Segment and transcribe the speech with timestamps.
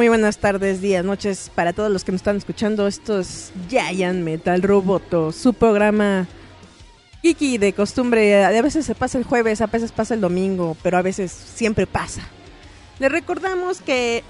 [0.00, 2.86] Muy buenas tardes, días, noches para todos los que nos están escuchando.
[2.86, 6.26] Esto es Giant Metal Roboto, su programa
[7.20, 8.42] Kiki de costumbre.
[8.42, 11.86] A veces se pasa el jueves, a veces pasa el domingo, pero a veces siempre
[11.86, 12.22] pasa.
[12.98, 14.24] Les recordamos que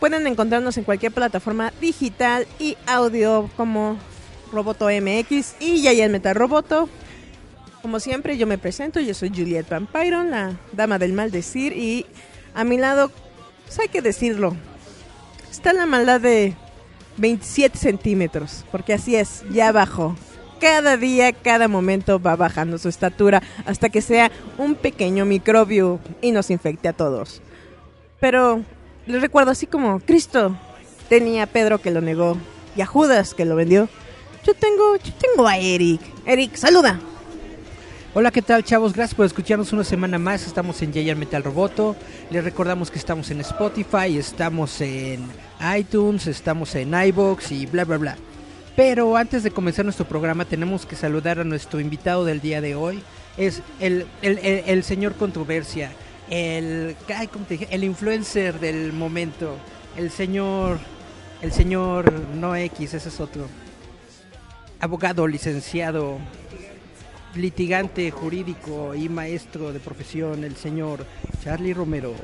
[0.00, 3.98] pueden encontrarnos en cualquier plataforma digital y audio como
[4.52, 6.88] Roboto MX y Giant Metal Roboto.
[7.82, 12.06] Como siempre, yo me presento, yo soy Juliet Vampiron, la dama del maldecir, y
[12.54, 13.10] a mi lado
[13.66, 14.56] pues hay que decirlo.
[15.54, 16.52] Está la maldad de
[17.16, 20.16] 27 centímetros, porque así es, ya bajó.
[20.60, 26.32] Cada día, cada momento va bajando su estatura hasta que sea un pequeño microbio y
[26.32, 27.40] nos infecte a todos.
[28.18, 28.64] Pero
[29.06, 30.56] les recuerdo así como Cristo
[31.08, 32.36] tenía a Pedro que lo negó
[32.76, 33.88] y a Judas que lo vendió.
[34.44, 36.00] Yo tengo, yo tengo a Eric.
[36.26, 36.98] Eric, saluda.
[38.16, 38.92] Hola, ¿qué tal, chavos?
[38.92, 40.46] Gracias por escucharnos una semana más.
[40.46, 41.96] Estamos en Giant Metal Roboto.
[42.30, 45.28] Les recordamos que estamos en Spotify, estamos en
[45.76, 48.16] iTunes, estamos en iBox y bla, bla, bla.
[48.76, 52.76] Pero antes de comenzar nuestro programa, tenemos que saludar a nuestro invitado del día de
[52.76, 53.02] hoy.
[53.36, 55.90] Es el, el, el, el señor Controversia,
[56.30, 57.68] el, ay, ¿cómo te dije?
[57.72, 59.56] el influencer del momento,
[59.96, 60.78] el señor,
[61.42, 63.48] el señor no X, ese es otro.
[64.78, 66.18] Abogado, licenciado,
[67.36, 71.06] litigante jurídico y maestro de profesión, el señor
[71.42, 72.14] Charlie Romero.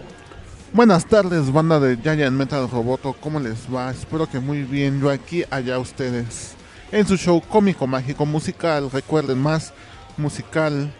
[0.72, 3.90] Buenas tardes, banda de Giant Metal Roboto, ¿cómo les va?
[3.90, 6.54] Espero que muy bien, yo aquí, allá ustedes.
[6.92, 9.72] En su show cómico, mágico, musical, recuerden más
[10.16, 10.92] musical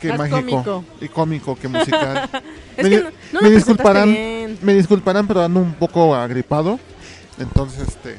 [0.00, 0.84] que Más mágico cómico.
[1.00, 2.28] y cómico que musical.
[2.76, 4.58] Es me, que no- no me disculparán, bien.
[4.62, 6.78] me disculparán, pero ando un poco agripado.
[7.38, 8.16] Entonces, este,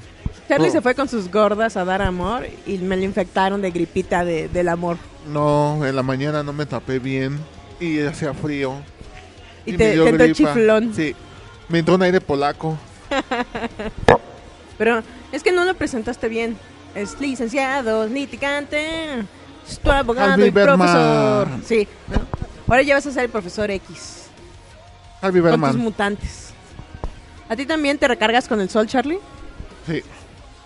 [0.51, 0.71] Charlie Oh.
[0.73, 4.49] se fue con sus gordas a dar amor y me lo infectaron de gripita de,
[4.49, 4.97] del amor.
[5.25, 7.39] no, en la mañana no me tapé bien
[7.79, 8.75] y hacía frío.
[9.65, 10.93] Y, me te, dio te entró chiflón.
[10.93, 11.15] Sí,
[11.69, 12.77] me entró un aire polaco.
[14.77, 15.01] Pero
[15.31, 16.57] es que no lo presentaste bien.
[16.95, 19.19] Es licenciado, litigante,
[19.65, 21.47] es tu abogado Harvey y profesor.
[21.63, 21.87] Sí.
[22.67, 24.25] Ahora ya vas a ser el profesor X.
[25.21, 26.49] Harvey Con tus mutantes.
[27.47, 29.19] ¿A ti también te recargas con el sol, Charlie?
[29.87, 30.03] Sí.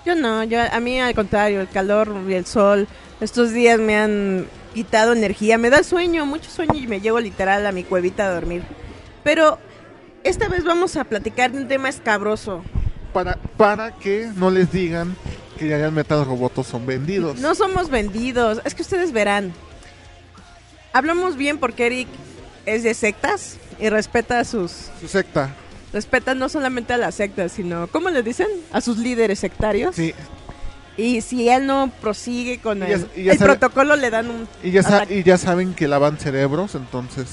[0.05, 2.87] Yo no, yo a mí al contrario, el calor y el sol
[3.21, 7.65] estos días me han quitado energía, me da sueño, mucho sueño y me llevo literal
[7.65, 8.63] a mi cuevita a dormir.
[9.23, 9.57] Pero
[10.23, 12.63] esta vez vamos a platicar de un tema escabroso.
[13.13, 15.15] Para, para que no les digan
[15.57, 17.39] que ya Metal Robotos son vendidos.
[17.39, 19.53] No somos vendidos, es que ustedes verán.
[20.91, 22.07] Hablamos bien porque Eric
[22.65, 25.55] es de sectas y respeta a sus Su secta.
[25.95, 28.47] Respeta no solamente a las sectas, sino ¿cómo le dicen?
[28.71, 29.95] a sus líderes sectarios.
[29.95, 30.13] Sí.
[30.97, 34.83] Y si él no prosigue con ya- el, sabe- protocolo le dan un Y ya,
[34.83, 35.19] sa- ataque.
[35.19, 37.27] y ya saben que lavan cerebros, entonces.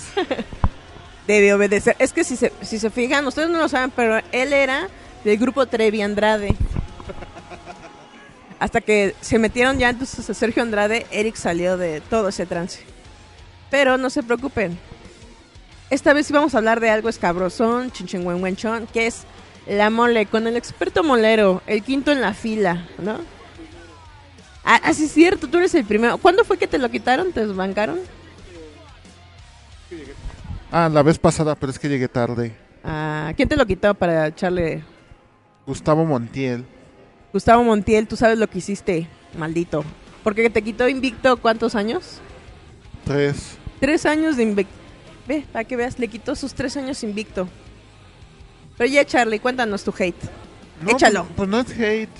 [1.26, 1.94] debe obedecer.
[1.98, 4.88] Es que si se, si se fijan, ustedes no lo saben, pero él era
[5.24, 6.54] del grupo Trevi Andrade.
[8.58, 12.80] Hasta que se metieron ya entonces a Sergio Andrade, Eric salió de todo ese trance.
[13.70, 14.78] Pero no se preocupen.
[15.92, 19.25] Esta vez sí vamos a hablar de algo escabrosón, chinchenguenguenchón, que es
[19.66, 23.19] la mole, con el experto molero, el quinto en la fila, ¿no?
[24.64, 26.16] Ah, ah, sí es cierto, tú eres el primero.
[26.16, 27.31] ¿Cuándo fue que te lo quitaron?
[27.34, 27.99] ¿Te desbancaron?
[30.70, 32.56] Ah, la vez pasada, pero es que llegué tarde.
[32.82, 34.82] Ah, ¿Quién te lo quitó para echarle
[35.66, 36.64] Gustavo Montiel.
[37.34, 39.84] Gustavo Montiel, tú sabes lo que hiciste, maldito.
[40.25, 42.19] Porque te quitó invicto cuántos años?
[43.05, 43.58] Tres.
[43.78, 44.81] Tres años de invicto.
[45.26, 47.48] Ve, para que veas, le quitó sus tres años invicto.
[48.76, 50.16] Pero ya, Charlie, cuéntanos tu hate.
[50.82, 51.24] No, Échalo.
[51.24, 52.10] Pues, pues no es hate.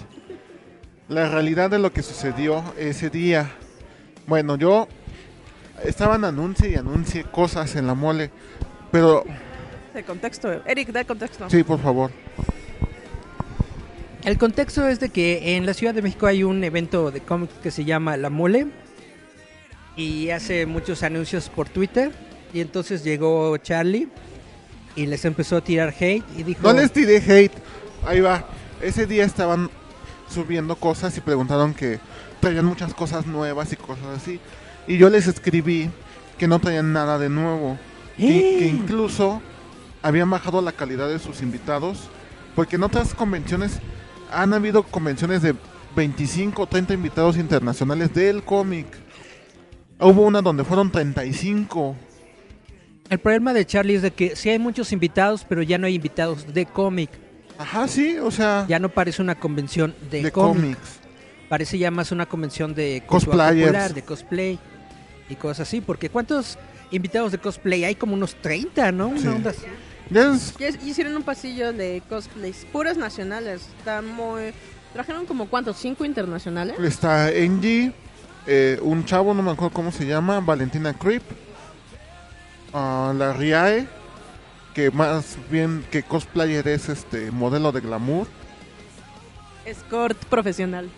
[1.09, 3.51] La realidad de lo que sucedió ese día.
[4.27, 4.87] Bueno, yo
[5.85, 8.31] estaban anuncie y anuncie cosas en la mole.
[8.93, 9.25] Pero,
[9.95, 11.51] El contexto, Eric, da el contexto.
[11.51, 12.11] sí, por favor.
[14.25, 17.55] El contexto es de que en la Ciudad de México hay un evento de cómics
[17.61, 18.69] que se llama La Mole
[19.97, 22.13] y hace muchos anuncios por Twitter
[22.53, 24.09] y entonces llegó Charlie
[24.95, 26.61] y les empezó a tirar hate y dijo...
[26.63, 27.53] No les tiré hate.
[28.07, 28.45] Ahí va.
[28.81, 29.71] Ese día estaban
[30.29, 31.99] subiendo cosas y preguntaron que
[32.41, 34.41] traían muchas cosas nuevas y cosas así.
[34.87, 35.91] Y yo les escribí
[36.39, 37.79] que no traían nada de nuevo.
[38.17, 38.59] Que, ¡Eh!
[38.59, 39.41] que incluso
[40.03, 42.09] habían bajado la calidad de sus invitados.
[42.55, 43.79] Porque en otras convenciones
[44.31, 45.55] han habido convenciones de
[45.97, 48.87] 25 o 30 invitados internacionales del cómic.
[49.99, 51.97] Hubo una donde fueron 35.
[53.13, 55.95] El problema de Charlie es de que sí hay muchos invitados, pero ya no hay
[55.97, 57.11] invitados de cómic.
[57.59, 60.57] Ajá, sí, o sea, Ya no parece una convención de, de cómic.
[60.79, 60.99] cómics.
[61.51, 63.67] Parece ya más una convención de Cosplayers.
[63.67, 64.59] popular, de cosplay
[65.29, 65.83] y cosas así.
[65.83, 66.59] Porque ¿cuántos
[66.91, 67.85] invitados de cosplay?
[67.85, 69.09] Hay como unos 30, ¿no?
[69.09, 69.27] Una Sí.
[69.29, 69.67] onda así.
[70.87, 73.61] Hicieron un pasillo de cosplays puras nacionales.
[73.79, 74.55] Está muy...
[74.95, 76.77] Trajeron como cuántos, cinco internacionales.
[76.83, 77.93] Está Angie,
[78.47, 81.23] eh, un chavo, no me acuerdo cómo se llama, Valentina Creep,
[82.73, 83.87] ah, la Riae,
[84.75, 88.27] que más bien que cosplayer es este modelo de glamour,
[89.65, 90.89] Escort profesional.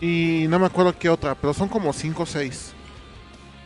[0.00, 2.72] y no me acuerdo qué otra, pero son como 5 o 6.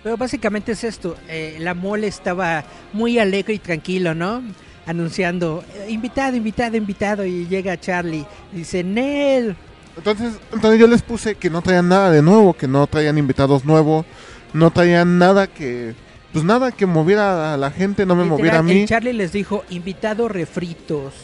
[0.02, 1.16] Pero básicamente es esto.
[1.28, 4.42] eh, la mole estaba muy alegre y tranquilo, ¿no?
[4.86, 7.26] Anunciando, eh, invitado, invitado, invitado.
[7.26, 8.24] Y llega Charlie.
[8.52, 9.56] Y dice, Nel.
[9.96, 13.64] Entonces, entonces yo les puse que no traían nada de nuevo, que no traían invitados
[13.64, 14.06] nuevos,
[14.54, 15.94] no traían nada que,
[16.32, 18.82] pues nada que moviera a la gente, no me Literal, moviera a mí.
[18.82, 21.14] el Charlie les dijo, invitado refritos.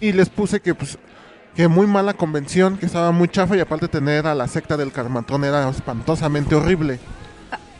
[0.00, 0.98] y les puse que pues
[1.58, 4.92] que muy mala convención, que estaba muy chafa y aparte tener a la secta del
[4.92, 7.00] Carmatón era espantosamente horrible.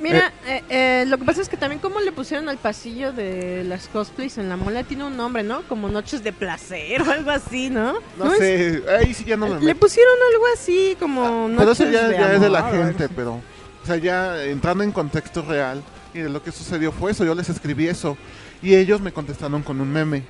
[0.00, 3.62] Mira, eh, eh, lo que pasa es que también como le pusieron al pasillo de
[3.64, 5.62] las cosplays en la mola tiene un nombre, ¿no?
[5.62, 7.94] Como noches de placer o algo así, ¿no?
[8.16, 11.90] No, sé, ahí sí ya no me Le pusieron algo así como Pero noches eso
[11.90, 15.82] ya, de ya es de la gente, pero o sea, ya entrando en contexto real
[16.14, 18.16] y de lo que sucedió fue eso, yo les escribí eso
[18.62, 20.22] y ellos me contestaron con un meme.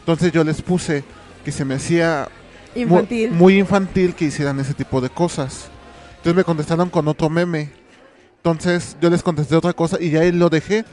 [0.00, 1.04] Entonces yo les puse
[1.44, 2.28] que se me hacía
[2.74, 3.30] Infantil.
[3.32, 5.68] muy infantil que hicieran ese tipo de cosas.
[6.16, 7.70] Entonces me contestaron con otro meme.
[8.38, 10.84] Entonces yo les contesté otra cosa y ya ahí lo dejé.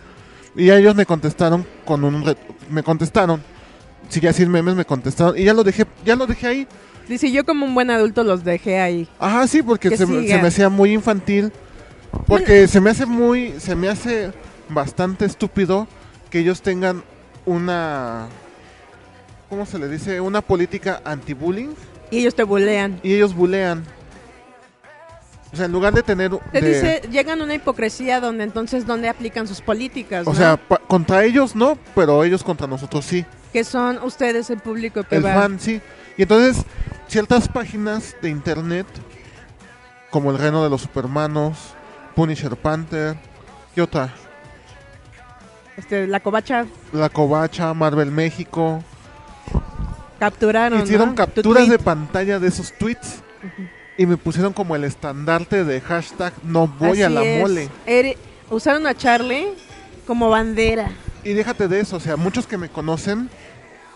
[0.55, 2.37] Y ya ellos me contestaron con un re-
[2.69, 3.41] me contestaron.
[4.09, 6.67] Si ya sin memes me contestaron y ya lo dejé, ya lo dejé ahí.
[7.07, 9.07] Dice, yo como un buen adulto los dejé ahí.
[9.19, 11.51] Ajá, sí, porque Que se, se me hacía muy infantil.
[12.27, 14.31] Porque se me hace muy, se me hace
[14.69, 15.87] bastante estúpido
[16.29, 17.03] que ellos tengan
[17.45, 18.27] una,
[19.49, 20.21] ¿cómo se le dice?
[20.21, 21.69] Una política anti-bullying
[22.11, 22.99] Y ellos te bulean.
[23.03, 23.83] y ellos bulean.
[25.51, 26.31] O sea, en lugar de tener...
[26.51, 30.27] Te de- dice, llegan a una hipocresía donde entonces, ¿dónde aplican sus políticas?
[30.27, 30.35] o no?
[30.37, 33.25] sea, pa- contra ellos no, pero ellos contra nosotros sí.
[33.51, 35.33] que son ustedes el público que El va.
[35.33, 35.81] fan sí.
[36.17, 36.63] Y entonces,
[37.07, 38.85] ciertas páginas de internet,
[40.11, 41.57] como el Reino de los Supermanos,
[42.15, 43.15] Punisher Panther,
[43.73, 44.13] ¿qué otra?
[45.77, 48.83] Este, la covacha La Covacha, Marvel México.
[50.19, 50.81] capturaron.
[50.83, 51.15] Hicieron ¿no?
[51.15, 53.21] capturas Tu de pantalla de esos tweets
[53.97, 57.41] y me pusieron como el estandarte de hashtag no voy a la es.
[57.41, 57.69] mole.
[57.87, 58.17] Eri-
[58.49, 59.47] usaron a Charlie
[60.05, 60.91] como bandera.
[61.23, 63.29] Y déjate de eso, o sea, muchos que me conocen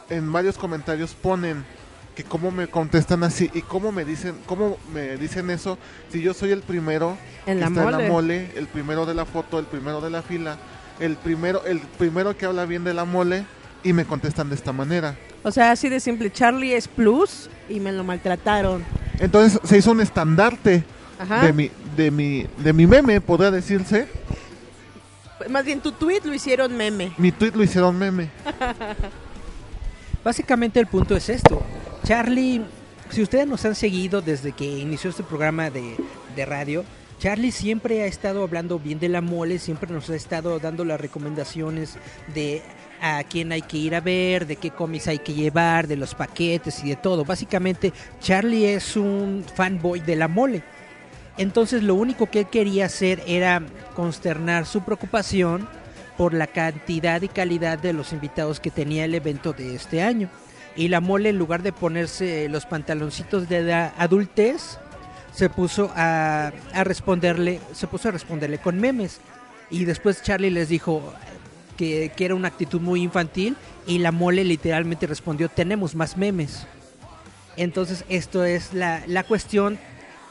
[0.09, 1.65] en varios comentarios ponen
[2.15, 5.77] que cómo me contestan así y cómo me dicen, cómo me dicen eso
[6.11, 8.03] si yo soy el primero En que la está en mole.
[8.03, 10.57] la mole, el primero de la foto, el primero de la fila,
[10.99, 13.45] el primero, el primero que habla bien de la mole
[13.83, 15.15] y me contestan de esta manera.
[15.43, 16.31] O sea, así de simple.
[16.31, 18.83] Charlie es plus y me lo maltrataron.
[19.19, 20.83] Entonces se hizo un estandarte
[21.19, 21.45] Ajá.
[21.45, 24.07] de mi, de mi, de mi meme, podría decirse.
[25.49, 27.11] Más bien, tu tweet lo hicieron meme.
[27.17, 28.29] Mi tweet lo hicieron meme.
[30.23, 31.61] Básicamente el punto es esto.
[32.03, 32.61] Charlie,
[33.09, 35.95] si ustedes nos han seguido desde que inició este programa de,
[36.35, 36.83] de radio,
[37.17, 40.99] Charlie siempre ha estado hablando bien de la mole, siempre nos ha estado dando las
[40.99, 41.95] recomendaciones
[42.33, 42.61] de
[43.01, 46.13] a quién hay que ir a ver, de qué cómics hay que llevar, de los
[46.13, 47.23] paquetes y de todo.
[47.23, 50.61] Básicamente, Charlie es un fanboy de la mole.
[51.37, 53.61] Entonces lo único que él quería hacer era
[53.95, 55.67] consternar su preocupación
[56.17, 60.29] por la cantidad y calidad de los invitados que tenía el evento de este año.
[60.75, 64.79] Y la mole en lugar de ponerse los pantaloncitos de la adultez,
[65.33, 69.19] se puso a, a responderle, se puso a responderle con memes.
[69.69, 71.13] Y después Charlie les dijo
[71.77, 73.55] que, que era una actitud muy infantil
[73.87, 76.67] y la mole literalmente respondió, tenemos más memes.
[77.57, 79.79] Entonces esto es la, la cuestión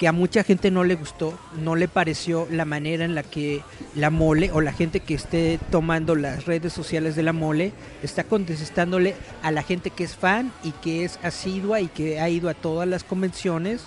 [0.02, 3.62] que a mucha gente no le gustó, no le pareció la manera en la que
[3.94, 8.24] la mole o la gente que esté tomando las redes sociales de la mole está
[8.24, 12.48] contestándole a la gente que es fan y que es asidua y que ha ido
[12.48, 13.84] a todas las convenciones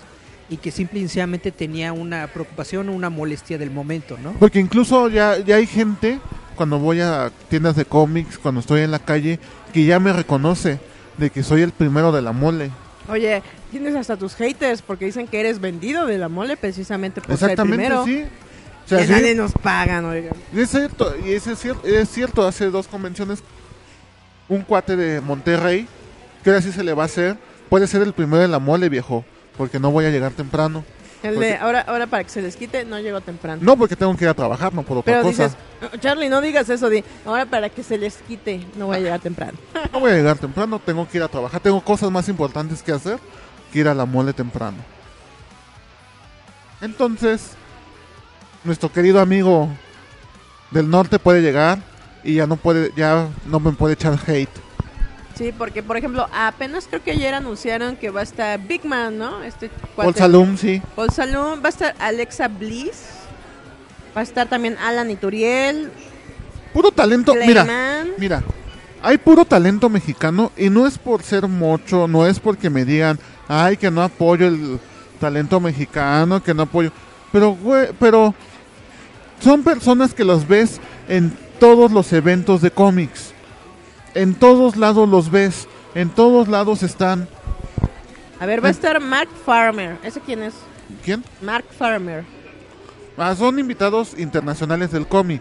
[0.48, 4.32] y que simple y sencillamente tenía una preocupación o una molestia del momento, ¿no?
[4.38, 6.18] Porque incluso ya, ya hay gente,
[6.54, 9.38] cuando voy a tiendas de cómics, cuando estoy en la calle,
[9.74, 10.80] que ya me reconoce
[11.18, 12.70] de que soy el primero de la mole.
[13.08, 17.36] Oye, tienes hasta tus haters porque dicen que eres vendido de la mole precisamente por
[17.36, 18.04] ser Exactamente, primero.
[18.04, 18.24] sí.
[18.84, 20.32] O sea, que sí, nadie nos pagan, oigan.
[20.54, 23.40] es cierto, y es, cier- es cierto, hace dos convenciones,
[24.48, 25.88] un cuate de Monterrey,
[26.44, 27.36] que ahora sí se le va a hacer,
[27.68, 29.24] puede ser el primero de la mole, viejo,
[29.56, 30.84] porque no voy a llegar temprano.
[31.24, 33.60] El Porque- de ahora, ahora para que se les quite, no llego temprano.
[33.64, 35.44] No, porque tengo que ir a trabajar, no por otra Pero cosa.
[35.48, 38.98] dices, "Oh, Charlie, no digas eso, di, ahora para que se les quite, no voy
[38.98, 39.58] a llegar temprano.
[39.92, 42.92] No voy a llegar temprano, tengo que ir a trabajar, tengo cosas más importantes que
[42.92, 43.18] hacer
[43.76, 44.78] que ir a la mole temprano.
[46.80, 47.50] Entonces,
[48.64, 49.68] nuestro querido amigo
[50.70, 51.78] del norte puede llegar
[52.24, 54.48] y ya no puede, ya no me puede echar hate.
[55.34, 59.18] Sí, porque por ejemplo, apenas creo que ayer anunciaron que va a estar Big Man,
[59.18, 59.42] ¿no?
[59.42, 60.80] Este Paul Salum, sí.
[60.94, 63.08] Paul Salum, va a estar Alexa Bliss,
[64.16, 65.92] va a estar también Alan Ituriel,
[66.72, 68.14] Puro talento, mira, Clayman.
[68.18, 68.42] mira,
[69.02, 73.18] hay puro talento mexicano y no es por ser mocho, no es porque me digan,
[73.48, 74.78] ay, que no apoyo el
[75.20, 76.90] talento mexicano, que no apoyo,
[77.32, 78.34] pero, güey, pero
[79.40, 83.32] son personas que los ves en todos los eventos de cómics,
[84.14, 87.28] en todos lados los ves, en todos lados están,
[88.40, 89.96] A ver, va a estar Mark Farmer.
[90.02, 90.54] ¿Ese quién es?
[91.04, 91.24] ¿quién?
[91.40, 92.24] Mark Farmer.
[93.16, 95.40] Ah, son invitados internacionales del cómic,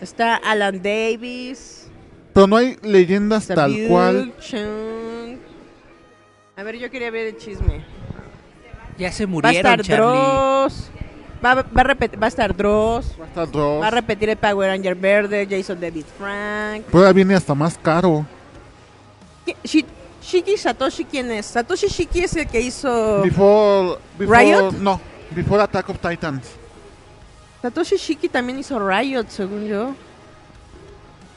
[0.00, 1.88] Está Alan Davis.
[2.32, 4.32] pero no hay leyendas tal cual.
[6.56, 7.84] A ver, yo quería ver el chisme.
[8.98, 10.18] Ya se Va a murieron, estar Charlie.
[10.18, 10.88] Dross.
[11.44, 13.14] Va, va a repetir, va a estar Dross.
[13.20, 13.82] Va a estar Dross.
[13.82, 16.84] Va a repetir el Power Ranger verde, Jason David Frank.
[16.94, 18.24] Ahora viene hasta más caro.
[19.46, 19.84] ¿Qui- Shi-
[20.22, 21.44] Shiki Satoshi, ¿quién es?
[21.46, 23.20] Satoshi Shiki es el que hizo...
[23.22, 24.72] Before, before ¿Riot?
[24.80, 24.98] No,
[25.32, 26.46] Before Attack of Titans.
[27.60, 29.94] Satoshi Shiki también hizo Riot, según yo.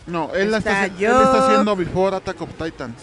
[0.07, 2.95] No, él, la Está está, él está haciendo Before Attack of Titans.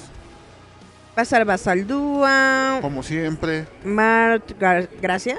[1.23, 3.67] Estar Basaldúa, Como siempre.
[3.85, 5.37] Mart Gar- Gracia,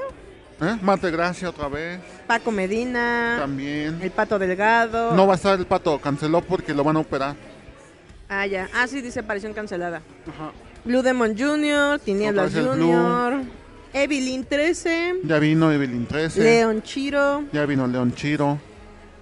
[0.60, 0.76] ¿Eh?
[0.82, 2.00] Mate Gracia otra vez.
[2.26, 4.00] Paco Medina, También.
[4.02, 5.14] el Pato Delgado.
[5.14, 7.36] No va a estar el pato, canceló porque lo van a operar.
[8.28, 8.68] Ah, ya.
[8.74, 10.02] Ah, sí, dice aparición cancelada.
[10.28, 10.52] Ajá.
[10.84, 13.44] Blue Demon Jr., Tinieblas Jr.,
[13.94, 16.42] Evelyn 13, Ya vino Evelyn 13.
[16.42, 18.60] Leon Chiro, Ya vino León Chiro.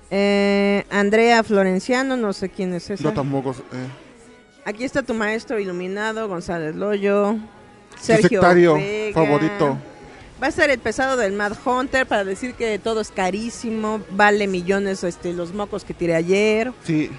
[0.10, 3.04] eh, Andrea Florenciano, no sé quién es esa.
[3.04, 3.52] Yo tampoco.
[3.52, 3.88] eh,
[4.66, 7.38] Aquí está tu maestro iluminado, González Loyo,
[8.02, 9.14] Sergio sectario Vega.
[9.14, 9.78] favorito.
[10.42, 14.48] Va a ser el pesado del Mad Hunter para decir que todo es carísimo, vale
[14.48, 16.74] millones este, los mocos que tiré ayer.
[16.84, 17.12] Sí.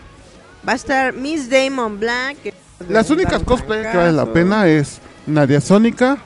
[0.69, 2.37] Va a estar Miss Damon Black.
[2.89, 6.19] Las únicas cosplay que valen la pena es Nadia Sónica,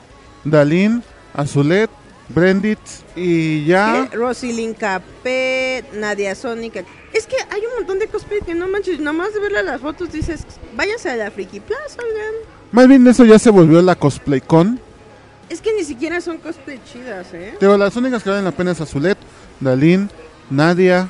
[0.43, 1.03] Dalín,
[1.35, 1.91] Azulet,
[2.33, 4.09] Brenditz y ya.
[4.13, 6.83] Rosilyn Capet, Nadia Sónica.
[7.13, 10.11] Es que hay un montón de cosplay que no manches, nomás de verle las fotos
[10.11, 10.45] dices,
[10.75, 12.33] váyanse a la Friki Plaza, oigan.
[12.71, 14.79] Más bien eso ya se volvió la cosplay con.
[15.49, 17.55] Es que ni siquiera son cosplay chidas, ¿eh?
[17.59, 19.17] Pero las únicas que valen la pena es Azulet,
[19.59, 20.09] Dalín,
[20.49, 21.09] Nadia,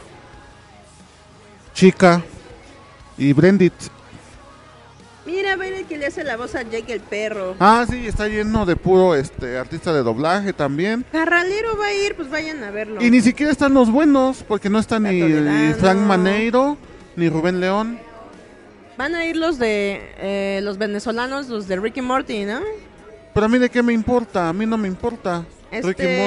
[1.75, 2.23] Chica
[3.17, 3.91] y Brenditz.
[5.31, 7.55] Mira, ver el que le hace la voz a Jake el perro.
[7.57, 11.05] Ah, sí, está lleno de puro este artista de doblaje también.
[11.09, 13.01] Carralero va a ir, pues vayan a verlo.
[13.01, 15.21] Y ni siquiera están los buenos, porque no está ni.
[15.79, 16.77] Frank Maneiro,
[17.15, 17.97] ni Rubén León.
[18.97, 22.59] Van a ir los de eh, los venezolanos, los de Ricky Morty, ¿no?
[23.33, 25.45] Pero a mí de qué me importa, a mí no me importa.
[25.71, 26.17] Ricky Este,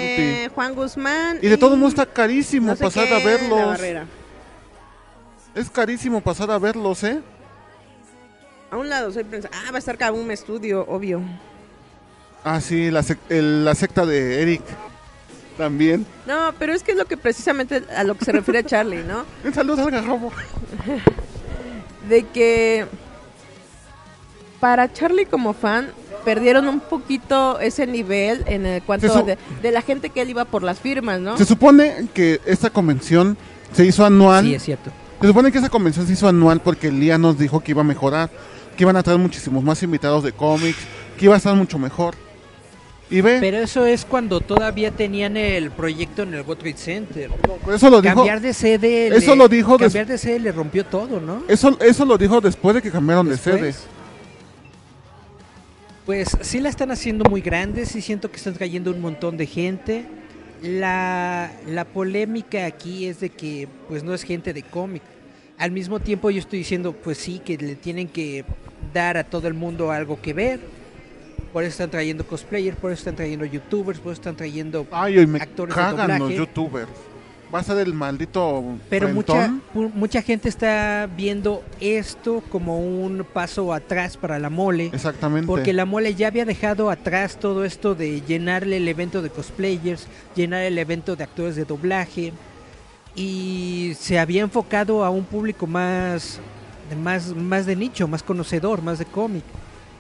[0.41, 0.55] Morty.
[0.55, 1.39] Juan Guzmán.
[1.43, 3.81] Y de todo modo está carísimo no sé pasar qué, a verlos.
[5.55, 7.21] Es carísimo pasar a verlos, ¿eh?
[8.71, 9.49] A un lado soy prensa.
[9.53, 11.23] Ah, va a estar Kabum Studio, obvio.
[12.43, 14.63] Ah, sí, la, sec- el- la secta de Eric.
[15.57, 16.05] También.
[16.27, 19.25] No, pero es que es lo que precisamente a lo que se refiere Charlie, ¿no?
[19.45, 20.33] Un saludo al garrobo.
[22.09, 22.87] De que
[24.61, 25.91] para Charlie como fan
[26.25, 30.45] perdieron un poquito ese nivel en el cuanto de, de la gente que él iba
[30.45, 31.37] por las firmas, ¿no?
[31.39, 33.37] Se supone que esta convención
[33.73, 34.45] se hizo anual.
[34.45, 34.91] Sí, es cierto.
[35.21, 37.81] Se supone que esa convención se hizo anual porque el día nos dijo que iba
[37.83, 38.31] a mejorar,
[38.77, 40.79] que iban a traer muchísimos más invitados de cómics,
[41.19, 42.15] que iba a estar mucho mejor.
[43.11, 47.31] Y ve, Pero eso es cuando todavía tenían el proyecto en el World Trade Center.
[47.73, 48.15] eso lo dijo.
[48.17, 49.09] Cambiar de sede.
[49.15, 51.43] Eso le- lo dijo Cambiar de sede le rompió todo, ¿no?
[51.47, 53.75] Eso, eso lo dijo después de que cambiaron de sede.
[56.07, 59.47] Pues sí la están haciendo muy grande, sí siento que están cayendo un montón de
[59.47, 60.07] gente.
[60.63, 65.03] la, la polémica aquí es de que pues no es gente de cómic.
[65.59, 68.45] Al mismo tiempo yo estoy diciendo pues sí que le tienen que
[68.93, 70.61] dar a todo el mundo algo que ver.
[71.53, 75.19] Por eso están trayendo cosplayers, por eso están trayendo youtubers, por eso están trayendo Ay,
[75.19, 76.91] hoy me actores de los youtubers.
[77.55, 83.73] Va a ser el maldito Pero mucha, mucha gente está viendo esto como un paso
[83.73, 84.91] atrás para la mole.
[84.93, 85.47] Exactamente.
[85.47, 90.09] Porque la mole ya había dejado atrás todo esto de llenarle el evento de cosplayers,
[90.35, 92.33] llenar el evento de actores de doblaje
[93.15, 96.41] y se había enfocado a un público más
[97.03, 99.45] más más de nicho, más conocedor, más de cómic.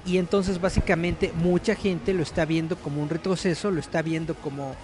[0.06, 4.74] Y entonces básicamente mucha gente lo está viendo como un retroceso, lo está viendo como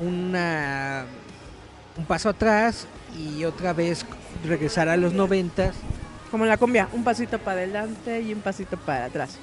[0.00, 1.06] una
[1.96, 2.86] un paso atrás
[3.18, 4.04] y otra vez
[4.46, 5.74] regresar a los noventas
[6.30, 9.36] Como la cumbia, un pasito para adelante y un pasito para atrás.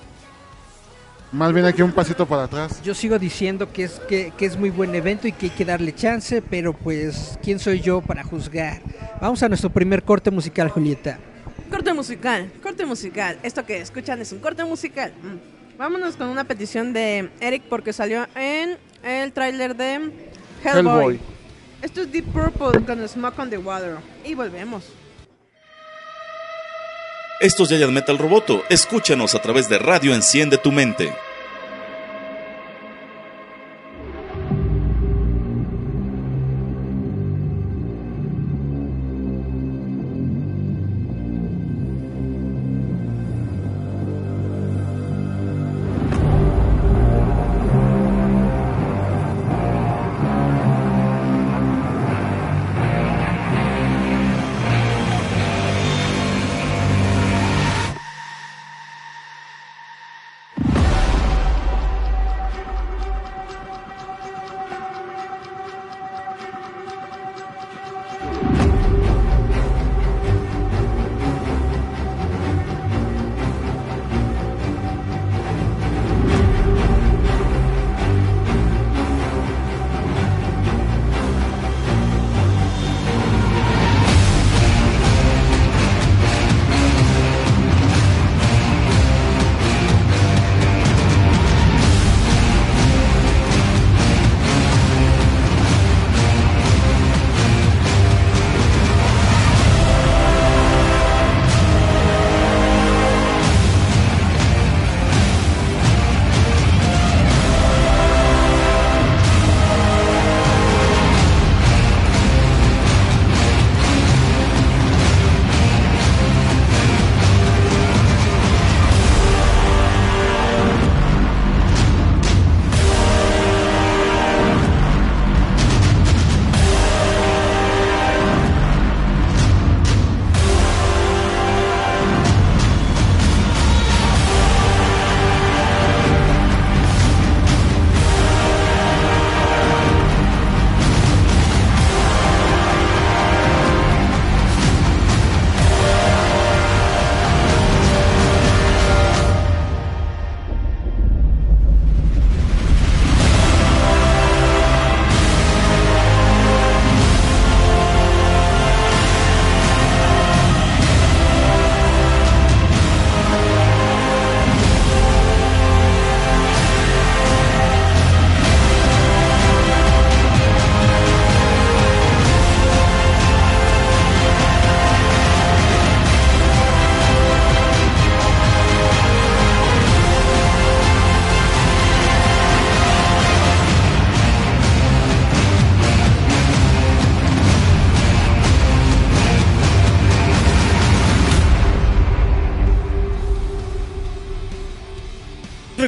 [1.34, 2.82] Más bien aquí un pasito para atrás.
[2.82, 5.66] Yo sigo diciendo que es que, que es muy buen evento y que hay que
[5.66, 8.82] darle chance, pero pues, ¿quién soy yo para juzgar?
[9.20, 11.20] Vamos a nuestro primer corte musical, Julieta.
[11.70, 13.38] Corte musical, corte musical.
[13.44, 15.14] Esto que escuchan es un corte musical.
[15.22, 15.78] Mm.
[15.78, 19.96] Vámonos con una petición de Eric porque salió en el tráiler de
[20.64, 21.16] Hellboy.
[21.16, 21.20] Hellboy.
[21.82, 23.98] Esto es Deep Purple con Smoke on the Water.
[24.26, 24.86] Y volvemos.
[27.40, 28.64] Esto es Giant Metal Roboto.
[28.70, 31.14] Escúchanos a través de Radio Enciende tu Mente.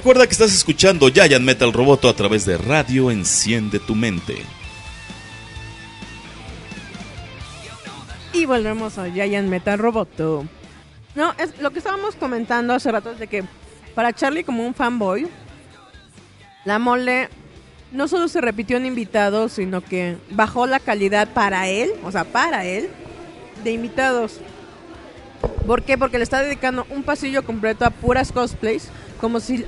[0.10, 4.38] Recuerda que estás escuchando Giant Metal Roboto a través de Radio Enciende tu Mente.
[8.34, 10.48] Y volvemos a Giant Metal Roboto.
[11.14, 13.44] No, es lo que estábamos comentando hace rato es de que
[13.94, 15.28] para Charlie como un fanboy,
[16.66, 17.30] la mole
[17.92, 22.24] no solo se repitió en invitados, sino que bajó la calidad para él, o sea,
[22.24, 22.90] para él,
[23.64, 24.40] de invitados.
[25.68, 26.00] ¿Por qué?
[26.00, 28.88] Porque le está dedicando un pasillo completo a puras cosplays,
[29.22, 29.66] como si...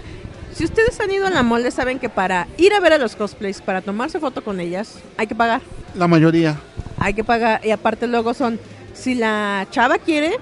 [0.56, 3.16] Si ustedes han ido a la mole, saben que para ir a ver a los
[3.16, 5.62] cosplays, para tomarse foto con ellas, hay que pagar
[5.96, 6.58] La mayoría.
[7.00, 8.60] hay que pagar y aparte luego son
[8.94, 10.34] si la chava quiere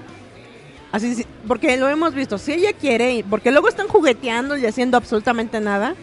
[0.92, 4.96] así sí, porque lo hemos visto si ella quiere porque luego están jugueteando y haciendo
[4.96, 5.94] absolutamente nada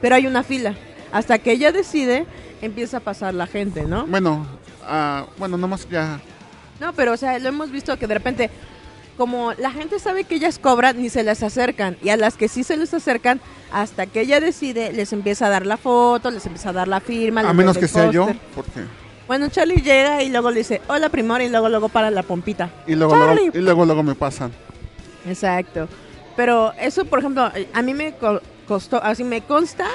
[0.00, 0.74] pero hay una fila
[1.12, 2.26] hasta que ella decide
[2.60, 4.06] empieza a pasar la gente, ¿no?
[4.06, 4.46] Bueno,
[4.84, 6.20] ah, bueno, nomás ya.
[6.80, 8.50] No, pero o sea, lo hemos visto que de repente,
[9.16, 11.96] como la gente sabe que ellas cobran, ni se les acercan.
[12.02, 13.40] Y a las que sí se les acercan,
[13.72, 17.00] hasta que ella decide, les empieza a dar la foto, les empieza a dar la
[17.00, 17.40] firma.
[17.48, 18.40] A menos que sea yo, póster.
[18.54, 18.80] porque.
[19.28, 22.70] Bueno, Charlie llega y luego le dice, hola primor, y luego luego para la pompita.
[22.86, 24.52] Y luego, luego, y luego, luego me pasan.
[25.26, 25.88] Exacto.
[26.36, 29.86] Pero eso, por ejemplo, a mí me co- costó, así me consta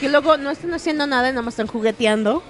[0.00, 2.42] que luego no están haciendo nada y nada más están jugueteando.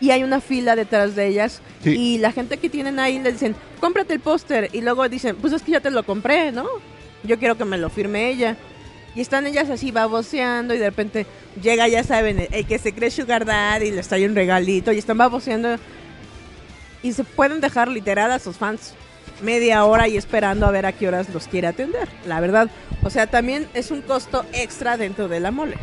[0.00, 1.60] Y hay una fila detrás de ellas.
[1.82, 1.90] Sí.
[1.90, 4.70] Y la gente que tienen ahí le dicen, cómprate el póster.
[4.72, 6.66] Y luego dicen, pues es que ya te lo compré, ¿no?
[7.24, 8.56] Yo quiero que me lo firme ella.
[9.14, 11.26] Y están ellas así baboseando y de repente
[11.60, 14.92] llega, ya saben, el, el que se cree Sugar Daddy y les trae un regalito
[14.92, 15.76] y están baboseando.
[17.02, 18.94] Y se pueden dejar literal a sus fans
[19.42, 22.70] media hora y esperando a ver a qué horas los quiere atender, la verdad.
[23.02, 25.76] O sea, también es un costo extra dentro de la mole.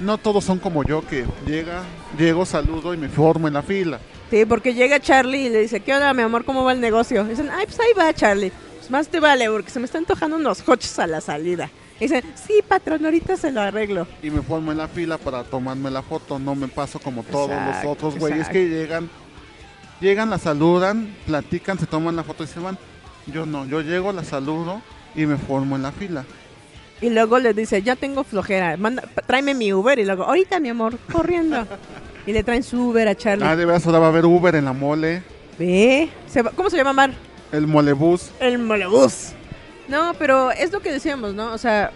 [0.00, 1.82] No todos son como yo, que llega,
[2.16, 3.98] llego, saludo y me formo en la fila.
[4.30, 6.44] Sí, porque llega Charlie y le dice, ¿qué onda, mi amor?
[6.44, 7.24] ¿Cómo va el negocio?
[7.24, 8.52] Y dicen, ay, pues ahí va, Charlie.
[8.78, 11.70] Pues más te vale, porque se me están antojando unos hoches a la salida.
[11.98, 14.06] Y dicen, sí, patrón, ahorita se lo arreglo.
[14.22, 16.38] Y me formo en la fila para tomarme la foto.
[16.38, 19.10] No me paso como todos Exacto, los otros güeyes que llegan.
[20.00, 22.78] Llegan, la saludan, platican, se toman la foto y se van.
[23.26, 24.80] Yo no, yo llego, la saludo
[25.16, 26.24] y me formo en la fila.
[27.00, 29.98] Y luego le dice, ya tengo flojera, manda, tráeme mi Uber.
[29.98, 31.66] Y luego, ahorita, mi amor, corriendo.
[32.26, 33.44] y le traen su Uber a Charlie.
[33.46, 35.22] Ah, de ahora va a haber Uber en la mole,
[35.58, 37.10] Ve, se va- ¿cómo se llama, Mar?
[37.52, 38.30] el molebús.
[38.40, 39.30] El molebús.
[39.88, 41.52] No, pero es lo que decíamos, ¿no?
[41.52, 41.90] O sea,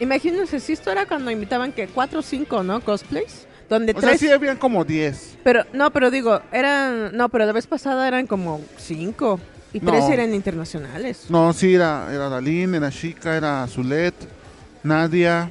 [0.00, 2.80] imagínense, si esto era cuando invitaban que cuatro o cinco, ¿no?
[2.80, 3.46] Cosplays.
[3.70, 5.38] Donde O sea, sí habían como 10.
[5.42, 7.16] Pero, no, pero digo, eran...
[7.16, 9.40] No, pero la vez pasada eran como cinco.
[9.74, 9.90] Y No.
[9.92, 11.26] tres eran internacionales.
[11.28, 14.14] No, sí, era, era Dalín, era Chica, era Zulet,
[14.82, 15.50] Nadia,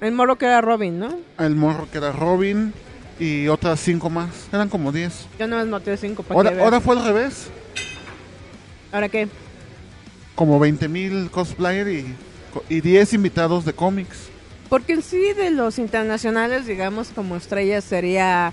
[0.00, 1.14] El moro que era Robin, ¿no?
[1.38, 2.72] el morro que era Robin
[3.20, 4.30] y otras cinco más.
[4.52, 5.26] Eran como 10.
[5.38, 7.48] Yo no noté cinco para Ahora, que ahora fue al revés.
[8.92, 9.28] ¿Ahora qué?
[10.34, 12.14] Como 20 mil cosplayer y,
[12.68, 14.28] y 10 invitados de cómics.
[14.68, 18.52] Porque en sí de los internacionales, digamos, como estrellas sería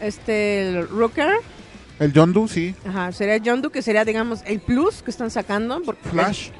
[0.00, 1.28] este el Rooker,
[1.98, 2.74] El Yondu, sí.
[2.86, 5.82] ajá, sería John Doe, que sería, digamos, el plus que están sacando.
[5.82, 6.50] Porque Flash.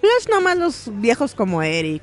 [0.00, 2.02] Flash nomás los viejos como Eric,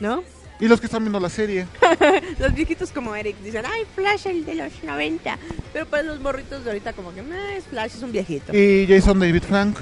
[0.00, 0.22] ¿no?
[0.60, 1.66] Y los que están viendo la serie.
[2.38, 5.36] Los viejitos como Eric dicen, ay, Flash el de los 90.
[5.72, 8.56] Pero para los morritos de ahorita como que, "Nah, es Flash, es un viejito.
[8.56, 9.76] Y Jason David Frank.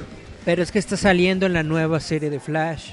[0.46, 2.92] Pero es que está saliendo en la nueva serie de Flash.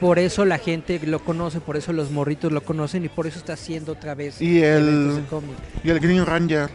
[0.00, 3.38] Por eso la gente lo conoce, por eso los morritos lo conocen y por eso
[3.38, 5.22] está haciendo otra vez Y el-.
[5.82, 6.70] Y el Green Ranger.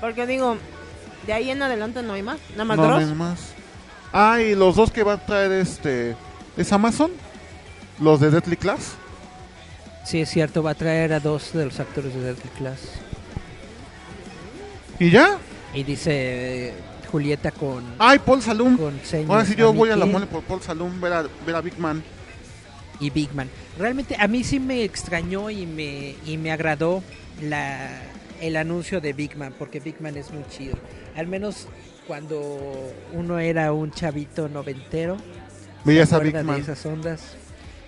[0.00, 0.56] Porque digo,
[1.26, 2.38] de ahí en adelante no hay más.
[2.52, 3.02] Nada más No, Dross.
[3.02, 3.40] no hay más.
[4.12, 6.14] Ah, y los dos que va a traer este.
[6.56, 7.10] ¿Es Amazon?
[8.00, 8.92] Los de Deadly Class.
[10.04, 12.80] Sí, es cierto, va a traer a dos de los actores de Deadly Class.
[14.98, 15.38] ¿Y ya?
[15.74, 16.74] Y dice eh,
[17.16, 18.76] Julieta con, Ay, Paul Salum.
[18.76, 19.00] con.
[19.26, 21.78] Ahora sí yo voy a la mole por Paul Salum ver a, ver a Big
[21.78, 22.02] Man.
[23.00, 23.48] y Big Man.
[23.78, 27.02] Realmente a mí sí me extrañó y me, y me agradó
[27.40, 27.88] la,
[28.42, 30.76] el anuncio de Big Man, porque Big Man es muy chido.
[31.16, 31.68] Al menos
[32.06, 32.38] cuando
[33.14, 35.16] uno era un chavito noventero.
[35.16, 36.60] ¿se Veías a Big Man.
[36.60, 37.22] esas ondas?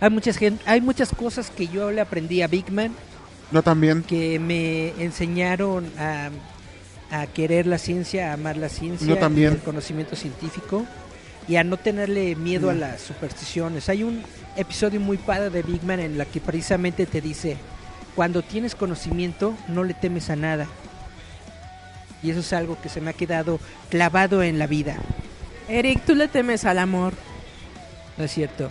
[0.00, 2.92] Hay muchas, hay muchas cosas que yo le aprendí a Big Man
[3.52, 4.02] Yo también.
[4.04, 6.30] que me enseñaron a,
[7.10, 9.52] a querer la ciencia, a amar la ciencia, Yo también.
[9.54, 10.84] el conocimiento científico
[11.48, 12.80] y a no tenerle miedo a Mm.
[12.80, 13.88] las supersticiones.
[13.88, 14.22] Hay un
[14.56, 17.56] episodio muy padre de Big Man en la que precisamente te dice,
[18.14, 20.66] cuando tienes conocimiento no le temes a nada.
[22.22, 24.96] Y eso es algo que se me ha quedado clavado en la vida,
[25.68, 27.12] Eric, tú le temes al amor.
[28.16, 28.68] ¿no es cierto?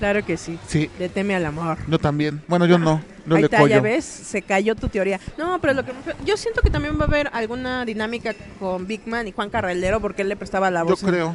[0.00, 0.58] Claro que sí.
[0.66, 1.78] Sí, Le teme al amor.
[1.86, 2.42] yo también.
[2.48, 3.00] Bueno, yo no.
[3.26, 5.20] Yo Ahí le está, ya ves, se cayó tu teoría.
[5.38, 5.92] No, pero lo que
[6.24, 10.00] yo siento que también va a haber alguna dinámica con Big Man y Juan Carrelero
[10.00, 11.02] porque él le prestaba la Yo voz.
[11.04, 11.34] creo.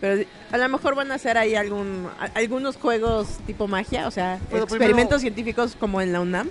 [0.00, 4.10] Pero a lo mejor van a hacer ahí algún a- algunos juegos tipo magia, o
[4.10, 6.50] sea, Pero experimentos primero- científicos como en la UNAM.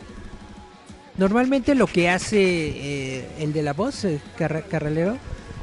[1.17, 5.17] Normalmente lo que hace eh, el de la voz, el carra- carralero,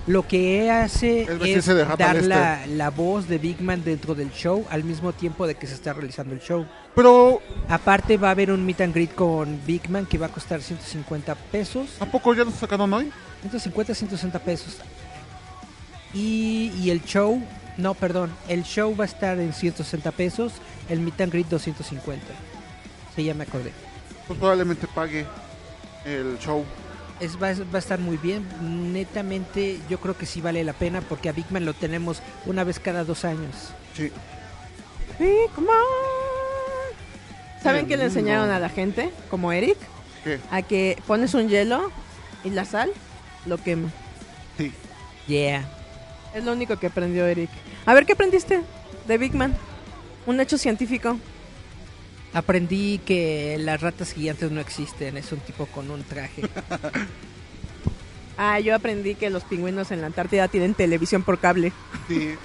[0.08, 2.24] lo que hace Es de dar Lester.
[2.28, 5.74] la, la voz de Big Man dentro del show al mismo tiempo de que se
[5.74, 6.66] está realizando el show.
[6.94, 10.30] Pero, Aparte va a haber un meet and greet con Big Man que va a
[10.30, 11.88] costar 150 pesos.
[12.00, 13.10] ¿a poco ya lo sacaron hoy?
[13.42, 14.78] 150, 160 pesos.
[16.14, 17.40] Y, y el show,
[17.76, 20.52] no, perdón, el show va a estar en 160 pesos,
[20.88, 22.24] el meet and greet 250.
[23.14, 23.72] Sí, ya me acordé.
[24.26, 25.26] Pues probablemente pague
[26.04, 26.64] el show.
[27.20, 28.46] Es, va, va a estar muy bien.
[28.92, 32.64] Netamente, yo creo que sí vale la pena porque a Big Man lo tenemos una
[32.64, 33.72] vez cada dos años.
[33.94, 34.12] Sí.
[35.18, 35.76] Big Man.
[37.62, 39.76] ¿Saben qué le enseñaron a la gente, como Eric?
[40.22, 40.38] ¿Qué?
[40.50, 41.90] A que pones un hielo
[42.44, 42.92] y la sal
[43.46, 43.90] lo quema.
[44.56, 44.72] Sí.
[45.26, 45.68] Yeah.
[46.34, 47.50] Es lo único que aprendió Eric.
[47.84, 48.62] A ver, ¿qué aprendiste
[49.06, 49.56] de Big Man?
[50.26, 51.18] Un hecho científico.
[52.34, 56.42] Aprendí que las ratas gigantes no existen, es un tipo con un traje.
[58.40, 61.72] Ah, yo aprendí que los pingüinos en la Antártida tienen televisión por cable.
[62.06, 62.36] Sí.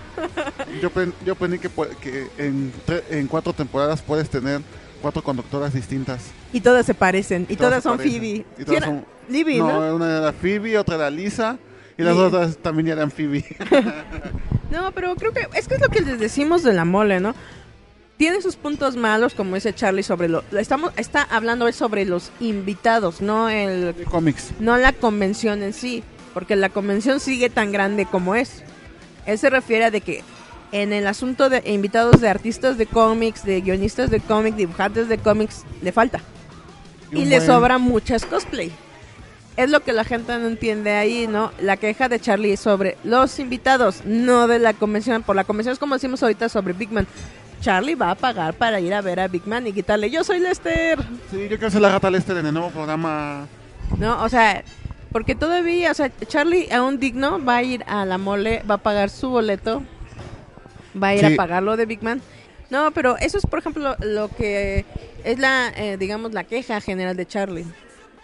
[0.82, 1.69] Yo, apren- yo aprendí que,
[2.02, 4.62] que en, tre- en cuatro temporadas puedes tener
[5.04, 6.32] cuatro conductoras distintas.
[6.52, 7.46] Y todas se parecen.
[7.48, 8.19] Y, todas, son parecen.
[8.22, 8.46] Phoebe.
[8.58, 9.72] Y todas son- Libby, ¿no?
[9.88, 11.60] no, una era Phoebe, otra era Lisa.
[11.96, 13.46] Y las Y- otras también eran Phoebe.
[14.72, 17.36] No, pero creo que es que es lo que les decimos de la mole, ¿no?
[18.17, 20.43] Tiene sus puntos malos, como dice Charlie, sobre lo...
[20.52, 24.52] Estamos, está hablando sobre los invitados, no el cómics.
[24.60, 28.63] no la convención en sí, porque la convención sigue tan grande como es.
[29.26, 30.23] Él se refiere a de que
[30.71, 35.17] en el asunto de invitados de artistas de cómics, de guionistas de cómics, dibujantes de
[35.17, 36.21] cómics, le falta.
[37.12, 38.71] Y Y le sobran muchas cosplay.
[39.56, 41.52] Es lo que la gente no entiende ahí, ¿no?
[41.60, 45.21] La queja de Charlie sobre los invitados, no de la convención.
[45.21, 47.06] Por la convención es como decimos ahorita sobre Big Man.
[47.63, 50.39] Charlie va a pagar para ir a ver a Big Man y quitarle, yo soy
[50.39, 50.99] Lester.
[51.32, 53.47] Sí, yo quiero ser la gata Lester en el nuevo programa.
[53.97, 54.63] No, o sea,
[55.13, 58.80] porque todavía, o sea, Charlie aún digno va a ir a la mole, va a
[58.80, 59.82] pagar su boleto,
[61.02, 61.34] va a ir Sí.
[61.34, 62.21] a pagar lo de Big Man.
[62.69, 64.84] No, pero eso es, por ejemplo, lo que
[65.23, 67.65] es la, eh, digamos, la queja general de Charlie.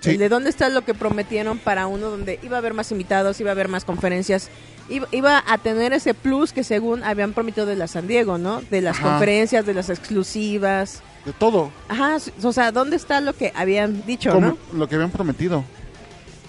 [0.02, 0.12] Sí.
[0.12, 3.40] El de dónde está lo que prometieron para uno donde iba a haber más invitados,
[3.42, 4.50] iba a haber más conferencias,
[4.88, 8.62] iba, iba a tener ese plus que según habían prometido de la San Diego, ¿no?
[8.72, 9.10] De las Ajá.
[9.10, 11.02] conferencias, de las exclusivas.
[11.26, 11.72] De todo.
[11.90, 14.58] Ajá, o sea, ¿dónde está lo que habían dicho, como no?
[14.72, 15.66] lo que habían prometido.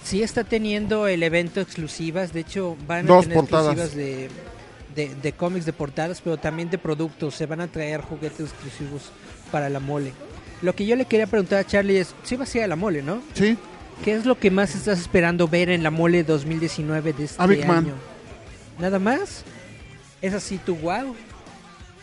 [0.03, 3.73] Sí está teniendo el evento exclusivas, de hecho van a Dos tener portadas.
[3.77, 4.29] exclusivas de,
[4.95, 9.11] de, de cómics de portadas, pero también de productos, se van a traer juguetes exclusivos
[9.51, 10.13] para la mole.
[10.61, 13.01] Lo que yo le quería preguntar a Charlie es, sí va a ser la mole,
[13.01, 13.21] ¿no?
[13.33, 13.57] Sí.
[14.03, 17.47] ¿Qué es lo que más estás esperando ver en la mole 2019 de este A
[17.47, 17.71] Big año?
[17.71, 17.91] Man.
[18.79, 19.43] ¿Nada más?
[20.21, 21.15] ¿Es así tu wow?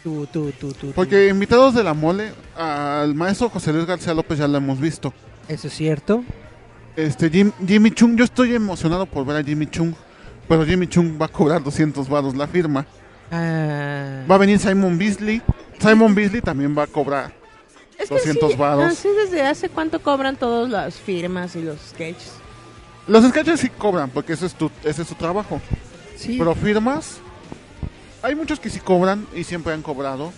[0.02, 4.14] Tu, tu, tu, tu, tu- Porque invitados de la mole, al maestro José Luis García
[4.14, 5.12] López ya lo hemos visto.
[5.48, 6.22] ¿Eso es cierto?
[6.96, 9.92] Este Jim- Jimmy Chung, yo estoy emocionado por ver a Jimmy Chung,
[10.48, 12.86] pero Jimmy Chung va a cobrar 200 varos la firma.
[13.30, 15.42] Ah, Va a venir Simon Beasley.
[15.80, 17.32] Simon Beasley también va a cobrar.
[17.98, 18.84] Es 200 varos.
[18.84, 22.32] Así desde hace cuánto cobran todas las firmas y los sketches.
[23.06, 25.60] Los sketches sí cobran, porque ese es, tu, ese es su trabajo.
[26.16, 26.36] sí.
[26.38, 27.18] Pero firmas,
[28.22, 30.32] hay muchos que sí cobran y siempre han cobrado,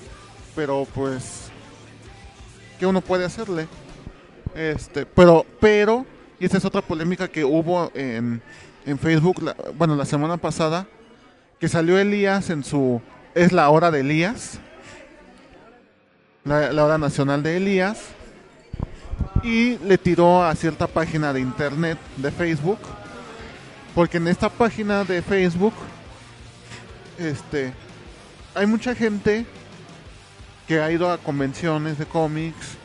[0.57, 1.51] pero pues,
[2.79, 3.67] ¿qué uno puede hacerle?
[4.55, 6.07] Este, pero, pero,
[6.39, 8.41] y esa es otra polémica que hubo en,
[8.87, 10.87] en Facebook, la- bueno, la semana pasada,
[11.59, 13.01] que salió Elías en su,
[13.35, 14.59] es la hora de Elías,
[16.45, 17.99] la, hora nacional de Elías,
[19.43, 22.79] y le tiró a cierta página de internet de Facebook,
[23.95, 25.75] porque en esta página de Facebook,
[27.19, 27.73] este,
[28.55, 29.47] hay mucha gente
[30.67, 32.77] que ha ido a convenciones de cómics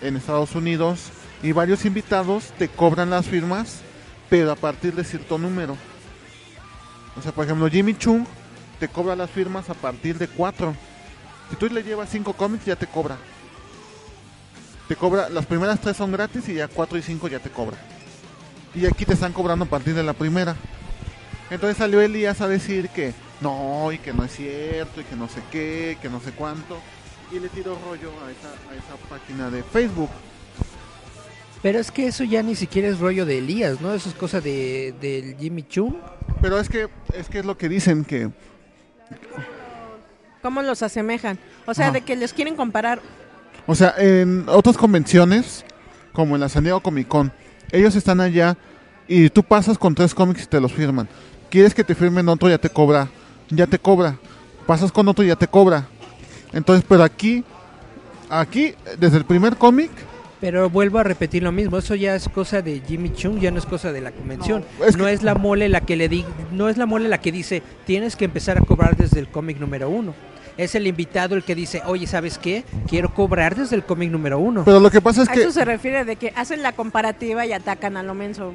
[0.00, 1.10] en Estados Unidos
[1.42, 3.80] y varios invitados te cobran las firmas,
[4.28, 5.76] pero a partir de cierto número.
[7.16, 8.24] O sea, por ejemplo, Jimmy Chung
[8.78, 10.74] te cobra las firmas a partir de cuatro.
[11.50, 13.16] Si tú le llevas cinco cómics, ya te cobra.
[14.86, 17.76] Te cobra, las primeras tres son gratis y ya cuatro y cinco ya te cobra.
[18.74, 20.56] Y aquí te están cobrando a partir de la primera.
[21.50, 25.28] Entonces salió Elías a decir que no, y que no es cierto, y que no
[25.28, 26.78] sé qué, que no sé cuánto.
[27.32, 30.10] Y le tiró rollo a esa, a esa página de Facebook.
[31.62, 33.92] Pero es que eso ya ni siquiera es rollo de Elías, ¿no?
[33.92, 35.96] Eso es cosa de del Jimmy Chung.
[36.40, 38.30] Pero es que es que es lo que dicen que
[40.42, 41.38] ¿Cómo los asemejan?
[41.66, 41.94] O sea, Ajá.
[41.94, 43.00] de que les quieren comparar.
[43.66, 45.64] O sea, en otras convenciones,
[46.12, 47.32] como en la San Diego Comic Con,
[47.70, 48.56] ellos están allá
[49.06, 51.08] y tú pasas con tres cómics y te los firman.
[51.50, 53.08] Quieres que te firmen otro, ya te cobra.
[53.50, 54.18] Ya te cobra.
[54.66, 55.86] Pasas con otro, ya te cobra.
[56.52, 57.44] Entonces, pero aquí,
[58.28, 59.90] aquí, desde el primer cómic,
[60.40, 63.58] Pero vuelvo a repetir lo mismo, eso ya es cosa de Jimmy Chung, ya no
[63.58, 64.62] es cosa de la convención.
[64.78, 67.08] No, No, es que- es la mole la que le di, no es la mole
[67.08, 70.14] la que dice tienes que empezar a cobrar desde el cómic número uno.
[70.56, 72.64] Es el invitado el que dice, oye, ¿sabes qué?
[72.88, 74.64] Quiero cobrar desde el cómic número uno.
[74.64, 75.40] pero lo que pasa es A que...
[75.42, 78.52] eso se refiere de que hacen la comparativa y atacan a lo menso.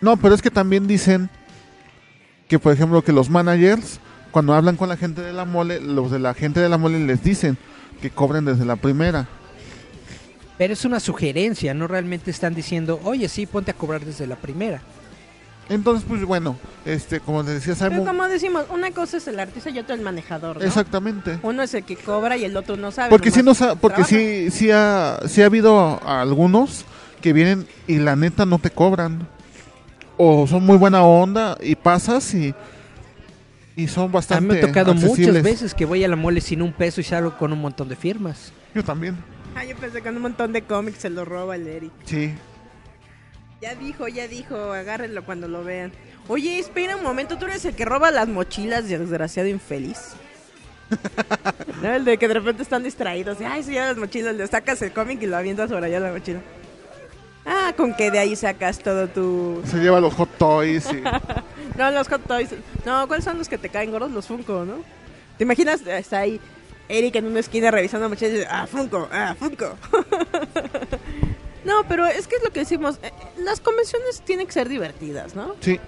[0.00, 1.30] No, pero es que también dicen
[2.48, 4.00] que, por ejemplo, que los managers,
[4.32, 6.98] cuando hablan con la gente de la mole, los de la gente de la mole
[7.00, 7.56] les dicen
[8.02, 9.26] que cobren desde la primera.
[10.56, 14.36] Pero es una sugerencia, no realmente están diciendo, oye, sí, ponte a cobrar desde la
[14.36, 14.82] primera.
[15.68, 19.40] Entonces, pues bueno, este, como les decía Pero Simon, como decimos, una cosa es el
[19.40, 20.62] artista y otra el manejador, ¿no?
[20.64, 21.38] exactamente.
[21.42, 23.08] Uno es el que cobra y el otro no sabe.
[23.10, 26.84] Porque sí nos ha- porque sí, sí ha, sí ha habido algunos
[27.22, 29.26] que vienen y la neta no te cobran.
[30.16, 32.54] O son muy buena onda y pasas y,
[33.74, 36.40] y son A mí bastante me ha tocado muchas veces que voy a la mole
[36.42, 38.52] sin un peso y salgo con un montón de firmas.
[38.74, 39.16] Yo también.
[39.54, 41.92] Ah, yo pensé que con un montón de cómics se lo roba el Eric.
[42.04, 42.34] Sí.
[43.60, 45.92] Ya dijo, ya dijo, agárrenlo cuando lo vean.
[46.28, 50.14] Oye, espera un momento, tú eres el que roba las mochilas, desgraciado infeliz.
[51.82, 51.94] ¿No?
[51.94, 53.38] El de que de repente están distraídos.
[53.40, 56.12] Ay, sí, ya las mochilas, le sacas el cómic y lo avientas por allá la
[56.12, 56.40] mochila.
[57.46, 59.62] Ah, con que de ahí sacas todo tu...
[59.66, 61.02] Se lleva los hot toys y
[61.78, 62.50] No, los hot toys.
[62.84, 64.10] No, ¿cuáles son los que te caen gordos?
[64.10, 64.76] Los Funko, ¿no?
[65.36, 65.86] ¿Te imaginas?
[65.86, 66.40] Está ahí
[66.88, 69.74] Eric en una esquina revisando mochilas y dice, ah, Funko, ah, Funko.
[71.64, 72.98] no, pero es que es lo que decimos.
[73.02, 75.54] eh, Las convenciones tienen que ser divertidas, ¿no?
[75.60, 75.80] sí.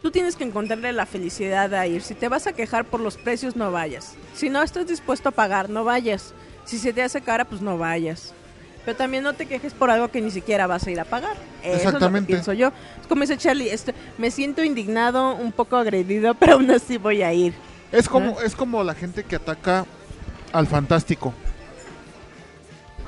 [0.00, 2.02] Tú tienes que encontrarle la felicidad a ir.
[2.02, 4.14] Si te vas a quejar por los precios, no vayas.
[4.32, 6.34] Si no estás dispuesto a pagar, no vayas.
[6.64, 8.32] Si se te hace cara, pues no vayas.
[8.84, 11.32] Pero también no te quejes por algo que ni siquiera vas a ir a pagar.
[11.32, 12.26] Eso es lo que Exactamente.
[12.32, 12.68] pienso yo.
[13.00, 17.22] Es como dice Charlie, este, me siento indignado, un poco agredido, pero aún así voy
[17.24, 17.52] a ir.
[17.92, 19.84] Es como, es como la gente que ataca
[20.52, 21.32] al fantástico.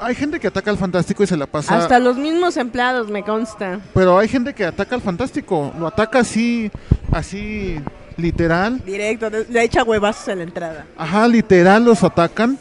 [0.02, 1.76] Hay gente que ataca al fantástico y se la pasa.
[1.76, 3.80] Hasta los mismos empleados, me consta.
[3.92, 5.72] Pero hay gente que ataca al fantástico.
[5.78, 6.70] Lo ataca así,
[7.12, 7.78] así,
[8.16, 8.82] literal.
[8.84, 10.86] Directo, le echa huevazos a la entrada.
[10.96, 12.58] Ajá, literal los atacan.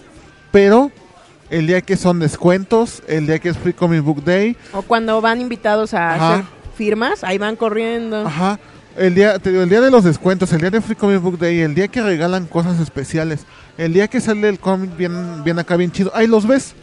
[0.52, 0.92] Pero
[1.50, 5.22] el día que son descuentos, el día que es Free Comic Book Day, O cuando
[5.22, 6.34] van invitados a Ajá.
[6.34, 8.28] hacer firmas, ahí van corriendo.
[8.28, 8.60] ajá,
[9.00, 11.38] el día, te digo, el día de los descuentos, el día de Free Comic Book
[11.40, 13.46] Day, el día que regalan cosas especiales,
[13.78, 16.76] el día que sale el cómic bien, bien acá, bien chido, ahí los ves.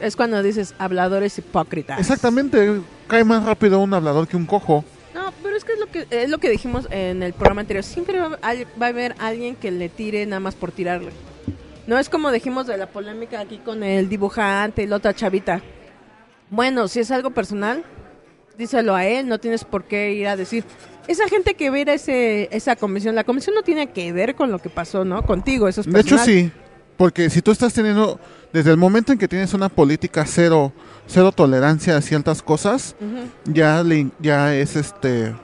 [0.00, 1.98] Es cuando dices habladores hipócritas.
[1.98, 4.84] Exactamente, cae más rápido un hablador que un cojo.
[5.14, 7.82] No, pero es que es lo que es lo que dijimos en el programa anterior.
[7.84, 11.10] Siempre va, a- va a haber alguien que le tire nada más por tirarle.
[11.88, 15.60] No es como dijimos de la polémica aquí con el dibujante y la otra chavita.
[16.50, 17.82] Bueno, si es algo personal,
[18.56, 20.64] díselo a él, no tienes por qué ir a decir.
[21.06, 24.50] Esa gente que ve a ese, esa comisión, la comisión no tiene que ver con
[24.50, 25.22] lo que pasó, ¿no?
[25.22, 26.26] Contigo, eso es De hecho, personal.
[26.26, 26.50] sí,
[26.96, 28.18] porque si tú estás teniendo,
[28.52, 30.72] desde el momento en que tienes una política cero,
[31.06, 32.96] cero tolerancia a ciertas cosas,
[33.44, 35.34] ya le, ya es este,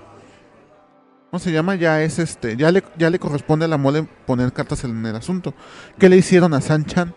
[1.31, 1.75] ¿cómo se llama?
[1.75, 5.15] Ya es este, ya le, ya le corresponde a la mole poner cartas en el
[5.17, 5.53] asunto.
[5.99, 7.13] ¿Qué le hicieron a Sanchan?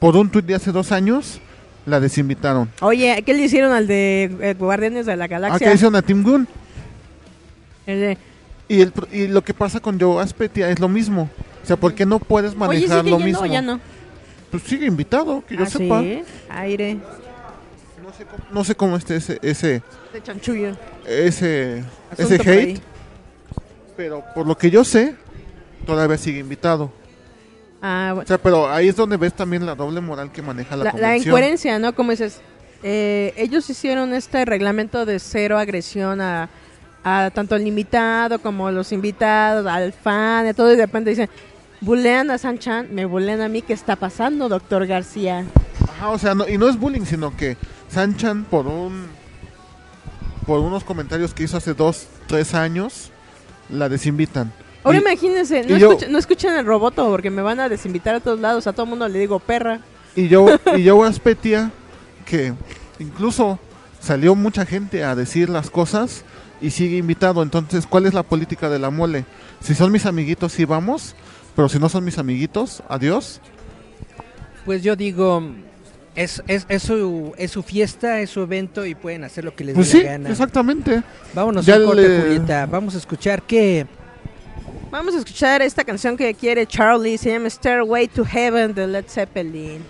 [0.00, 1.40] Por un tuit de hace dos años,
[1.86, 2.68] la desinvitaron.
[2.80, 5.58] Oye, ¿qué le hicieron al de eh, Guardianes de la ¿A Galaxia?
[5.60, 6.48] qué le hicieron a Tim Gunn?
[8.68, 11.28] Y, el, y lo que pasa con Joe Aspetia es lo mismo.
[11.62, 13.46] O sea, ¿por qué no puedes Oye, manejar ¿sigue lo mismo?
[13.46, 13.80] ya no?
[14.50, 16.00] Pues sigue invitado, que yo Ah, sepa.
[16.00, 16.94] sí, aire
[18.02, 20.76] No sé cómo, no sé cómo esté ese, ese, de chanchullo.
[21.06, 22.80] ese, Asunto ese hate,
[23.96, 25.14] pero por lo que yo sé,
[25.86, 26.92] todavía sigue invitado.
[27.80, 30.84] Ah, O sea, pero ahí es donde ves también la doble moral que maneja la,
[30.84, 31.94] La, la incoherencia, ¿no?
[31.94, 32.40] Como dices,
[32.82, 36.48] eh, ellos hicieron este reglamento de cero agresión a,
[37.04, 41.10] a tanto al invitado como a los invitados, al fan, a todo, y de repente
[41.10, 41.28] dicen,
[41.80, 45.44] bulean a Sanchan, me bulean a mí, ¿qué está pasando, doctor García?
[45.96, 47.56] Ajá, o sea, no, y no es bullying, sino que
[47.88, 49.06] Sanchan por un
[50.46, 53.10] por unos comentarios que hizo hace dos, tres años,
[53.68, 54.52] la desinvitan.
[54.82, 58.16] Ahora Y- imagínense, no, yo- escuchen, no escuchen el roboto porque me van a desinvitar
[58.16, 59.80] a todos lados, a todo mundo le digo perra.
[60.16, 61.70] Y yo, y yo Aspetia,
[62.26, 62.52] que
[62.98, 63.60] incluso
[64.00, 66.24] salió mucha gente a decir las cosas
[66.62, 67.42] y sigue invitado.
[67.42, 69.24] Entonces, ¿cuál es la política de la mole?
[69.60, 71.14] Si son mis amiguitos, sí vamos,
[71.56, 73.40] pero si no son mis amiguitos, adiós.
[74.64, 75.42] Pues yo digo,
[76.14, 79.64] es, es, es, su, es su fiesta, es su evento y pueden hacer lo que
[79.64, 80.30] les Pues dé sí, la gana.
[80.30, 81.02] exactamente.
[81.34, 82.66] Vámonos Ya a corte, le- Julieta.
[82.66, 83.86] Vamos a escuchar qué.
[84.90, 89.06] Vamos a escuchar esta canción que quiere Charlie, se llama Stairway to Heaven de Led
[89.08, 89.82] Zeppelin.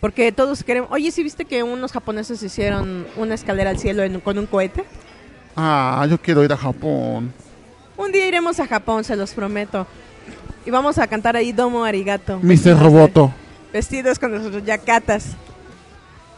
[0.00, 0.90] Porque todos queremos...
[0.92, 4.84] Oye, ¿sí viste que unos japoneses hicieron una escalera al cielo en- con un cohete?
[5.56, 7.32] Ah, yo quiero ir a Japón.
[7.96, 9.86] Un día iremos a Japón, se los prometo.
[10.64, 12.38] Y vamos a cantar ahí Domo Arigato.
[12.40, 12.78] Mr.
[12.78, 13.32] Roboto.
[13.72, 15.36] Vestidos con nuestros yacatas.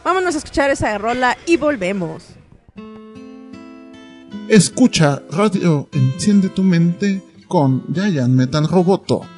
[0.03, 2.23] Vámonos a escuchar esa rola y volvemos.
[4.47, 9.34] Escucha Radio Enciende tu Mente con Giant Metal Roboto.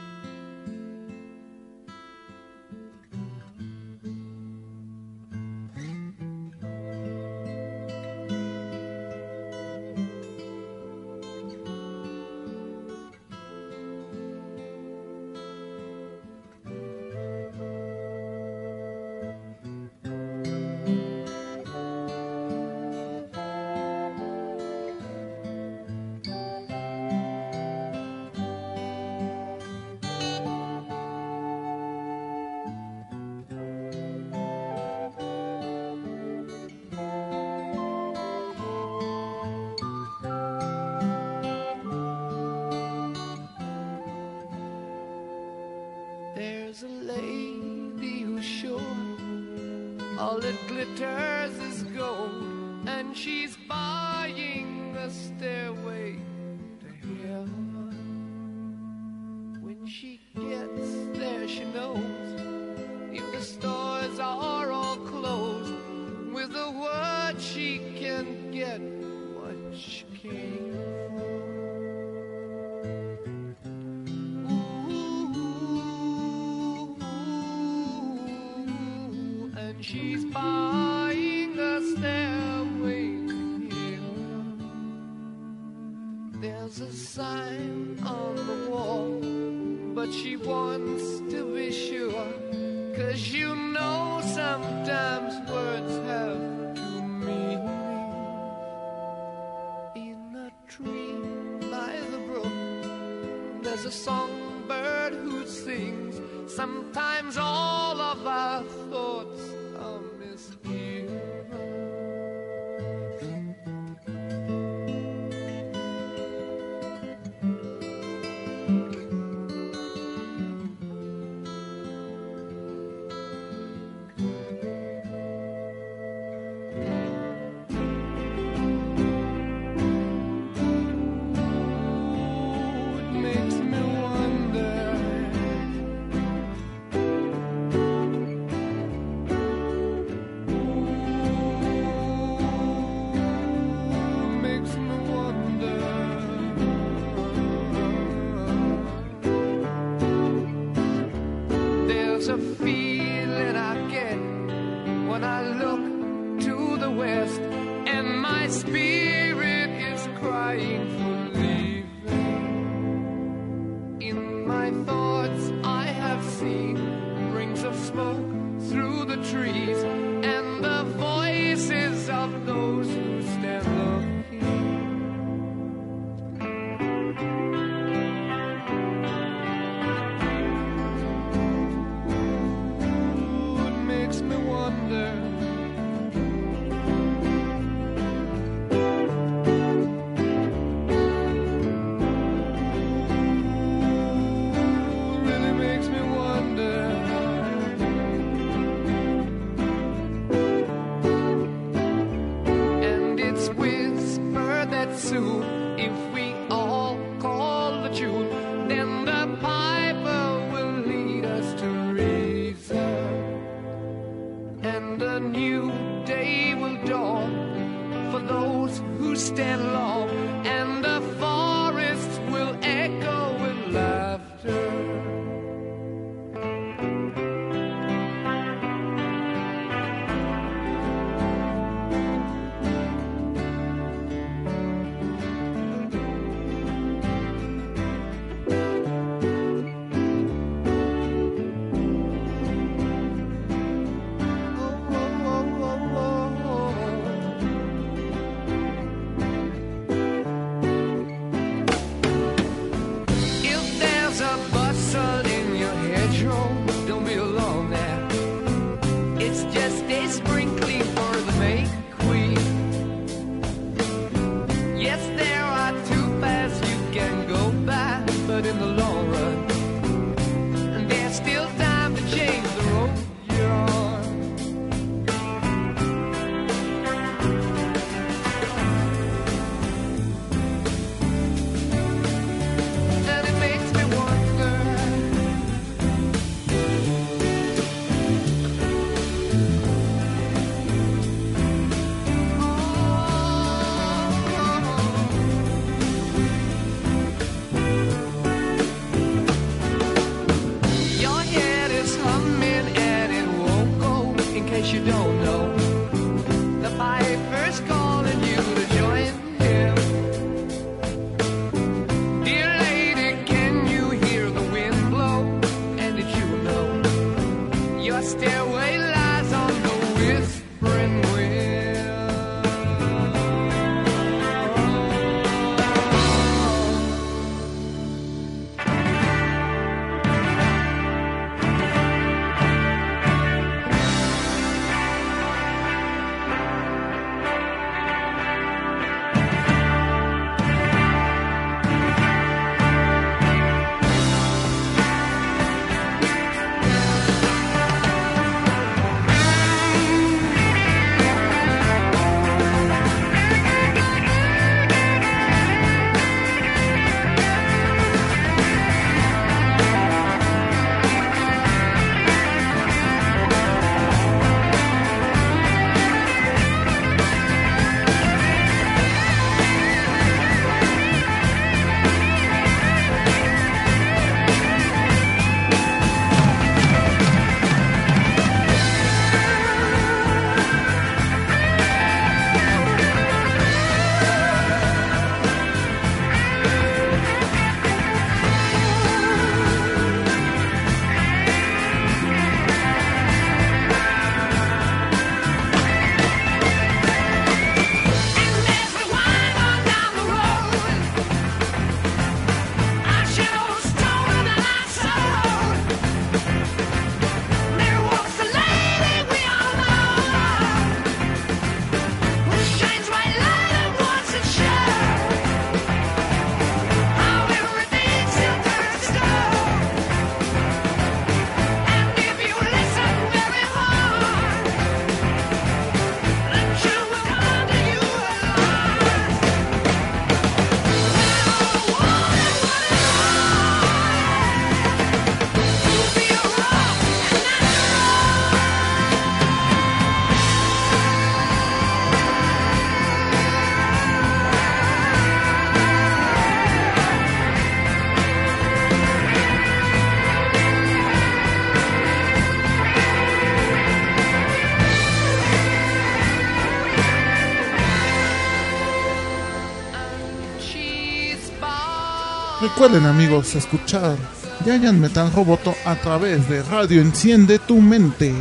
[462.58, 463.96] Recuerden amigos, escuchar
[464.44, 468.12] Giant Metal Roboto a través de Radio Enciende tu Mente.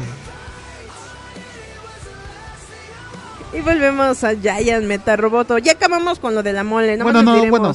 [3.55, 5.57] Y volvemos a Giant Metal Roboto.
[5.57, 7.73] Ya acabamos con lo de la mole, no bueno, no, bueno.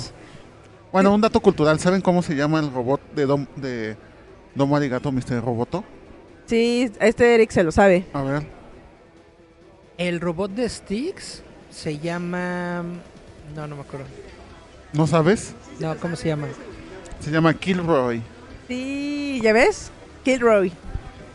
[0.91, 1.79] Bueno, un dato cultural.
[1.79, 3.97] ¿Saben cómo se llama el robot de Dom, de
[4.53, 5.43] Domo Arigato, Mr.
[5.43, 5.83] Roboto?
[6.45, 8.05] Sí, este Eric se lo sabe.
[8.13, 8.45] A ver.
[9.97, 11.41] El robot de Sticks
[11.71, 12.83] se llama...
[13.55, 14.05] No, no me acuerdo.
[14.93, 15.55] ¿No sabes?
[15.81, 16.47] No, ¿cómo se llama?
[17.19, 18.21] Se llama Kilroy.
[18.67, 19.91] Sí, ¿ya ves?
[20.23, 20.71] Kilroy.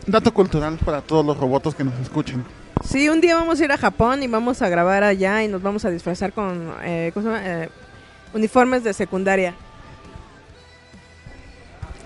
[0.05, 2.43] Dato cultural para todos los robots que nos escuchen.
[2.83, 5.61] Sí, un día vamos a ir a Japón y vamos a grabar allá y nos
[5.61, 7.63] vamos a disfrazar con eh, ¿cómo se llama?
[7.63, 7.69] Eh,
[8.33, 9.53] uniformes de secundaria.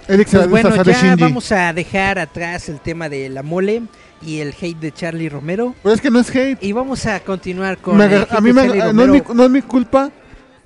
[0.08, 1.24] Eric se va a Pues bueno, disfrazar de ya Shinji.
[1.24, 3.84] vamos a dejar atrás el tema de la mole
[4.22, 5.76] y el hate de Charlie Romero.
[5.84, 6.58] Pero es que no es hate.
[6.64, 8.94] Y vamos a continuar con Me el agar- hate a mí de me, no, es
[8.94, 9.34] mi, Romero.
[9.34, 10.10] no es mi culpa.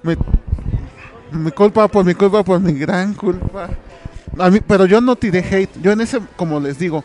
[0.04, 0.16] Me,
[1.36, 3.70] mi culpa por mi culpa por mi gran culpa.
[4.38, 5.82] A mí, pero yo no tiré hate.
[5.82, 7.04] Yo en ese, como les digo,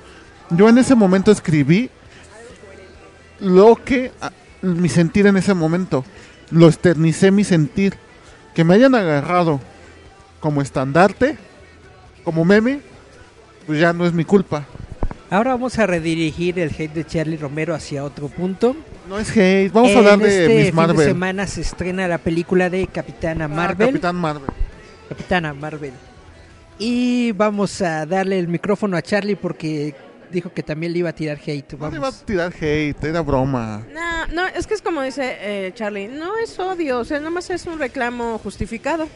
[0.50, 1.90] yo en ese momento escribí
[3.38, 4.12] lo que
[4.62, 6.04] mi sentir en ese momento.
[6.50, 7.94] Lo externicé mi sentir.
[8.54, 9.60] Que me hayan agarrado
[10.40, 11.38] como estandarte,
[12.24, 12.80] como meme,
[13.66, 14.66] pues ya no es mi culpa.
[15.30, 18.74] Ahora vamos a redirigir el hate de Charlie Romero hacia otro punto.
[19.08, 19.70] No es hate.
[19.72, 20.96] Vamos a hablar de este Miss fin Marvel.
[20.96, 23.86] de semana se estrena la película de Capitana Ah, Marvel.
[23.88, 24.50] Capitán Marvel.
[25.08, 25.92] Capitana Marvel.
[26.80, 29.94] Y vamos a darle el micrófono a Charlie porque
[30.32, 31.74] dijo que también le iba a tirar hate.
[31.74, 32.24] No le iba a Vamos.
[32.24, 33.86] tirar hate, era broma.
[33.92, 37.50] No, no, es que es como dice eh, Charlie, no es odio, o sea, nomás
[37.50, 39.06] es un reclamo justificado.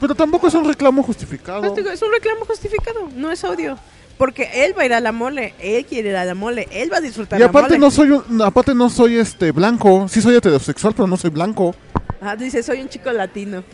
[0.00, 1.72] Pero tampoco es un reclamo justificado.
[1.74, 3.78] Pues es un reclamo justificado, no es odio.
[4.18, 6.92] Porque él va a ir a la mole, él quiere ir a la mole, él
[6.92, 7.78] va a disfrutar Y la aparte mole.
[7.80, 11.74] no soy un- aparte no soy este blanco, sí soy heterosexual, pero no soy blanco,
[12.20, 13.64] Ah, dice, soy un chico latino.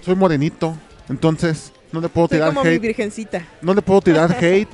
[0.00, 0.76] soy morenito.
[1.08, 2.80] Entonces, no le puedo Soy tirar como mi hate.
[2.82, 3.46] virgencita.
[3.60, 4.70] No le puedo tirar hate.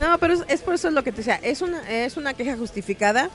[0.00, 2.56] No, pero es, es por eso lo que te decía, es una, es una queja
[2.56, 3.28] justificada.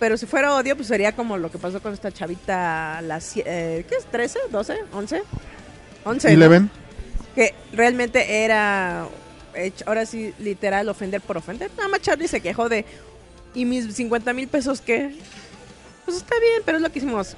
[0.00, 3.84] Pero si fuera odio, pues sería como lo que pasó con esta chavita, las, eh,
[3.88, 4.06] ¿qué es?
[4.10, 4.38] ¿13?
[4.50, 4.76] ¿12?
[4.92, 5.22] ¿11?
[6.04, 6.28] 11.
[6.28, 6.34] ¿no?
[6.34, 6.70] Eleven.
[7.34, 9.06] Que realmente era,
[9.86, 11.70] ahora sí, literal, ofender por ofender.
[11.76, 12.84] Nada más Charlie se quejó de,
[13.54, 15.14] ¿y mis 50 mil pesos qué?
[16.04, 17.36] Pues está bien, pero es lo que hicimos.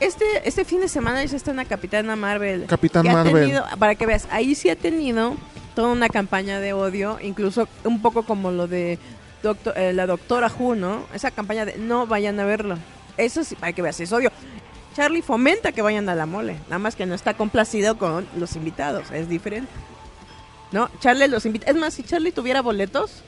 [0.00, 2.66] Este, este fin de semana ya está en la Capitana Marvel.
[2.66, 3.34] Capitán que ha Marvel.
[3.34, 5.34] tenido- para que veas, ahí sí ha tenido
[5.74, 8.98] toda una campaña de odio, incluso un poco como lo de
[9.42, 11.04] doctor, eh, la doctora Who, ¿no?
[11.14, 12.78] Esa campaña de no vayan a verlo.
[13.16, 14.30] Eso sí, para que veas, es odio.
[14.94, 18.56] Charlie fomenta que vayan a la mole, nada más que no está complacido con los
[18.56, 19.70] invitados, es diferente.
[20.72, 20.90] ¿No?
[21.00, 21.70] Charlie los invita.
[21.70, 23.22] Es más, si Charlie tuviera boletos,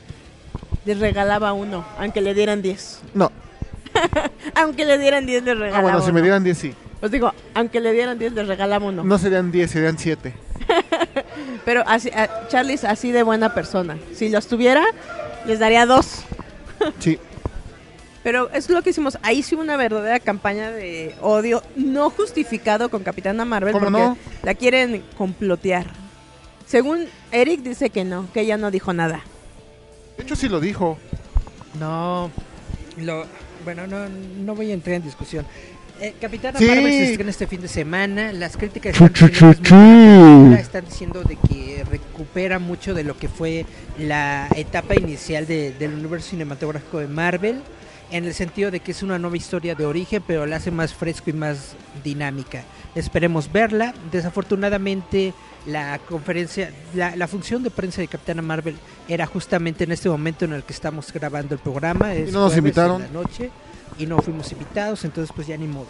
[0.84, 3.00] les regalaba uno, aunque le dieran 10.
[3.14, 3.30] No.
[4.54, 6.74] Aunque le dieran 10, les Ah, regalaba bueno, si me dieran 10 sí.
[7.02, 9.02] Os digo, aunque le dieran 10, les regalaba uno.
[9.02, 10.32] No serían 10, serían 7.
[11.64, 12.10] Pero así,
[12.48, 13.98] Charlie es así de buena persona.
[14.14, 14.84] Si los tuviera,
[15.46, 16.22] les daría dos.
[17.00, 17.18] Sí.
[18.22, 19.18] Pero es lo que hicimos.
[19.22, 24.16] Ahí sí una verdadera campaña de odio no justificado con Capitana Marvel ¿Cómo porque no?
[24.42, 25.86] la quieren complotear.
[26.66, 29.22] Según Eric dice que no, que ella no dijo nada.
[30.16, 30.98] De hecho sí lo dijo.
[31.78, 32.30] No,
[32.98, 33.24] lo,
[33.64, 35.46] bueno, no, no voy a entrar en discusión.
[36.00, 36.66] Eh, Capitana Sí.
[36.66, 38.32] Marvel se estrena este fin de semana.
[38.32, 43.28] Las críticas están chu, chu, muy están diciendo de que recupera mucho de lo que
[43.28, 43.66] fue
[43.98, 47.60] la etapa inicial de- del universo cinematográfico de Marvel,
[48.10, 50.92] en el sentido de que es una nueva historia de origen, pero la hace más
[50.94, 52.64] fresco y más dinámica.
[52.94, 53.94] Esperemos verla.
[54.10, 55.32] Desafortunadamente,
[55.66, 58.76] la conferencia, la, la función de prensa de Capitana Marvel
[59.08, 62.14] era justamente en este momento en el que estamos grabando el programa.
[62.14, 63.02] Es Y no nos jueves en invitaron.
[63.02, 63.50] la noche
[63.98, 65.86] y no fuimos invitados, entonces pues ya ni modo.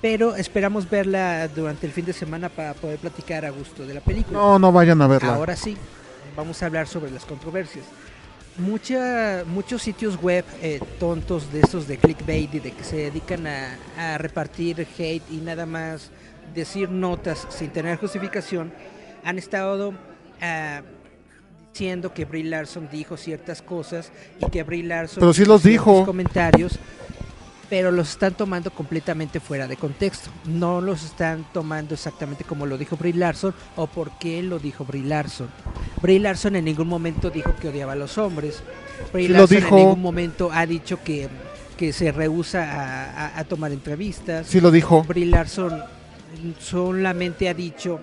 [0.00, 4.00] Pero esperamos verla durante el fin de semana para poder platicar a gusto de la
[4.00, 4.38] película.
[4.38, 5.34] No, no vayan a verla.
[5.34, 5.76] Ahora sí,
[6.36, 7.84] vamos a hablar sobre las controversias.
[8.60, 13.46] Mucha, muchos sitios web eh, tontos de estos de clickbait y de que se dedican
[13.46, 16.10] a, a repartir hate y nada más
[16.54, 18.72] decir notas sin tener justificación
[19.24, 19.94] han estado
[20.42, 20.82] ah,
[21.72, 26.04] diciendo que Brie Larson dijo ciertas cosas y que Brie Larson Pero sí los dijo.
[26.04, 26.78] comentarios
[27.70, 30.28] pero los están tomando completamente fuera de contexto.
[30.44, 34.84] No los están tomando exactamente como lo dijo Brie Larson o por qué lo dijo
[34.84, 35.48] Brie Larson.
[36.02, 38.62] Brie Larson en ningún momento dijo que odiaba a los hombres.
[39.12, 39.78] Brie Sí lo Larson dijo.
[39.78, 41.28] en ningún momento ha dicho que,
[41.78, 44.48] que se rehúsa a, a- a tomar entrevistas.
[44.48, 45.04] Sí lo dijo.
[45.04, 45.80] Brie Larson
[46.58, 48.00] solamente ha dicho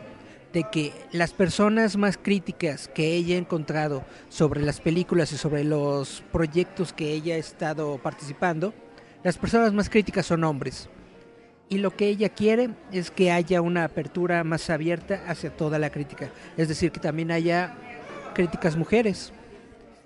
[0.53, 5.63] de que las personas más críticas que ella ha encontrado sobre las películas y sobre
[5.63, 8.73] los proyectos que ella ha estado participando,
[9.27, 10.87] las personas más críticas son hombres.
[11.67, 15.89] Y lo que ella quiere es que haya una apertura más abierta hacia toda la
[15.89, 16.29] crítica.
[16.55, 17.75] Es decir, que también haya
[18.33, 19.33] críticas mujeres,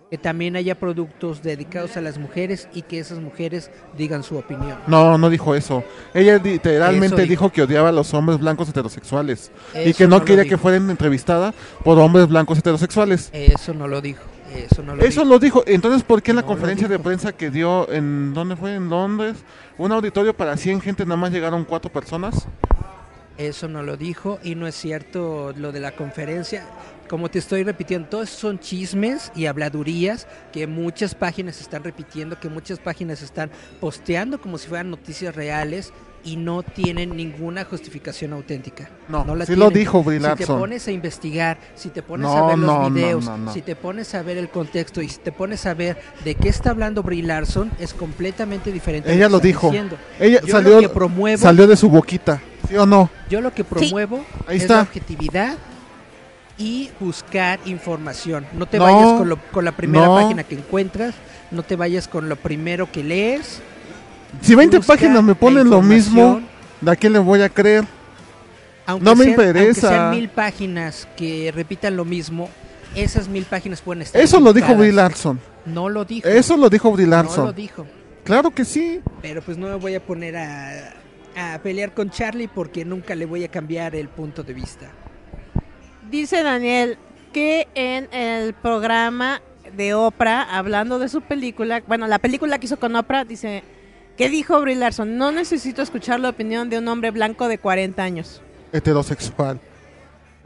[0.09, 4.79] que también haya productos dedicados a las mujeres y que esas mujeres digan su opinión.
[4.87, 5.83] No, no dijo eso.
[6.15, 7.29] Ella literalmente dijo.
[7.45, 7.49] dijo.
[7.51, 9.51] que odiaba a los hombres blancos heterosexuales
[9.85, 11.53] y que no, lo quería que fueran entrevistada
[11.83, 13.29] por hombres blancos heterosexuales.
[13.33, 14.23] Eso no lo dijo.
[14.55, 15.33] Eso no lo Eso dijo.
[15.33, 15.63] lo dijo.
[15.65, 18.75] Entonces, ¿por qué en la No lo conferencia de prensa que dio en dónde fue?
[18.75, 19.37] En Londres,
[19.77, 22.47] un auditorio para 100 gente nada más llegaron cuatro personas?
[23.37, 26.65] Eso no lo dijo y no es cierto lo de la conferencia.
[27.07, 32.49] Como te estoy repitiendo, todos son chismes y habladurías que muchas páginas están repitiendo, que
[32.49, 33.49] muchas páginas están
[33.79, 35.91] posteando como si fueran noticias reales
[36.23, 38.89] y no tienen ninguna justificación auténtica.
[39.07, 39.79] No, la sí lo tienen.
[39.79, 42.75] dijo Brie Si te pones a investigar, si te pones No, a ver no, los
[42.77, 43.53] no, videos, no, no.
[43.53, 46.49] si te pones a ver el contexto y si te pones a ver de qué
[46.49, 49.11] está hablando Brie Larson, es completamente diferente.
[49.11, 49.67] Ella que lo está dijo.
[49.67, 49.97] diciendo.
[50.19, 53.09] Ella Yo salió, lo que promuevo salió de su boquita, ¿sí o no?
[53.29, 54.75] yo lo que promuevo Ahí es está.
[54.75, 55.57] la objetividad
[56.57, 58.45] y buscar información.
[58.53, 60.15] No te No, vayas con, lo- con la primera no.
[60.15, 61.15] página que encuentras,
[61.49, 63.61] no te vayas con lo primero que lees.
[64.41, 66.41] Si 20 Busca páginas me ponen lo mismo.
[66.79, 67.83] ¿de a quién le voy a creer?
[68.85, 69.89] Aunque No me sean- Aunque interesa.
[69.89, 72.49] sean mil páginas que repitan lo mismo,
[72.95, 74.73] esas mil páginas pueden estar Eso lo dijo.
[74.75, 75.39] Brie Larson.
[75.65, 76.27] No lo dijo.
[76.27, 77.45] Eso lo dijo Brie no Larson.
[77.45, 77.85] lo dijo.
[78.23, 79.01] Claro que sí.
[79.21, 80.93] Pero pues no me voy a poner a,
[81.37, 84.87] a pelear con Charlie porque nunca le voy a cambiar el punto de vista.
[86.09, 86.97] Dice Daniel
[87.33, 89.41] que en el programa
[89.77, 93.63] de Oprah, hablando de su película, bueno, la película que hizo con Oprah, dice,
[94.21, 95.17] ¿qué dijo Brie Larson?
[95.17, 98.41] No necesito escuchar la opinión de un hombre blanco de 40 años.
[98.71, 99.59] Heterosexual.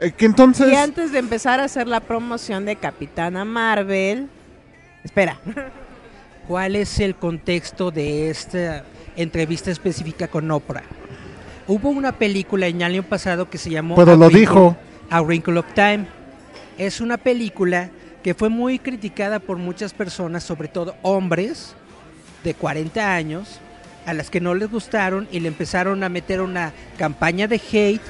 [0.00, 0.72] Eh, que entonces...
[0.72, 4.28] Y antes de empezar a hacer la promoción de Capitana Marvel,
[5.04, 5.38] espera,
[6.48, 8.84] ¿Cuál es el contexto de esta
[9.16, 10.84] entrevista específica con Oprah?
[11.66, 14.76] Hubo una película en el año pasado que se llamó Pero A lo Wrinkle- dijo.
[15.10, 16.06] A Wrinkle of Time.
[16.78, 17.90] Es una película
[18.22, 21.74] que fue muy criticada por muchas personas, sobre todo hombres
[22.44, 23.58] de 40 años,
[24.06, 28.00] a las que no les gustaron y le empezaron a meter una campaña de hate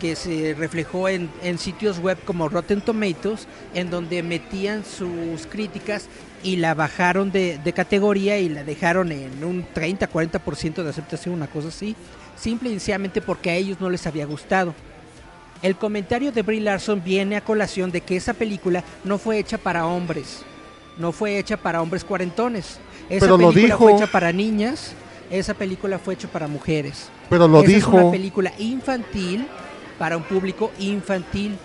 [0.00, 6.08] que se reflejó en, en sitios web como Rotten Tomatoes, en donde metían sus críticas
[6.42, 11.46] y la bajaron de, de categoría y la dejaron en un 30-40% de aceptación, una
[11.46, 11.94] cosa así,
[12.36, 14.74] simple y sencillamente porque a ellos no les había gustado.
[15.62, 19.58] El comentario de Brie Larson viene a colación de que esa película no fue hecha
[19.58, 20.42] para hombres,
[20.98, 22.80] no fue hecha para hombres cuarentones.
[23.08, 23.78] Esa Pero lo película dijo.
[23.84, 24.94] fue hecha para niñas,
[25.38, 27.08] esa película fue hecha para mujeres.
[27.30, 27.96] Pero lo Esa es dijo.
[27.96, 29.46] una película infantil
[29.98, 31.56] para un público infantil.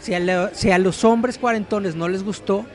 [0.00, 2.66] Si a, la- si a los hombres cuarentones no les gustó,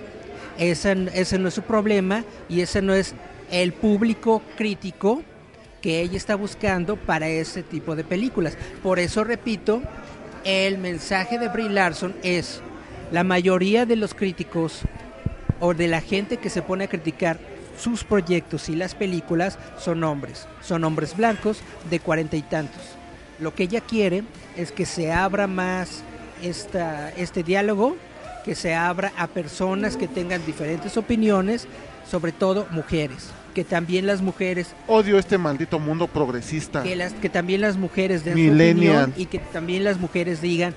[0.58, 3.14] ese, ese no es su problema y ese no es
[3.52, 5.22] el público crítico
[5.82, 8.58] que ella está buscando para ese tipo de películas.
[8.82, 9.82] Por eso repito,
[10.44, 12.62] el mensaje de Brie Larson es
[13.12, 14.82] la mayoría de los críticos
[15.60, 17.38] o de la gente que se pone a criticar
[17.78, 21.60] sus proyectos y las películas son hombres, son hombres blancos
[21.90, 22.82] de cuarenta y tantos.
[23.40, 24.24] Lo que ella quiere
[24.56, 26.04] es que se abra más
[26.42, 27.96] esta, este diálogo,
[28.44, 31.68] que se abra a personas que tengan diferentes opiniones,
[32.10, 36.82] sobre todo mujeres, que también las mujeres Odio este maldito mundo progresista.
[36.84, 40.74] que las que también las mujeres den su opinión y que también las mujeres digan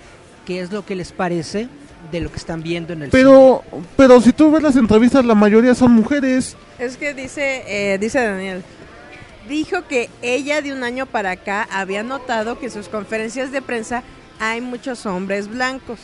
[0.47, 1.69] qué es lo que les parece
[2.11, 3.63] de lo que están viendo en el Pero,
[3.97, 6.57] pero si tú ves las entrevistas, la mayoría son mujeres.
[6.79, 8.63] es que dice, eh, dice Daniel,
[9.49, 13.63] dijo que ella de un año para acá había notado que en sus conferencias de
[13.63, 14.03] prensa
[14.39, 15.99] hay muchos hombres blancos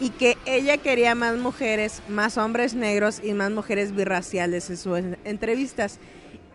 [0.00, 4.98] y que ella quería más mujeres, más hombres negros y más mujeres birraciales en sus
[4.98, 5.98] en- entrevistas.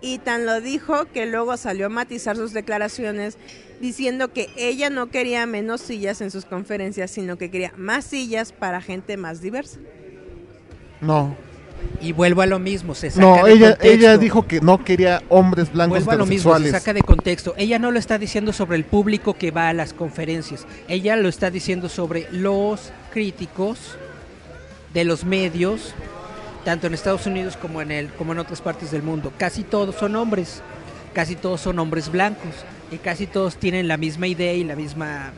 [0.02, 3.38] Y tan lo dijo que luego salió a matizar sus declaraciones
[3.82, 8.52] diciendo que ella no quería menos sillas en sus conferencias, sino que quería más sillas
[8.54, 9.80] para gente más diversa.
[11.02, 11.36] No,
[12.02, 13.88] Y vuelvo a lo mismo, se saca no, de ella, contexto.
[13.88, 16.72] ella dijo que no quería hombres blancos Vuelvo a lo mismo, se heterosexuales.
[16.72, 17.54] saca de contexto.
[17.58, 20.66] Ella no lo está diciendo sobre el público que va a las conferencias.
[20.89, 23.97] Ella lo está diciendo sobre los críticos
[24.93, 25.93] de los medios,
[26.66, 29.32] tanto en Estados Unidos como en el, como en otras partes del mundo.
[29.38, 30.62] Casi todos son hombres,
[31.14, 32.53] casi todos son hombres blancos
[32.91, 35.32] y casi todos tienen la misma idea y la misma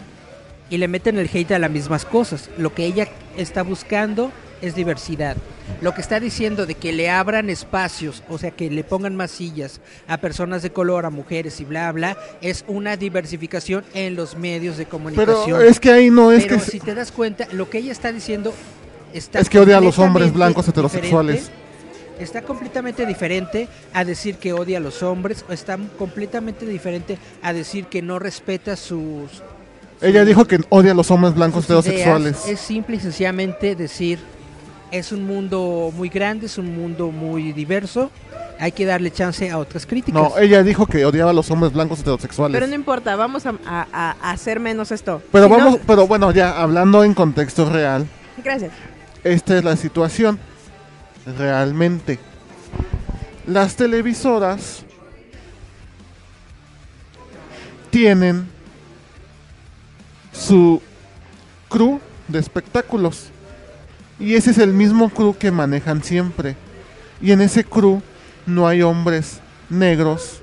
[0.69, 2.49] y le meten el hate a las mismas cosas.
[2.57, 5.35] Lo que ella está buscando es diversidad.
[5.81, 9.31] Lo que está diciendo de que le abran espacios, o sea, que le pongan más
[9.31, 14.37] sillas a personas de color, a mujeres y bla, bla, es una diversificación en los
[14.37, 15.45] medios de comunicación.
[15.45, 16.61] Pero es que ahí no es Pero que...
[16.61, 18.53] si te das cuenta, lo que ella está diciendo
[19.13, 21.35] está Es que odia a los hombres blancos heterosexuales.
[21.35, 21.61] diferente.
[22.19, 27.51] Está completamente diferente a decir que odia a los hombres, o está completamente diferente a
[27.51, 29.41] decir que no respeta sus,
[30.01, 32.35] Ella dijo que odia a los hombres blancos heterosexuales.
[32.45, 32.47] ideas.
[32.47, 34.19] Es simple y sencillamente decir,
[34.91, 38.11] es un mundo muy grande, es un mundo muy diverso,
[38.59, 40.21] hay que darle chance a otras críticas.
[40.21, 42.53] No, ella dijo que odiaba a los hombres blancos heterosexuales.
[42.53, 45.23] Pero no importa, vamos a, a- a- hacer menos esto.
[45.31, 48.05] Pero Si no- vamos, pero bueno, ya hablando en contexto real,
[48.43, 48.71] Gracias.
[49.23, 50.39] Esta es la situación.
[51.37, 52.19] Realmente.
[53.47, 54.83] Las televisoras
[57.89, 58.47] tienen
[60.31, 60.81] su
[61.69, 63.29] crew de espectáculos.
[64.19, 66.55] Y ese es el mismo crew que manejan siempre.
[67.21, 68.01] Y en ese crew
[68.45, 70.39] no hay hombres negros.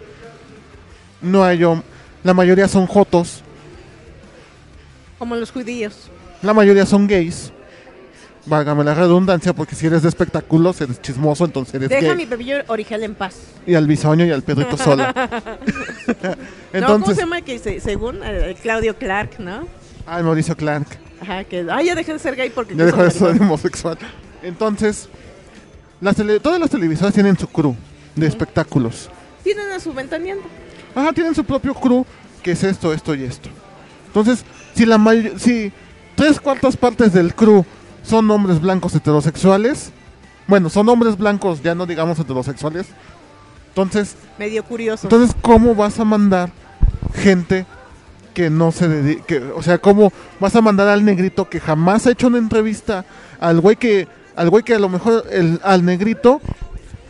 [1.20, 1.60] No hay
[2.22, 3.42] La mayoría son jotos.
[5.18, 6.10] Como los judíos.
[6.42, 7.52] La mayoría son gays.
[8.48, 12.16] Válgame la redundancia, porque si eres de espectáculos, eres chismoso, entonces eres Deja gay.
[12.16, 13.36] mi bebé original en paz.
[13.66, 15.12] Y al bisoño y al perrito sola.
[15.12, 16.36] no, ¿cómo
[16.72, 17.40] entonces, se llama?
[17.42, 19.66] Que se- según eh, Claudio Clark, ¿no?
[20.06, 20.86] ay, Mauricio Clark.
[21.20, 21.66] Ajá, que.
[21.70, 22.74] Ay, ya dejé de ser gay porque.
[22.74, 23.98] Ya dejó de ser homosexual.
[24.42, 25.08] Entonces,
[26.00, 27.74] las tele- todas las televisoras tienen su crew
[28.14, 29.10] de espectáculos.
[29.42, 30.44] Tienen a su ventaneando.
[30.94, 32.06] Ajá, tienen su propio crew,
[32.42, 33.50] que es esto, esto y esto.
[34.06, 34.44] Entonces,
[34.74, 35.70] si la may- si
[36.14, 37.64] tres cuartas partes del crew
[38.02, 39.92] son hombres blancos heterosexuales,
[40.46, 42.86] bueno, son hombres blancos, ya no digamos heterosexuales,
[43.68, 45.06] entonces, Medio curioso.
[45.06, 46.50] entonces ¿cómo vas a mandar
[47.14, 47.66] gente
[48.34, 52.12] que no se dedique, o sea, cómo vas a mandar al negrito que jamás ha
[52.12, 53.04] hecho una entrevista,
[53.40, 56.40] al güey que, al güey que a lo mejor, el, al negrito,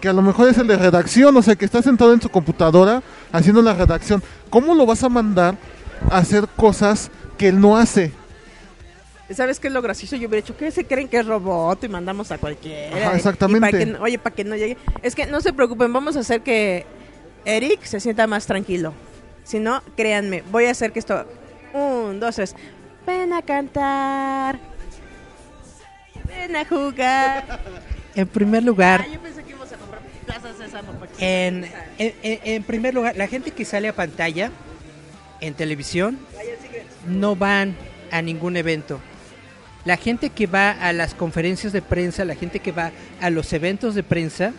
[0.00, 2.28] que a lo mejor es el de redacción, o sea, que está sentado en su
[2.28, 5.56] computadora haciendo la redacción, ¿cómo lo vas a mandar
[6.10, 8.12] a hacer cosas que él no hace?
[9.34, 10.16] ¿Sabes qué es lo gracioso?
[10.16, 13.08] Yo hubiera hecho que se creen que es robot y mandamos a cualquiera.
[13.08, 13.60] Ajá, exactamente.
[13.60, 14.76] para que no- oye, para que no llegue.
[15.02, 16.86] Es que no se preocupen, vamos a hacer que
[17.44, 18.94] Eric se sienta más tranquilo.
[19.44, 21.26] Si no, créanme, voy a hacer que esto.
[21.74, 22.54] Un, dos, tres.
[23.06, 24.58] Ven a cantar.
[26.26, 27.60] Ven a jugar.
[28.14, 30.92] En primer lugar, Ah, yo pensé que íbamos a comprar Plaza Sésamo.
[30.92, 31.64] para que- En,
[31.98, 34.50] en- en- en primer lugar, la gente que sale a pantalla
[35.40, 36.18] en televisión
[37.06, 37.76] no van
[38.10, 39.00] a ningún evento.
[39.88, 43.50] La gente que va a las conferencias de prensa, la gente que va a los
[43.54, 44.52] eventos de prensa,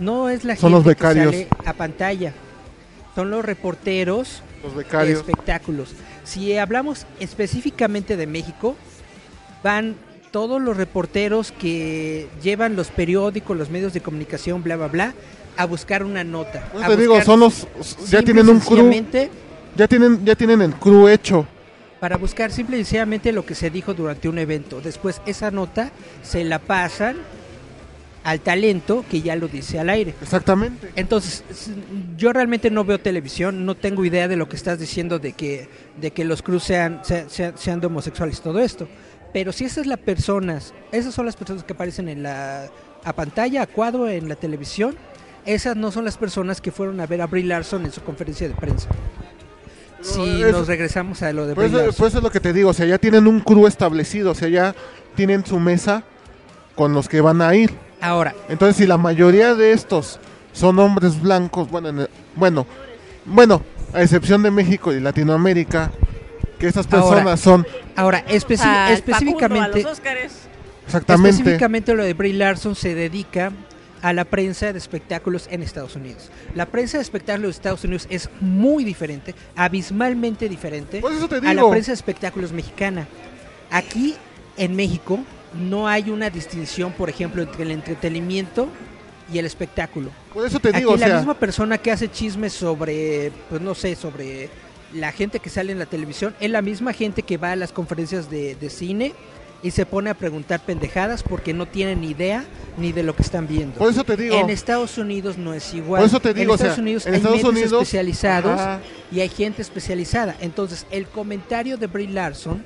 [0.00, 1.30] no es la Son gente los becarios.
[1.30, 2.32] que sale a pantalla.
[3.14, 5.90] Son los reporteros Los de espectáculos.
[6.24, 8.74] Si hablamos específicamente de México,
[9.62, 9.94] van
[10.32, 15.14] todos los reporteros que llevan los periódicos, los medios de comunicación, bla, bla, bla,
[15.56, 16.68] a buscar una nota.
[16.72, 17.68] Pues a te digo, son los,
[18.10, 18.90] ya tienen un crew,
[19.76, 21.46] ya tienen, ya tienen el crew hecho.
[22.04, 24.82] Para buscar simple y sencillamente lo que se dijo durante un evento.
[24.82, 25.90] Después esa nota
[26.22, 27.16] se la pasan
[28.24, 30.12] al talento que ya lo dice al aire.
[30.20, 30.90] Exactamente.
[30.96, 31.42] Entonces,
[32.18, 35.66] yo realmente no veo televisión, no tengo idea de lo que estás diciendo de que,
[35.98, 38.86] de que los cruz sean, se- se- sean, de homosexuales, todo esto.
[39.32, 42.66] Pero si esas las personas, esas son las personas que aparecen en la
[43.02, 44.94] a pantalla, a cuadro, en la televisión,
[45.46, 48.46] esas no son las personas que fueron a ver a Brie Larson en su conferencia
[48.46, 48.90] de prensa.
[50.04, 52.74] Si es- nos regresamos a lo de Pues, pues es lo que te digo, o
[52.74, 54.74] sea, ya tienen un crew establecido, o sea, ya
[55.14, 56.02] tienen su mesa
[56.74, 57.72] con los que van a ir.
[58.00, 60.20] Ahora, Entonces, si la mayoría de estos
[60.52, 62.66] son hombres blancos, bueno, en el- bueno,
[63.24, 63.62] bueno,
[63.94, 65.90] a excepción de México y Latinoamérica,
[66.58, 69.58] que estas Ahora, personas son ahora especi- Al específicamente...
[69.58, 70.32] Facundo, a los Óscares.
[70.86, 73.52] exactamente Específicamente lo de Brie Larson se dedica
[74.04, 76.30] a la prensa de espectáculos en Estados Unidos.
[76.54, 81.66] La prensa de espectáculos de Estados Unidos es muy diferente, abismalmente diferente te a la
[81.70, 83.08] prensa de espectáculos mexicana.
[83.70, 84.14] Aquí
[84.58, 85.20] en México
[85.54, 88.68] no hay una distinción, por ejemplo, entre el entretenimiento
[89.32, 90.10] y el espectáculo.
[90.34, 93.62] Por eso te Aquí digo, o la sea, misma persona que hace chismes sobre, pues
[93.62, 94.50] no sé, sobre
[94.92, 97.72] la gente que sale en la televisión, es la misma gente que va a las
[97.72, 99.14] conferencias de, de cine
[99.64, 102.44] y se pone a preguntar pendejadas porque no tienen ni idea
[102.76, 103.78] ni de lo que están viendo.
[103.78, 106.00] por eso te digo, En Estados Unidos no es igual.
[106.02, 108.60] Por eso te digo, en Estados o sea, Unidos en hay Estados medios Unidos- especializados
[108.60, 108.80] Ajá.
[109.10, 110.36] y hay gente especializada.
[110.40, 112.62] Entonces, el comentario de Brie Larson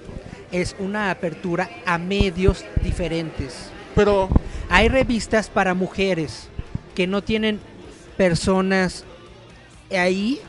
[0.50, 3.54] es una apertura a medios diferentes.
[3.94, 4.28] pero
[4.68, 6.48] Hay revistas para mujeres
[6.96, 7.60] que no tienen
[8.16, 9.04] personas
[9.90, 10.40] ahí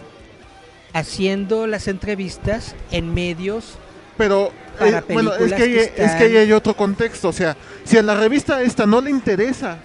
[0.93, 3.77] haciendo las entrevistas en medios.
[4.19, 4.51] Pero,
[4.81, 7.29] eh, bueno, es que, es que ahí hay otro contexto.
[7.29, 7.55] O sea,
[7.85, 9.77] si a la revista esta no le interesa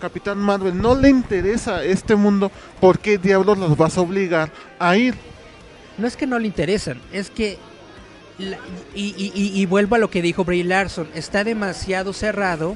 [0.00, 2.50] Capitán Marvel, no le interesa este mundo,
[2.80, 4.50] ¿por qué diablos los vas a obligar
[4.80, 5.14] a ir?
[5.96, 7.56] No es que no le interesan, es que
[8.38, 8.58] la-
[8.96, 12.74] y, y- y- y vuelvo a lo que dijo Brie Larson, está demasiado cerrado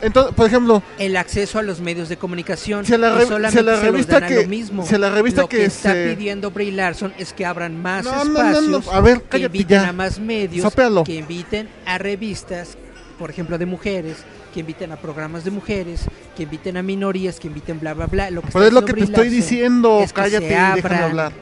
[0.00, 3.82] Entonces, por ejemplo, el acceso a los medios de comunicación la re- solamente la se
[3.84, 4.84] los revista que- lo mismo.
[4.98, 8.68] la revista lo que está se- pidiendo Brie Larson es que abran más No, espacios,
[8.86, 9.88] no, a ver, que inviten ya.
[9.88, 12.76] a más medios, que inviten a revistas,
[13.16, 14.16] por ejemplo, de mujeres,
[14.52, 16.00] que inviten a programas de mujeres,
[16.36, 18.28] que inviten a minorías, que inviten bla bla bla.
[18.30, 21.32] Lo que Pero está es lo que te estoy diciendo, es que cállate déjame hablar.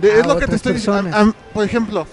[0.00, 1.34] De- es lo que te estoy diciendo.
[1.52, 2.06] por ejemplo,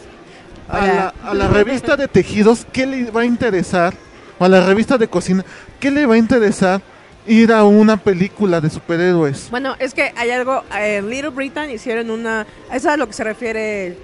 [0.67, 3.93] a la, a la revista de tejidos, ¿qué le va a interesar?
[4.41, 5.45] A la revista de cocina,
[5.79, 6.81] ¿qué le va a interesar
[7.27, 9.51] ir a una película de superhéroes?
[9.51, 13.13] Bueno, es que hay algo, en Little Britain hicieron una, eso es a lo que
[13.13, 13.99] se refiere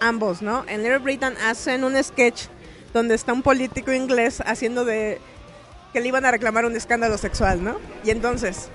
[0.00, 0.64] ambos, ¿no?
[0.66, 2.46] En Little Britain hacen un sketch
[2.92, 5.20] donde está un político inglés haciendo de
[5.92, 7.76] que le iban a reclamar un escándalo sexual, ¿no?
[8.02, 8.70] Y entonces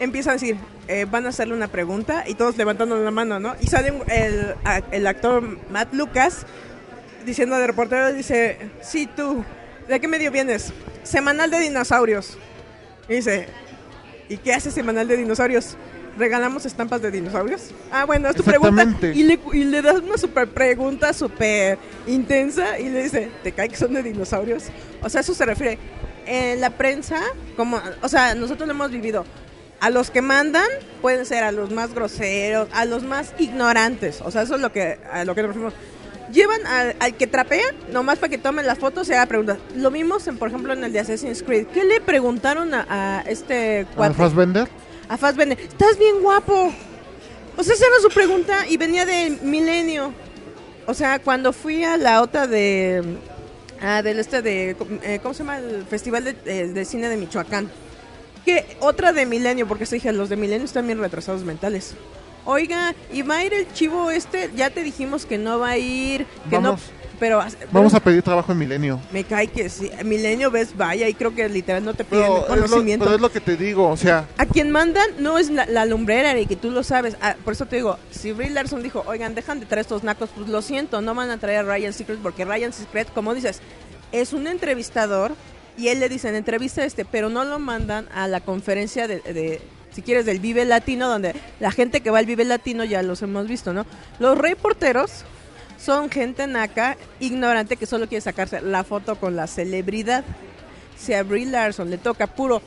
[0.00, 0.56] empiezan a decir,
[0.88, 3.54] eh, van a hacerle una pregunta y todos levantando la mano, ¿no?
[3.60, 4.54] Y sale el,
[4.92, 6.46] el actor Matt Lucas
[7.26, 9.44] diciendo de reportero, dice, sí, tú,
[9.88, 10.72] ¿de qué medio vienes?
[11.02, 12.36] Semanal de dinosaurios.
[13.08, 13.46] Y dice,
[14.28, 15.76] ¿y qué hace Semanal de Dinosaurios?
[16.18, 17.72] ¿Regalamos estampas de dinosaurios?
[17.92, 18.86] Ah, bueno, es tu pregunta.
[19.02, 23.68] Y le, y le das una super pregunta súper intensa y le dice, ¿te cae
[23.68, 24.64] que son de dinosaurios?
[25.02, 25.78] O sea, eso se refiere.
[26.24, 27.20] En la prensa,
[27.54, 29.26] como, o sea, nosotros lo hemos vivido.
[29.78, 30.66] A los que mandan
[31.02, 34.22] pueden ser a los más groseros, a los más ignorantes.
[34.22, 35.74] O sea, eso es lo que, a lo que nos referimos.
[36.32, 39.58] Llevan al, al que trapea, nomás para que tomen las fotos y haga preguntas.
[39.76, 41.66] Lo vimos, en, por ejemplo, en el de Assassin's Creed.
[41.68, 44.14] ¿Qué le preguntaron a, a este ¿Al cuate?
[44.14, 44.68] Fassbender?
[45.08, 45.58] A Fassbender.
[45.60, 46.72] Estás bien guapo.
[47.56, 50.12] O sea, esa era su pregunta y venía del milenio.
[50.86, 53.02] O sea, cuando fui a la otra de...
[53.80, 54.76] ah, del este de...
[55.02, 55.58] eh, ¿Cómo se llama?
[55.58, 57.70] El Festival de, eh, de Cine de Michoacán.
[58.44, 61.94] Que otra de milenio, porque se dije, los de milenio están bien retrasados mentales.
[62.46, 64.50] Oiga, ¿y va a ir el chivo este?
[64.56, 66.80] Ya te dijimos que no va a ir, que Vamos.
[66.80, 66.96] no...
[67.18, 67.42] Pero,
[67.72, 69.00] Vamos a pedir trabajo en Milenio.
[69.10, 69.90] Me cae que sí.
[70.04, 73.04] Milenio ves, vaya, y creo que literal no te piden Pero es, lo, conocimiento.
[73.06, 75.86] pero es lo que te digo, o sea, A quien mandan no es la, la
[75.86, 77.16] lumbrera y que tú lo sabes.
[77.22, 80.28] Ah, por eso te digo, si Brie Larson dijo, oigan, dejan de traer estos nacos,
[80.36, 83.60] pues lo siento, no van a traer a Ryan Secret porque Ryan Secret, como dices,
[84.12, 85.32] es un entrevistador
[85.78, 89.20] y él le dicen, entrevista a este, pero no lo mandan a la conferencia de,
[89.20, 89.62] de,
[89.96, 93.22] si quieres, del Vive Latino, donde la gente que va al Vive Latino ya los
[93.22, 93.86] hemos visto, ¿no?
[94.18, 95.24] Los reporteros
[95.82, 100.22] son gente naca, ignorante, que solo quiere sacarse la foto con la celebridad.
[100.98, 102.60] Si a Brie Larson le toca puro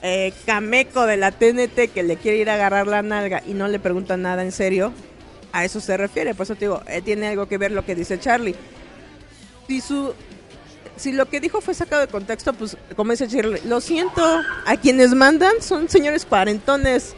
[0.00, 3.68] eh, cameco de la TNT que le quiere ir a agarrar la nalga y no
[3.68, 4.90] le pregunta nada en serio,
[5.52, 6.34] a eso se refiere.
[6.34, 8.54] Por eso te digo, eh, tiene algo que ver lo que dice Charlie.
[9.66, 10.14] Si su
[11.00, 14.22] si lo que dijo fue sacado de contexto, pues como dice Charlie, lo siento,
[14.66, 17.14] a quienes mandan son señores cuarentones,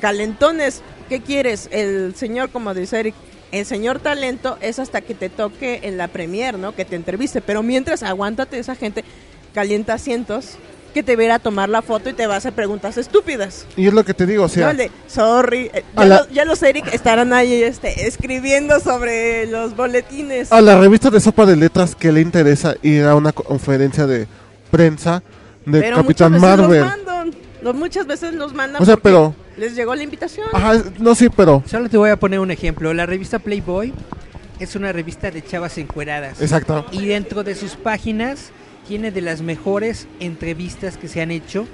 [0.00, 0.82] calentones.
[1.08, 1.68] ¿Qué quieres?
[1.72, 3.14] El señor, como dice Eric,
[3.50, 6.76] el señor talento es hasta que te toque en la premier, ¿no?
[6.76, 7.40] Que te entreviste.
[7.40, 9.04] Pero mientras, aguántate esa gente,
[9.52, 10.56] calienta asientos,
[10.94, 13.66] que te va a tomar la foto y te va a hacer preguntas estúpidas.
[13.76, 16.44] y es lo que te digo, o sea, de, sorry, eh, ya, la- los, ya
[16.44, 20.52] los Eric estarán ahí este, escribiendo sobre los boletines.
[20.52, 24.26] a la revista de Sopa de Letras que le interesa ir a una conferencia de
[24.70, 25.22] prensa
[25.66, 26.80] de pero Capitán muchas veces Marvel.
[26.80, 27.30] Los mandan,
[27.62, 30.46] los- muchas veces los mandan O sea, pero- les llegó la invitación.
[30.52, 31.62] Ajá, no, sí, pero...
[31.66, 32.92] Solo te voy a poner un ejemplo.
[32.94, 33.92] La revista Playboy
[34.60, 36.40] es una revista de chavas encueradas.
[36.40, 36.84] Exacto.
[36.92, 38.50] Y dentro de sus páginas
[38.86, 41.66] tiene de las mejores entrevistas que se han hecho.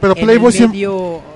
[0.00, 0.80] Pero en el Playboy, siempre,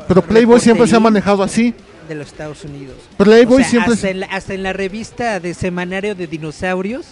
[0.09, 1.75] pero Playboy siempre se ha manejado así.
[2.09, 2.97] de los Estados Unidos.
[3.17, 3.95] Playboy O sea, siempre...
[3.95, 7.07] hasta, en la, hasta en la revista de semanario de dinosaurios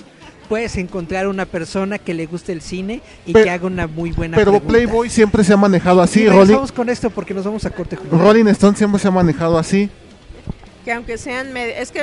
[0.48, 4.12] puedes encontrar una persona que le guste el cine y Pero- que haga una muy
[4.12, 4.68] buena Pero pregunta.
[4.72, 6.24] Playboy siempre se ha manejado Y así.
[6.26, 7.96] Rolling, regresamos con esto porque nos vamos a corte.
[7.96, 8.18] Julio.
[8.18, 9.88] Rolling Stone siempre se ha manejado así.
[10.84, 11.52] Que aunque sean...
[11.52, 12.02] med- Es que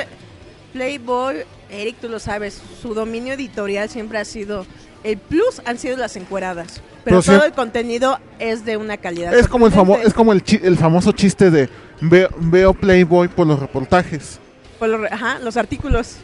[0.72, 1.36] Playboy,
[1.70, 4.66] Eric, tú lo sabes, su dominio editorial siempre ha sido...
[5.04, 6.80] El plus han sido las encueradas.
[7.04, 9.34] Pero, Pero todo siem- el contenido es de una calidad.
[9.34, 11.68] Es como el famo es como el, chi- el famoso chiste de
[12.00, 14.38] veo, veo Playboy por los reportajes.
[14.78, 16.16] Por los, re- ajá, los artículos.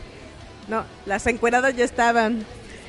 [0.68, 2.44] No, las encueradas ya estaban.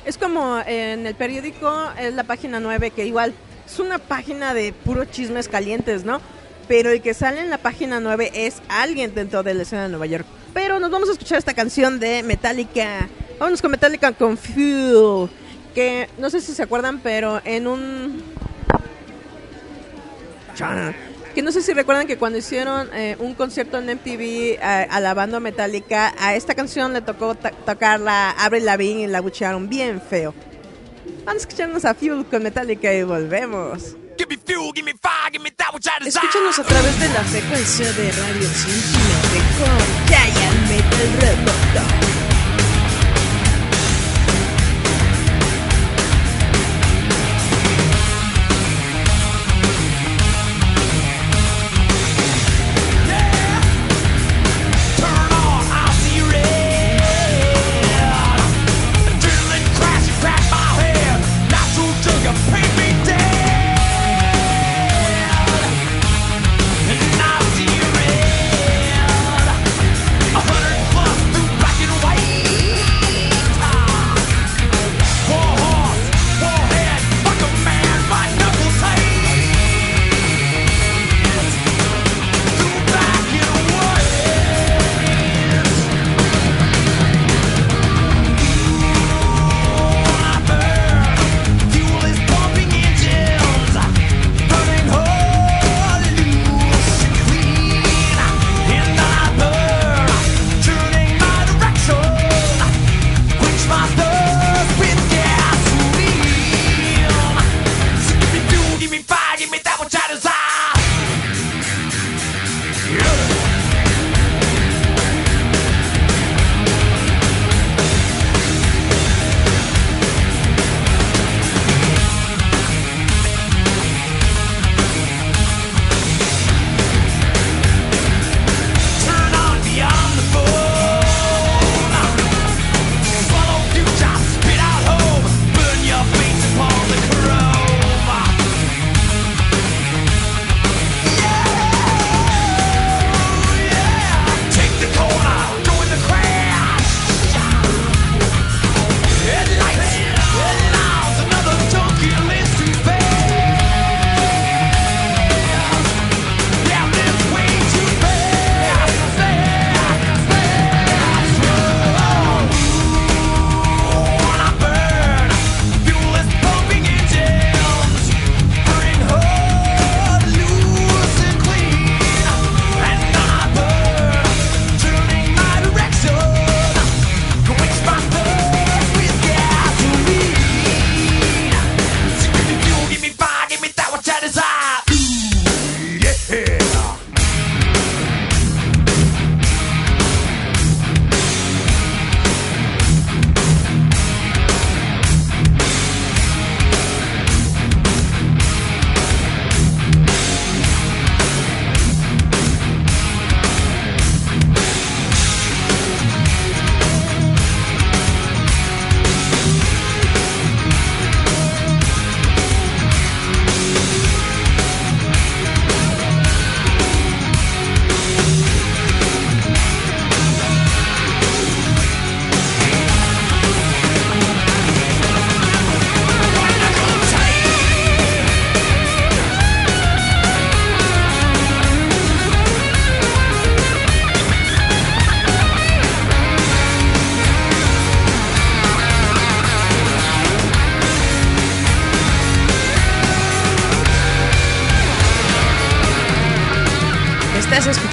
[0.06, 1.70] Es como en el periódico,
[2.00, 3.34] es la página 9, que igual
[3.66, 6.20] es una página de puros chismes calientes, ¿no?
[6.68, 9.88] Pero el que sale en la página 9 es alguien dentro de la escena de
[9.90, 10.24] Nueva York.
[10.54, 13.08] Pero nos vamos a escuchar esta canción de Metallica.
[13.38, 15.28] Vámonos con Metallica con Fuel.
[15.74, 18.22] Que no sé si se acuerdan, pero en un
[21.34, 24.58] que no sé si recuerdan que cuando hicieron eh, un concierto en MTV eh,
[24.90, 29.20] alabando a Metallica, a esta canción le tocó ta- tocarla a Avril Lavigne y la
[29.22, 30.34] buchearon bien feo.
[31.24, 33.96] Vamos a escucharnos a Fuel con Metallica y volvemos.
[34.18, 36.20] Give me fuel, give me fire, give me that which I desire.
[36.26, 42.11] Escúchanos a través de la frecuencia de Radio Cincinnati con Giant Metal Roboto.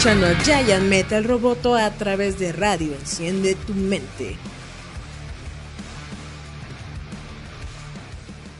[0.09, 2.93] Escuchando Giant Metal Roboto a través de radio.
[2.95, 4.37] Enciende tu mente.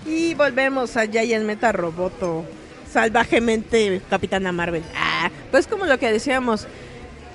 [0.06, 2.46] Y volvemos a Giant Metal Roboto.
[2.94, 4.84] Salvajemente Capitana Marvel.
[4.96, 6.68] Ah, pues como lo que decíamos.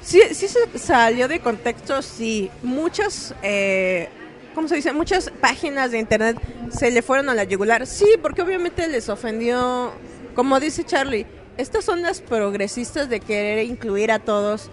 [0.00, 2.52] Sí, sí se salió de contexto, sí.
[2.62, 4.08] Muchas, eh,
[4.54, 4.92] ¿cómo se dice?
[4.92, 6.36] Muchas páginas de internet
[6.70, 7.84] se le fueron a la yugular.
[7.84, 9.90] Sí, porque obviamente les ofendió,
[10.36, 11.26] como dice Charlie,
[11.56, 14.70] estas ondas progresistas de querer incluir a todos,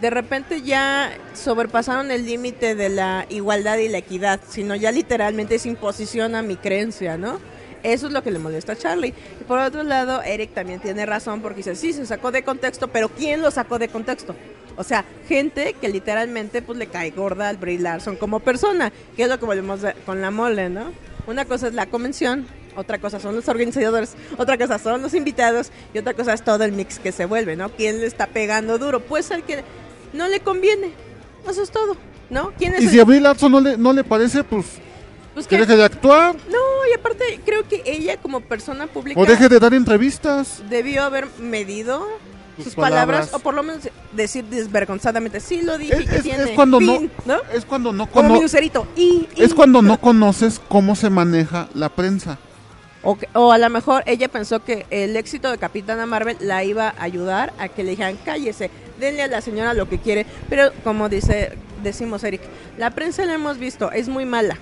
[0.00, 5.54] de repente ya sobrepasaron el límite de la igualdad y la equidad, sino ya literalmente
[5.56, 7.40] es imposición a mi creencia, ¿no?
[7.82, 9.12] Eso es lo que le molesta a Charlie.
[9.40, 12.88] Y por otro lado, Eric también tiene razón porque dice, sí, se sacó de contexto,
[12.88, 14.34] pero ¿quién lo sacó de contexto?
[14.76, 19.24] O sea, gente que literalmente pues le cae gorda al Brie Larson como persona, que
[19.24, 20.92] es lo que volvemos con la mole, ¿no?
[21.26, 22.46] Una cosa es la convención,
[22.76, 26.64] otra cosa son los organizadores, otra cosa son los invitados y otra cosa es todo
[26.64, 27.70] el mix que se vuelve, ¿no?
[27.70, 29.00] ¿Quién le está pegando duro?
[29.00, 29.62] Pues al que
[30.12, 30.92] no le conviene.
[31.48, 31.96] Eso es todo,
[32.30, 32.52] ¿no?
[32.58, 34.66] ¿Quién es Y el- si a Brie Larson no le, no le parece, pues
[35.34, 36.58] pues que que- deje de actuar No,
[36.90, 40.62] y aparte creo que ella como persona pública o deje de dar entrevistas.
[40.70, 42.06] debió haber medido
[42.56, 43.34] Sus sus palabras, palabras.
[43.34, 46.78] o por lo menos decir desvergonzadamente, sí lo dije, Es, que es- tiene es cuando
[46.78, 48.46] fin", no, es cuando no Como mi
[48.96, 52.38] y- es cuando no conoces cómo se maneja la prensa.
[53.04, 56.64] O, que- o a lo mejor ella pensó que el éxito de Capitana Marvel la
[56.64, 60.24] iba a ayudar a que le dijeran cállese, denle a la señora lo que quiere.
[60.48, 61.52] Pero como dice,
[61.82, 62.40] decimos Eric,
[62.78, 64.56] la prensa la hemos visto, es muy mala,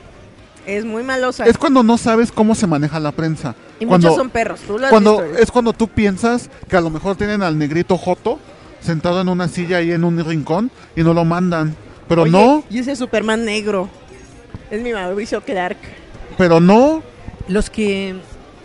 [0.66, 1.44] es muy malosa.
[1.46, 3.54] Es cuando no sabes cómo se maneja la prensa.
[3.78, 5.38] y cuando, muchos son perros, tú lo has cuando visto, Eric.
[5.40, 8.38] es cuando tú piensas que a lo mejor tienen al negrito Joto
[8.80, 11.76] sentado en una silla ahí en un rincón y no lo mandan.
[12.08, 13.88] Pero Oye, no, Y ese Superman negro.
[14.70, 15.76] Es mi Mauricio Clark.
[16.36, 17.02] pero no.
[17.48, 18.14] Los que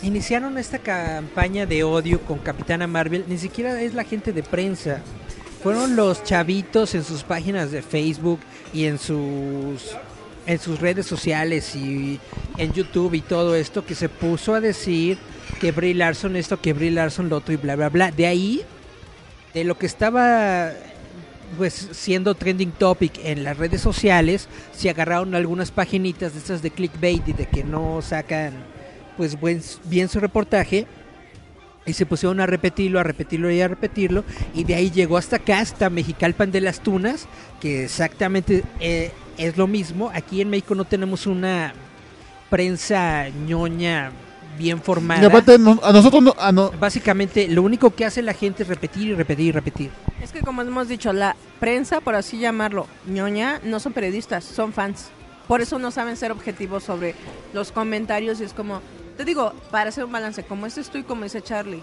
[0.02, 5.00] iniciaron esta campaña de odio con Capitana Marvel ni siquiera es la gente de prensa.
[5.62, 8.40] Fueron los chavitos en sus páginas de Facebook
[8.72, 9.96] y en sus
[10.46, 12.18] en sus redes sociales y
[12.56, 15.18] en YouTube y todo esto que se puso a decir
[15.60, 18.10] que Brie Larson esto, que Brie Larson lo otro y bla bla bla.
[18.10, 18.62] De ahí
[19.52, 20.70] de lo que estaba
[21.56, 26.70] pues siendo trending topic en las redes sociales, se agarraron algunas paginitas de estas de
[26.70, 28.52] clickbait y de que no sacan
[29.18, 30.86] pues buen, bien su reportaje
[31.84, 35.36] y se pusieron a repetirlo, a repetirlo y a repetirlo y de ahí llegó hasta
[35.36, 37.26] acá, hasta Mexicalpan de las Tunas,
[37.60, 40.10] que exactamente eh, es lo mismo.
[40.14, 41.72] Aquí en México no tenemos una
[42.48, 44.12] prensa ñoña
[44.56, 45.26] bien Y formada.
[45.26, 48.68] aparte, no- a nosotros no, a no- Básicamente lo único que hace la gente es
[48.68, 49.90] repetir y repetir y repetir.
[50.22, 54.72] Es que como hemos dicho, la prensa, por así llamarlo, ñoña, no son periodistas, son
[54.72, 55.10] fans.
[55.46, 57.14] Por eso no saben ser objetivos sobre
[57.54, 58.82] los comentarios y es como,
[59.18, 61.82] te digo, para hacer un balance, como este estoy como dice Charlie,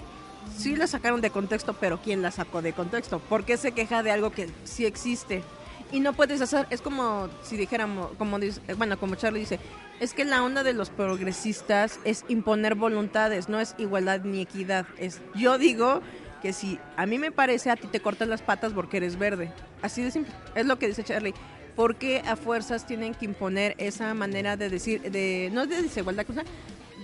[0.58, 3.20] sí la sacaron de contexto, pero ¿quién la sacó de contexto?
[3.20, 5.44] ¿Por qué se queja de algo que sí existe?
[5.92, 9.60] Y no puedes hacer, es como si dijéramos, como dice, bueno, como Charlie dice,
[10.00, 14.86] es que la onda de los progresistas es imponer voluntades, no es igualdad ni equidad.
[14.98, 16.02] Es, yo digo
[16.42, 19.52] que si a mí me parece, a ti te cortan las patas porque eres verde.
[19.82, 20.34] Así de simple.
[20.56, 21.34] Es lo que dice Charlie.
[21.76, 25.82] ¿Por qué a fuerzas tienen que imponer esa manera de decir, de no es de
[25.82, 26.26] desigualdad,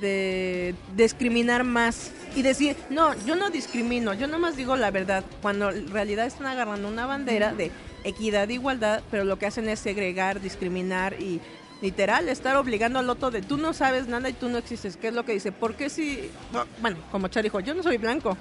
[0.01, 5.69] de discriminar más y decir, no, yo no discrimino, yo nomás digo la verdad, cuando
[5.69, 7.71] en realidad están agarrando una bandera de
[8.03, 11.39] equidad e igualdad, pero lo que hacen es segregar, discriminar y
[11.81, 14.97] literal estar obligando al otro de tú no sabes nada y tú no existes.
[14.97, 15.51] ¿Qué es lo que dice?
[15.51, 18.37] ¿Por qué si, no, bueno, como Char dijo, yo no soy blanco,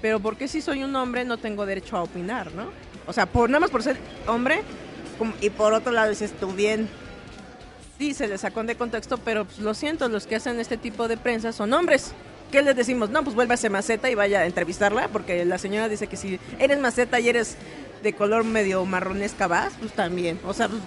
[0.00, 2.70] pero ¿por qué si soy un hombre no tengo derecho a opinar, no?
[3.06, 4.62] O sea, por nada más por ser hombre
[5.40, 6.88] y por otro lado dices tú bien.
[7.98, 11.08] Sí, se le sacó de contexto, pero pues, lo siento, los que hacen este tipo
[11.08, 12.12] de prensa son hombres.
[12.52, 13.10] ¿Qué les decimos?
[13.10, 16.78] No, pues vuélvase maceta y vaya a entrevistarla, porque la señora dice que si eres
[16.78, 17.56] maceta y eres
[18.02, 20.38] de color medio marronesca vas, pues también.
[20.46, 20.80] O sea, pues,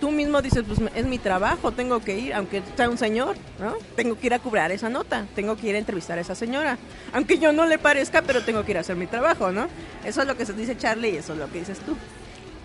[0.00, 3.74] tú mismo dices, pues es mi trabajo, tengo que ir, aunque sea un señor, ¿no?
[3.96, 6.78] Tengo que ir a cobrar esa nota, tengo que ir a entrevistar a esa señora.
[7.12, 9.66] Aunque yo no le parezca, pero tengo que ir a hacer mi trabajo, ¿no?
[10.04, 11.96] Eso es lo que se dice Charlie y eso es lo que dices tú.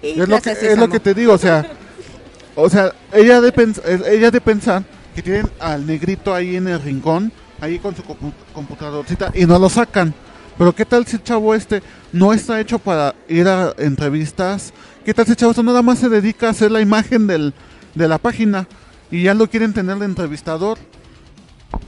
[0.03, 1.67] Y es lo que es lo que te digo, o sea,
[2.57, 4.83] o sea, ella de pens- ella de pensar
[5.15, 7.31] que tienen al negrito ahí en el rincón,
[7.61, 10.13] ahí con su compu- computadorcita y no lo sacan.
[10.57, 11.81] Pero qué tal si el chavo este
[12.11, 14.73] no está hecho para ir a entrevistas?
[15.05, 17.53] ¿Qué tal si el chavo este nada más se dedica a hacer la imagen del,
[17.93, 18.67] de la página
[19.11, 20.79] y ya lo quieren tener de entrevistador?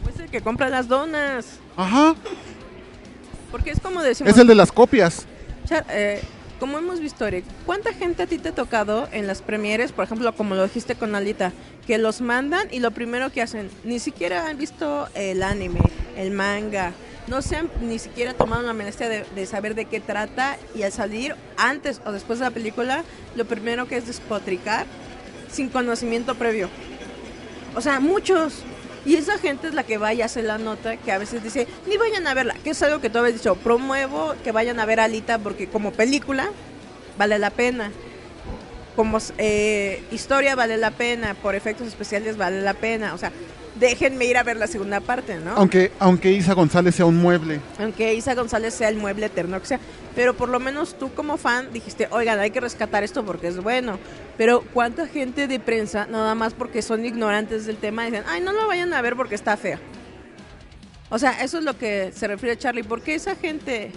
[0.04, 1.46] Pues el que compra las donas.
[1.76, 2.14] Ajá,
[3.52, 5.26] Porque es como decimos, es el de las copias.
[5.90, 6.22] Eh,
[6.60, 7.26] como hemos visto,
[7.66, 10.96] ¿cuánta gente a ti te ha tocado en las premieres, por ejemplo, como lo dijiste
[10.96, 11.52] con Alita,
[11.88, 15.80] que los mandan y lo primero que hacen, ni siquiera han visto el anime,
[16.18, 16.94] el manga,
[17.28, 20.84] no se han ni siquiera tomado la molestia de, de saber de qué trata y
[20.84, 23.04] al salir antes o después de la película,
[23.36, 24.86] lo primero que es despotricar
[25.52, 26.70] sin conocimiento previo.
[27.76, 28.64] O sea, muchos.
[29.10, 31.68] Y esa gente es la que va y hace la nota que a veces dice,
[31.88, 34.86] ni vayan a verla, que es algo que tú habías dicho, promuevo que vayan a
[34.86, 36.52] ver Alita porque como película
[37.18, 37.92] vale la pena.
[38.96, 43.16] Como eh, historia vale la pena, por efectos especiales vale la pena.
[43.16, 43.32] O sea,
[43.80, 45.54] déjenme ir a ver la segunda parte, ¿no?
[45.54, 47.60] Aunque, aunque Isa González sea un mueble.
[47.80, 49.80] Aunque Isa González sea el mueble eterno que sea.
[50.16, 53.62] Pero por lo menos tú como fan dijiste, oigan, hay que rescatar esto porque es
[53.62, 54.00] bueno.
[54.38, 58.52] Pero ¿cuánta gente de prensa, nada más porque son ignorantes del tema, dicen, ay, no
[58.52, 59.80] lo vayan a ver porque está fea?
[61.10, 62.84] O sea, eso es lo que se refiere Charlie.
[62.84, 63.92] Porque esa gente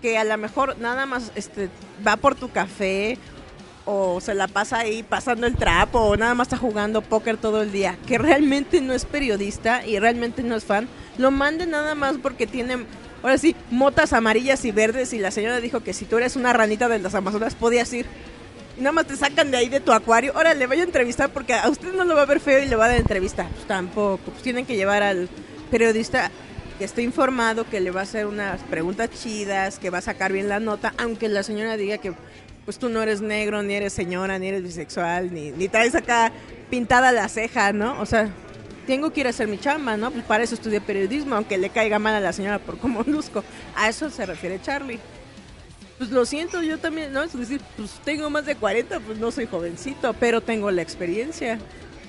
[0.00, 1.68] que a lo mejor nada más este,
[2.06, 3.18] va por tu café
[3.84, 7.62] o se la pasa ahí pasando el trapo o nada más está jugando póker todo
[7.62, 10.88] el día, que realmente no es periodista y realmente no es fan,
[11.18, 12.78] lo mande nada más porque tiene,
[13.22, 16.52] ahora sí, motas amarillas y verdes y la señora dijo que si tú eres una
[16.52, 18.06] ranita de las Amazonas podías ir.
[18.78, 21.30] Y nada más te sacan de ahí de tu acuario, ahora le voy a entrevistar
[21.30, 23.48] porque a usted no lo va a ver feo y le va a dar entrevista.
[23.52, 25.28] Pues tampoco, pues tienen que llevar al
[25.70, 26.30] periodista
[26.78, 30.32] que esté informado, que le va a hacer unas preguntas chidas, que va a sacar
[30.32, 32.14] bien la nota, aunque la señora diga que
[32.64, 36.32] pues tú no eres negro, ni eres señora, ni eres bisexual, ni, ni traes acá
[36.70, 38.00] pintada la ceja, ¿no?
[38.00, 38.30] O sea,
[38.86, 40.10] tengo que ir a hacer mi chamba, ¿no?
[40.10, 43.44] Pues para eso estudié periodismo, aunque le caiga mal a la señora por cómo luzco.
[43.76, 44.98] A eso se refiere Charlie.
[45.98, 47.22] Pues lo siento, yo también, ¿no?
[47.22, 51.58] Es decir, pues tengo más de 40, pues no soy jovencito, pero tengo la experiencia.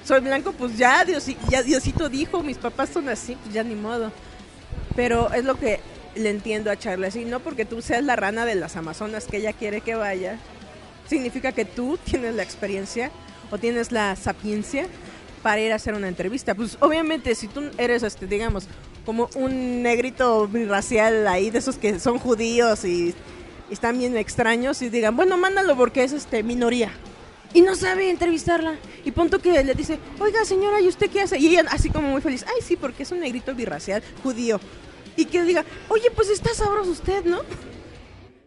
[0.04, 3.76] Soy blanco, pues ya, Dios, ya Diosito dijo, mis papás son así, pues ya ni
[3.76, 4.12] modo.
[4.96, 5.80] Pero es lo que
[6.16, 9.38] le entiendo a Charlie así, no porque tú seas la rana de las Amazonas que
[9.38, 10.40] ella quiere que vaya,
[11.08, 13.12] significa que tú tienes la experiencia
[13.50, 14.88] o tienes la sapiencia
[15.42, 16.56] para ir a hacer una entrevista.
[16.56, 18.68] Pues obviamente si tú eres, este, digamos,
[19.06, 23.16] como un negrito racial ahí, de esos que son judíos y,
[23.70, 26.92] y están bien extraños y digan, bueno, mándalo porque es este minoría.
[27.54, 28.76] Y no sabe entrevistarla.
[29.04, 31.38] Y punto que le dice, oiga señora, ¿y usted qué hace?
[31.38, 34.60] Y ella así como muy feliz, ay sí, porque es un negrito birracial judío
[35.16, 37.42] y que diga, oye, pues está sabroso usted, ¿no?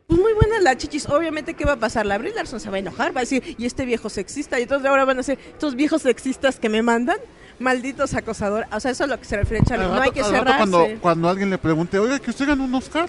[0.07, 1.09] Pues muy buena la chichis.
[1.09, 2.07] Obviamente, ¿qué va a pasar?
[2.07, 4.59] La Brie Larson se va a enojar, va a decir, y este viejo sexista.
[4.59, 7.17] Y entonces ahora van a ser estos viejos sexistas que me mandan.
[7.59, 8.69] Malditos acosadores.
[8.73, 9.87] O sea, eso es lo que se refiere Charlie.
[9.87, 10.57] No hay que cerrarse.
[10.57, 13.09] Cuando, cuando alguien le pregunte, oiga, que usted ganó un Oscar.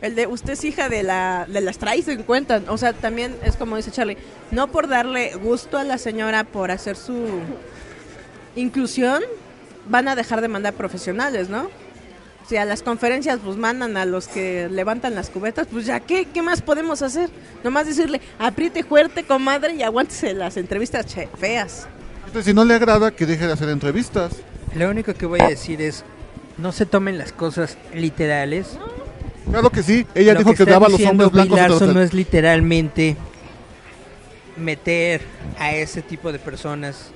[0.00, 2.62] El de usted es hija de la de las traes en cuenta.
[2.68, 4.18] O sea, también es como dice Charlie.
[4.50, 7.40] No por darle gusto a la señora por hacer su
[8.54, 9.22] inclusión,
[9.88, 11.68] van a dejar de mandar profesionales, ¿no?
[12.48, 16.26] Si a las conferencias pues mandan a los que levantan las cubetas, pues ya, ¿qué,
[16.32, 17.28] qué más podemos hacer?
[17.62, 21.86] Nomás decirle, apriete fuerte, comadre, y aguántese las entrevistas che, feas.
[22.24, 24.32] Entonces, si no le agrada, que deje de hacer entrevistas.
[24.74, 26.04] Lo único que voy a decir es,
[26.56, 28.78] no se tomen las cosas literales.
[29.50, 31.58] Claro que sí, ella Lo dijo que, está daba a los hombres blancos.
[31.58, 33.16] Larson no es literalmente
[34.56, 35.22] meter
[35.58, 37.10] a ese tipo de personas.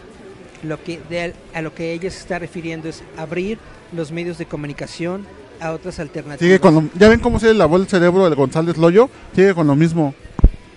[0.62, 3.58] Lo que de- a lo que ella se está refiriendo es abrir
[3.92, 5.26] los medios de comunicación
[5.60, 6.40] a otras alternativas.
[6.40, 9.10] Sigue con lo- ¿Ya ven cómo se le lavó el cerebro del González Loyo?
[9.34, 10.14] Sigue con lo mismo.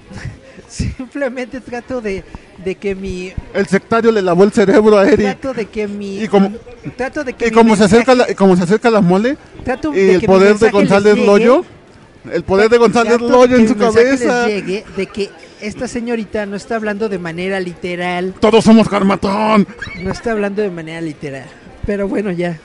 [0.68, 2.24] Simplemente trato de,
[2.64, 5.20] de que mi El sectario le lavó el cerebro a Eric.
[5.40, 6.52] trato de que mi Y como-
[6.98, 9.38] trato de que Y como se mensaje- acerca la, y como se acerca la mole,
[9.64, 11.66] trato y de el poder de González llegue, Loyo,
[12.32, 14.48] el poder de González trato Loyo en su cabeza.
[14.48, 15.30] llegue de que
[15.68, 19.68] esta señorita no está hablando de manera literal, Todos somos Carmatón.
[20.02, 21.46] no está hablando de manera literal.
[21.86, 22.60] Pero bueno, ya.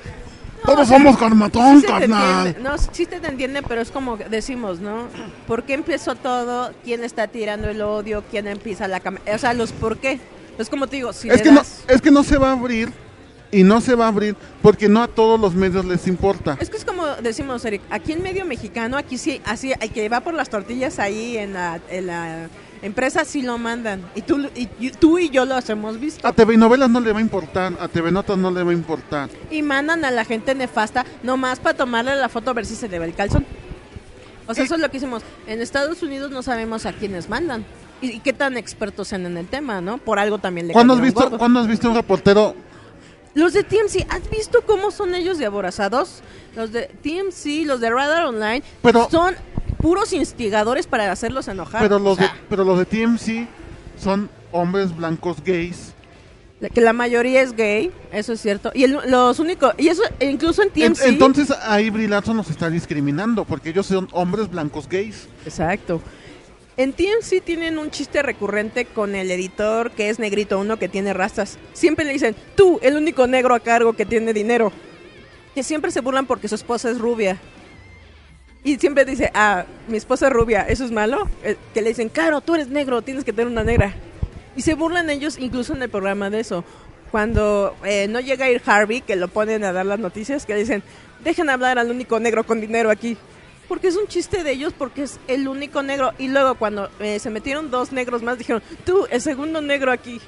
[0.65, 2.57] Todos somos Carmatón, Sí carnal.
[2.63, 5.09] no, sí te entiende, pero es como decimos, ¿no?
[5.47, 6.73] ¿Por qué empezó todo?
[6.85, 8.23] ¿Quién está tirando el odio?
[8.31, 9.25] ¿Quién empieza la cámara?
[9.35, 10.21] O sea, los por qué.
[10.59, 12.53] Es como te digo, si Es le que, no, es que no se va a
[12.53, 12.93] abrir
[13.51, 16.59] y no se va a abrir porque no a todos los medios les importa.
[16.61, 20.07] Es que es como decimos, Eric, aquí en medio mexicano, aquí sí, así, hay que
[20.11, 22.49] va por las tortillas ahí en la, en la
[22.83, 24.03] empresa, sí lo mandan.
[24.15, 26.27] Y tú, y, y- tú y yo los hemos visto.
[26.27, 28.75] A TV Novelas no le va a importar, a TV Notas no le va a
[28.75, 29.29] importar.
[29.51, 32.89] Y mandan a la gente nefasta nomás para tomarle la foto a ver si se
[32.89, 33.45] le ve el calzón.
[34.47, 35.23] O sea, eso es lo que hicimos.
[35.47, 37.65] En Estados Unidos no sabemos a quiénes mandan.
[38.03, 39.99] Y, y qué tan expertos sean en el tema, ¿no?
[39.99, 41.39] Por algo también le ¿Cuándo has, visto, gordos.
[41.39, 42.57] ¿Cuándo has visto un reportero?
[43.35, 46.23] Los de TMC, ¿has visto cómo son ellos de aborazados?
[46.57, 49.37] Los de TMC, los de Radar Online, Pero- son
[49.81, 51.83] puros instigadores para hacerlos enojar.
[51.83, 53.49] Pero los, O sea, de, pero los de TMC
[53.99, 55.93] son hombres blancos gays.
[56.75, 58.71] que la mayoría es gay, eso es cierto.
[58.75, 61.07] Y el- los únicos, y eso e incluso en En- TMC.
[61.09, 65.27] entonces ahí Brie Larson nos está discriminando porque ellos son hombres blancos gays.
[65.47, 66.03] Exacto.
[66.77, 71.13] En TMC tienen un chiste recurrente con el editor que es negrito, uno que tiene
[71.13, 71.59] rastas.
[71.73, 74.73] Siempre le dicen, tú, el único negro a cargo que tiene dinero.
[75.55, 77.37] que siempre se burlan porque su esposa es rubia.
[78.63, 81.29] Y siempre dice, ah, mi esposa es rubia, ¿eso es malo?
[81.43, 83.95] Eh, que le dicen, Caro, tú eres negro, tienes que tener una negra.
[84.55, 86.65] Y se burlan ellos incluso en el programa de eso.
[87.11, 90.55] Cuando eh, no llega a ir Harvey, que lo ponen a dar las noticias, que
[90.55, 90.83] dicen,
[91.25, 93.17] dejen hablar al único negro con dinero aquí.
[93.67, 96.13] Porque es un chiste de ellos, porque es el único negro.
[96.19, 100.21] Y luego cuando eh, se metieron dos negros más, dijeron, tú, el segundo negro aquí.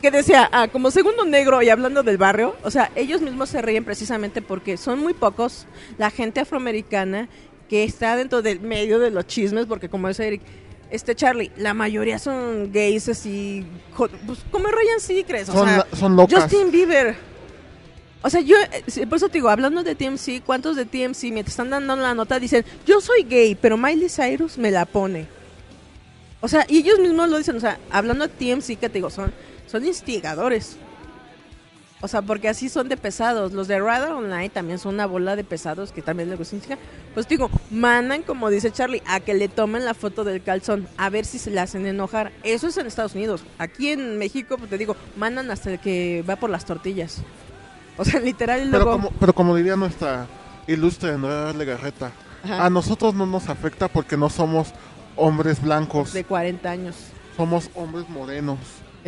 [0.00, 3.60] Que decía, ah, como segundo negro y hablando del barrio, o sea, ellos mismos se
[3.60, 5.66] ríen precisamente porque son muy pocos
[5.98, 7.28] la gente afroamericana
[7.68, 10.42] que está dentro del medio de los chismes, porque como dice Eric,
[10.90, 13.66] este Charlie, la mayoría son gays así,
[14.26, 16.44] pues como Ryan Seacrest, o Son, sea, son locas.
[16.44, 17.16] Justin Bieber.
[18.22, 21.50] O sea, yo, eh, por eso te digo, hablando de TMC, ¿cuántos de TMC mientras
[21.50, 25.26] están dando la nota dicen, yo soy gay, pero Miley Cyrus me la pone?
[26.40, 29.10] O sea, y ellos mismos lo dicen, o sea, hablando de TMC, que te digo,
[29.10, 29.32] son,
[29.68, 30.76] son instigadores.
[32.00, 33.52] O sea, porque así son de pesados.
[33.52, 36.78] Los de Radar Online también son una bola de pesados que también les gusta instigar.
[37.12, 41.10] Pues digo, mandan, como dice Charlie, a que le tomen la foto del calzón, a
[41.10, 42.30] ver si se le hacen enojar.
[42.44, 43.42] Eso es en Estados Unidos.
[43.58, 47.22] Aquí en México, pues te digo, mandan hasta el que va por las tortillas.
[47.96, 48.90] O sea, literal, Pero luego...
[48.92, 50.28] como, pero como diría nuestra
[50.68, 52.12] ilustre Andrea Legarreta,
[52.44, 52.64] Ajá.
[52.66, 54.68] a nosotros no nos afecta porque no somos
[55.16, 56.94] hombres blancos, de 40 años.
[57.36, 58.58] somos hombres morenos.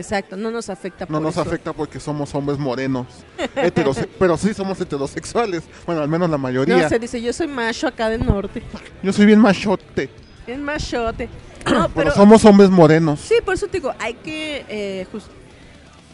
[0.01, 1.43] Exacto, no nos afecta No por nos eso.
[1.43, 3.07] afecta porque somos hombres morenos.
[3.57, 5.63] Heterose- pero sí somos heterosexuales.
[5.87, 6.89] Bueno, al menos la No, mayoría.
[6.89, 8.63] se dice, yo soy macho acá del norte.
[9.03, 10.11] Yo soy bien machote.
[10.47, 11.29] Es machote.
[11.67, 12.15] No, Pero pero...
[12.15, 13.21] somos hombres morenos.
[13.21, 15.07] Sí, por eso te digo, hay que eh,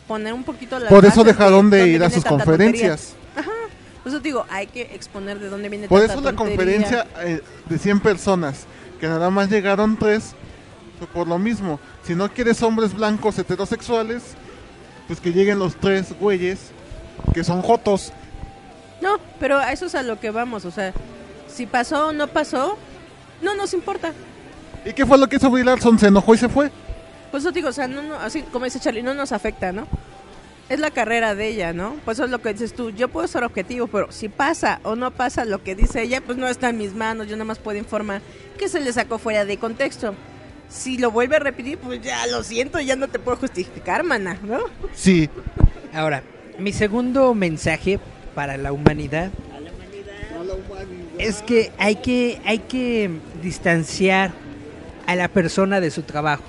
[0.09, 3.15] poner un poquito las Por eso dejaron de ir a sus conferencias.
[3.35, 3.57] tontería.
[4.03, 6.57] Por eso te digo, hay que exponer de dónde viene Por tanta eso la tontería.
[6.57, 8.67] conferencia eh, de 100 personas,
[9.01, 10.35] que nada más llegaron tres,
[11.13, 11.79] por lo mismo.
[12.05, 14.23] Si no quieres hombres blancos heterosexuales,
[15.07, 16.71] pues que lleguen los tres güeyes
[17.35, 18.13] que son jotos.
[19.01, 20.93] No, pero a eso es a lo que vamos, o sea,
[21.49, 22.77] si pasó o no pasó,
[23.43, 24.13] no nos importa.
[24.85, 25.99] ¿Y qué fue lo que hizo Brie Larson?
[25.99, 26.71] Se enojó y se fue.
[27.31, 29.73] Por eso te digo, o sea, no, no, así como dice Charlie, no nos afecta,
[29.73, 29.87] ¿no?
[30.69, 31.95] Es la carrera de ella, ¿no?
[32.05, 34.97] Por eso es lo que dices tú, yo puedo ser objetivo, pero si pasa o
[34.97, 37.59] no pasa lo que dice ella, pues no está en mis manos, yo nada más
[37.59, 38.23] puedo informar
[38.59, 40.15] que se le sacó fuera de contexto.
[40.69, 44.39] Si lo vuelve a repetir, pues ya lo siento, ya no te puedo justificar, mana,
[44.43, 44.61] ¿no?
[44.95, 45.31] Sí.
[45.93, 46.23] Ahora,
[46.59, 47.99] mi segundo mensaje
[48.35, 49.31] para la humanidad
[51.19, 53.11] es que hay que hay que
[53.43, 54.33] distanciar
[55.07, 56.45] a la persona de su trabajo.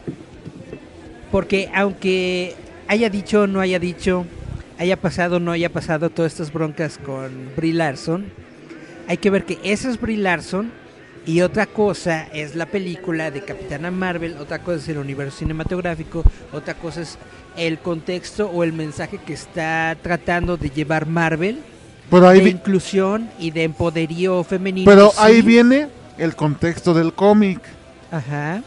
[1.32, 2.56] Porque aunque
[2.88, 4.26] haya dicho o no haya dicho,
[4.78, 8.26] haya pasado o no haya pasado todas estas broncas con Brie Larson,
[9.08, 10.72] hay que ver que esa es Brie Larson
[11.28, 16.24] y otra cosa es la película de Capitana Marvel, otra cosa es el universo cinematográfico,
[16.54, 17.18] otra cosa es
[17.58, 21.60] el contexto o el mensaje que está tratando de llevar Marvel
[22.10, 24.90] Pero ahí, de inclusión y de empoderío femenino.
[24.90, 25.18] pero sí.
[25.20, 27.60] ahí viene el contexto del cómic.
[28.10, 28.64] Ajá.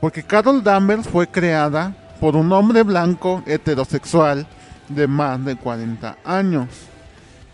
[0.00, 4.44] Porque Carol Danvers fue creada por un hombre blanco heterosexual
[4.88, 6.66] de más de 40 años.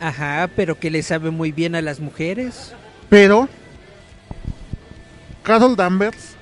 [0.01, 2.73] Ajá, pero que le sabe muy bien a las mujeres.
[3.09, 3.49] Pero
[5.43, 6.35] Carol Danvers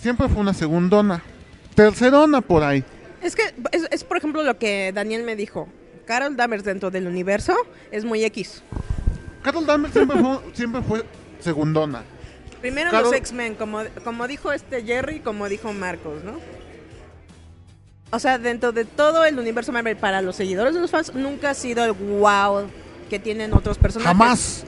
[0.00, 1.22] siempre fue una segundona.
[1.74, 2.84] Tercerona por ahí.
[3.22, 3.42] Es que
[3.72, 5.68] es, es, por ejemplo lo que Daniel me dijo.
[6.06, 7.56] Carol Danvers dentro del universo
[7.90, 8.62] es muy X.
[9.42, 11.04] Carol Danvers siempre fue, siempre fue
[11.40, 12.02] segundona.
[12.60, 16.34] Primero Carol- los X-Men, como, como dijo este Jerry, como dijo Marcos, ¿no?
[18.10, 21.50] O sea, dentro de todo el universo Marvel, para los seguidores de los fans, nunca
[21.50, 22.68] ha sido el wow
[23.10, 24.16] que tienen otros personajes.
[24.16, 24.64] Jamás.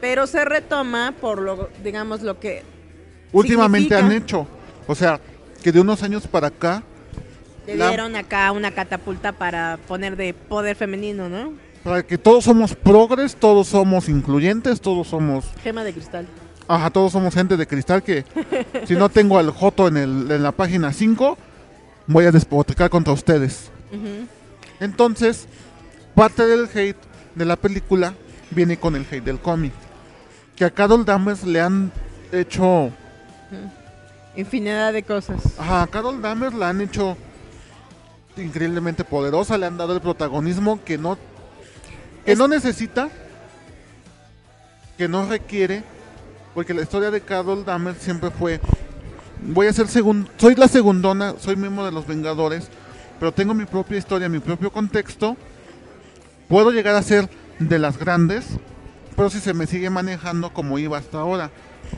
[0.00, 2.62] Pero se retoma por lo, digamos, lo que
[3.32, 4.46] Últimamente Significa- han hecho.
[4.86, 5.20] O sea,
[5.62, 6.82] que de unos años para acá,
[7.66, 11.52] le La- dieron acá una catapulta para poner de poder femenino, ¿no?
[11.84, 15.46] para que todos somos progres, todos somos incluyentes, todos somos...
[15.62, 16.26] Gema de cristal.
[16.68, 18.24] Ajá, todos somos gente de cristal que
[18.86, 21.38] si no tengo al Joto en, el, en la página 5,
[22.06, 23.70] voy a despotricar contra ustedes.
[24.78, 25.46] Entonces,
[26.14, 26.96] parte del hate
[27.34, 28.12] de la película
[28.50, 29.72] viene con el hate del cómic.
[30.60, 31.90] Que a Carol Danvers le han
[32.32, 32.90] hecho...
[34.36, 35.40] Infinidad de cosas.
[35.58, 37.16] Ajá, a Carol Danvers la han hecho
[38.36, 41.16] increíblemente poderosa, le han dado el protagonismo que no...
[42.26, 43.08] Que Es- no necesita,
[44.98, 45.82] que no requiere,
[46.54, 48.60] porque la historia de Carol Danvers siempre fue...
[49.40, 52.68] Voy a ser segun, soy la segundona, soy miembro de los Vengadores,
[53.18, 55.38] pero tengo mi propia historia, mi propio contexto.
[56.48, 58.44] Puedo llegar a ser de las grandes,
[59.16, 61.50] pero si se me sigue manejando como iba hasta ahora.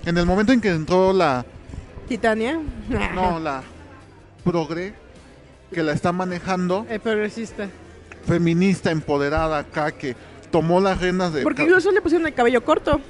[0.07, 1.45] En el momento en que entró la,
[2.09, 2.59] Titania.
[3.15, 3.63] no, la
[4.45, 4.95] progre,
[5.73, 7.69] que la está manejando, El progresista.
[8.27, 10.17] feminista, empoderada acá, que
[10.51, 11.43] tomó las riendas de...
[11.43, 13.01] Porque incluso le pusieron el cabello corto.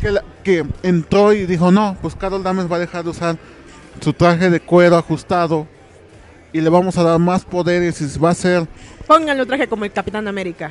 [0.00, 3.36] que, la- que entró y dijo, no, pues Carol Danvers va a dejar de usar
[4.00, 5.66] su traje de cuero ajustado
[6.52, 8.66] y le vamos a dar más poderes y va a ser
[9.06, 10.70] Pónganlo traje como el Capitán América.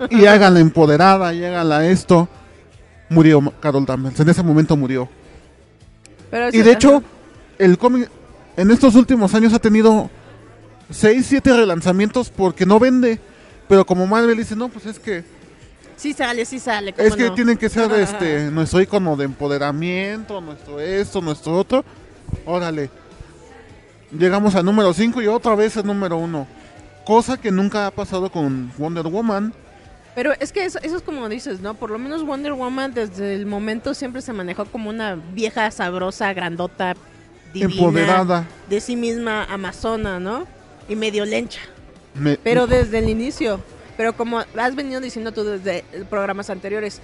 [0.10, 2.28] y háganla empoderada y háganla esto.
[3.08, 5.08] Murió Carol Danvers, en ese momento murió.
[6.30, 7.02] Pero Y de hecho,
[7.58, 8.08] el cómic
[8.56, 10.08] en estos últimos años ha tenido
[10.90, 13.18] 6, 7 relanzamientos porque no vende.
[13.68, 15.24] Pero como Marvel dice, no, pues es que
[16.00, 16.94] Sí sale, sí sale.
[16.94, 17.34] ¿cómo es que no?
[17.34, 21.84] tienen que ser este nuestro icono de empoderamiento, nuestro esto, nuestro otro.
[22.46, 22.88] Órale.
[24.10, 26.46] Llegamos al número 5 y otra vez al número 1.
[27.04, 29.52] Cosa que nunca ha pasado con Wonder Woman.
[30.20, 31.72] Pero es que eso, eso es como dices, ¿no?
[31.72, 36.30] Por lo menos Wonder Woman desde el momento siempre se manejó como una vieja sabrosa,
[36.34, 36.94] grandota,
[37.54, 38.46] divina, Empoderada.
[38.68, 40.46] de sí misma, amazona, ¿no?
[40.90, 41.60] Y medio lencha.
[42.12, 43.62] Me- Pero desde el inicio.
[43.96, 47.00] Pero como has venido diciendo tú desde programas anteriores,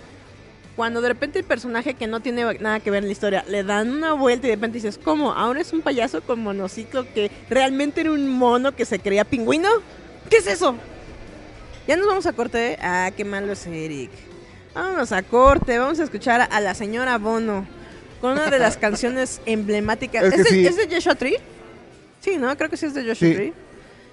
[0.76, 3.64] cuando de repente el personaje que no tiene nada que ver en la historia le
[3.64, 5.32] dan una vuelta y de repente dices, ¿cómo?
[5.32, 9.70] ¿Ahora es un payaso con monociclo que realmente era un mono que se creía pingüino?
[10.28, 10.74] ¿Qué es eso?
[11.86, 12.78] Ya nos vamos a corte.
[12.80, 14.10] Ah, qué malo es Eric.
[14.74, 15.78] Vámonos a corte.
[15.78, 17.66] Vamos a escuchar a la señora Bono
[18.20, 20.24] con una de las canciones emblemáticas.
[20.24, 21.36] Es ¿Es, que de, es de Joshua Tree?
[22.20, 22.56] Sí, ¿no?
[22.56, 23.34] Creo que sí es de Joshua Sí.
[23.34, 23.52] Tree.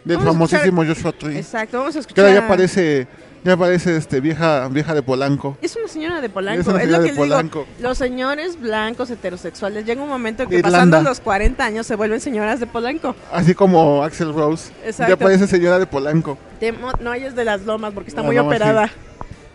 [0.06, 1.38] del vamos famosísimo Joshua Tree.
[1.38, 2.26] Exacto, vamos a Que escuchar.
[2.26, 3.08] ahora ya parece,
[3.44, 5.58] ya parece este vieja, vieja de Polanco.
[5.62, 6.62] Es una señora de Polanco.
[6.62, 7.26] Es Es, lo que de les digo.
[7.26, 7.66] Polanco.
[7.80, 11.10] Los señores blancos heterosexuales llega un momento que De pasando Irlanda.
[11.10, 13.16] los 40 años se vuelven señoras de Polanco.
[13.32, 14.72] Así como Axel Rose.
[14.86, 15.14] Exacto.
[15.14, 16.38] Ya parece señora de Polanco.
[16.80, 18.90] Mo- no ella es de las lomas porque está Las muy Lomas, operada.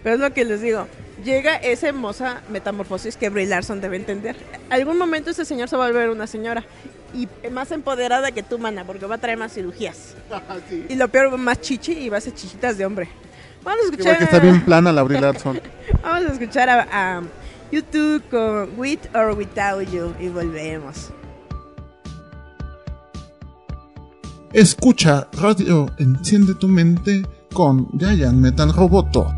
[0.03, 0.87] Pero es lo que les digo.
[1.25, 4.37] Llega esa hermosa metamorfosis que Brie Larson debe entender.
[4.71, 6.63] Algún momento ese señor se va a volver una señora.
[7.15, 10.15] Y más empoderada que tú, mana, porque va a traer más cirugías.
[10.69, 10.85] Sí.
[10.91, 13.09] Y lo peor, más chichi y va a hacer chichitas de hombre.
[13.65, 14.13] Vamos a escuchar.
[14.13, 15.61] porque está bien plana la Brie Larson.
[16.03, 17.23] Vamos a escuchar a, a
[17.71, 21.11] YouTube con With or Without You y volvemos.
[24.53, 27.23] Escucha Radio Enciende tu Mente
[27.53, 29.38] con Giant Metal Roboto.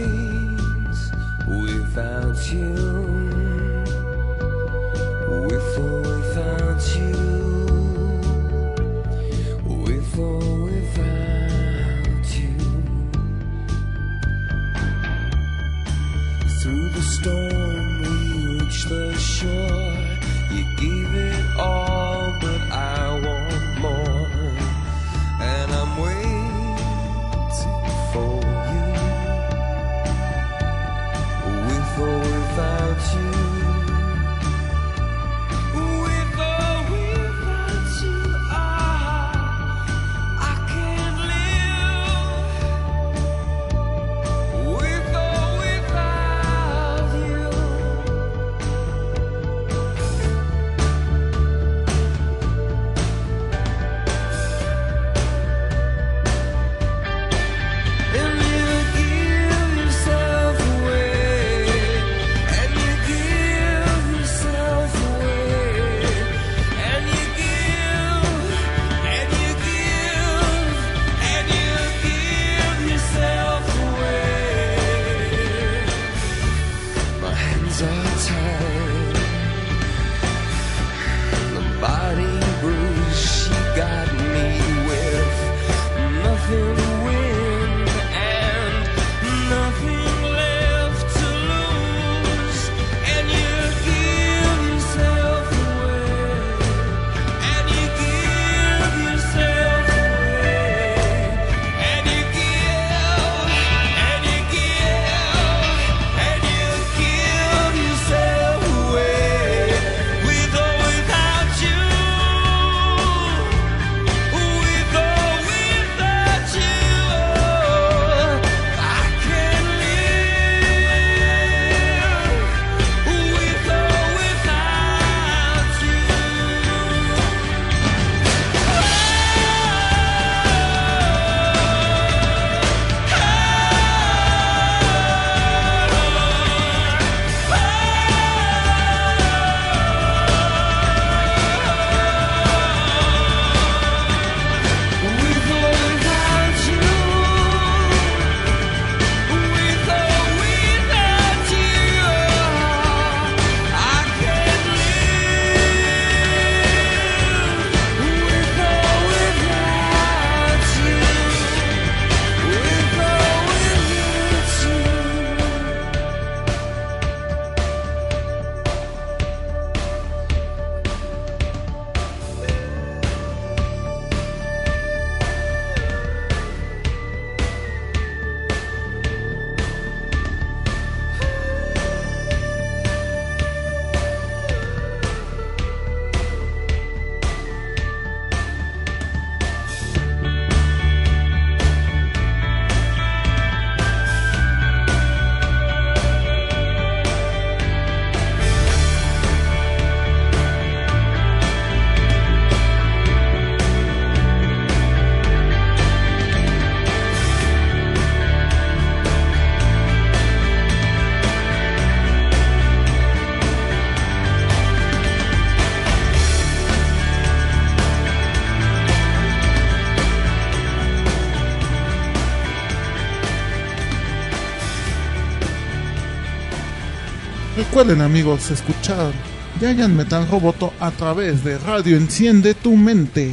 [227.71, 229.13] Recuerden amigos, escuchar
[229.57, 233.31] Giant Metal Roboto a través de Radio Enciende tu Mente.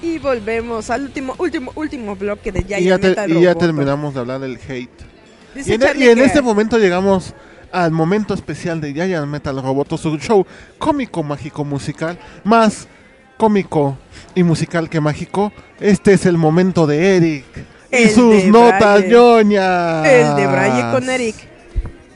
[0.00, 3.50] Y volvemos al último, último, último bloque de Giant Y ya, te- Metal y ya
[3.52, 3.66] Roboto.
[3.66, 4.88] terminamos de hablar del hate.
[5.54, 7.34] Dice Y en, Charlie y en este momento llegamos
[7.70, 10.46] al momento especial de Giant Metal Roboto, su show
[10.78, 12.88] cómico, mágico, musical, más
[13.36, 13.98] cómico
[14.34, 15.52] y musical que mágico.
[15.80, 17.44] Este es el momento de Eric
[17.90, 19.08] y sus notas Braille.
[19.08, 20.06] ñoñas.
[20.06, 21.36] El de Braille con Eric.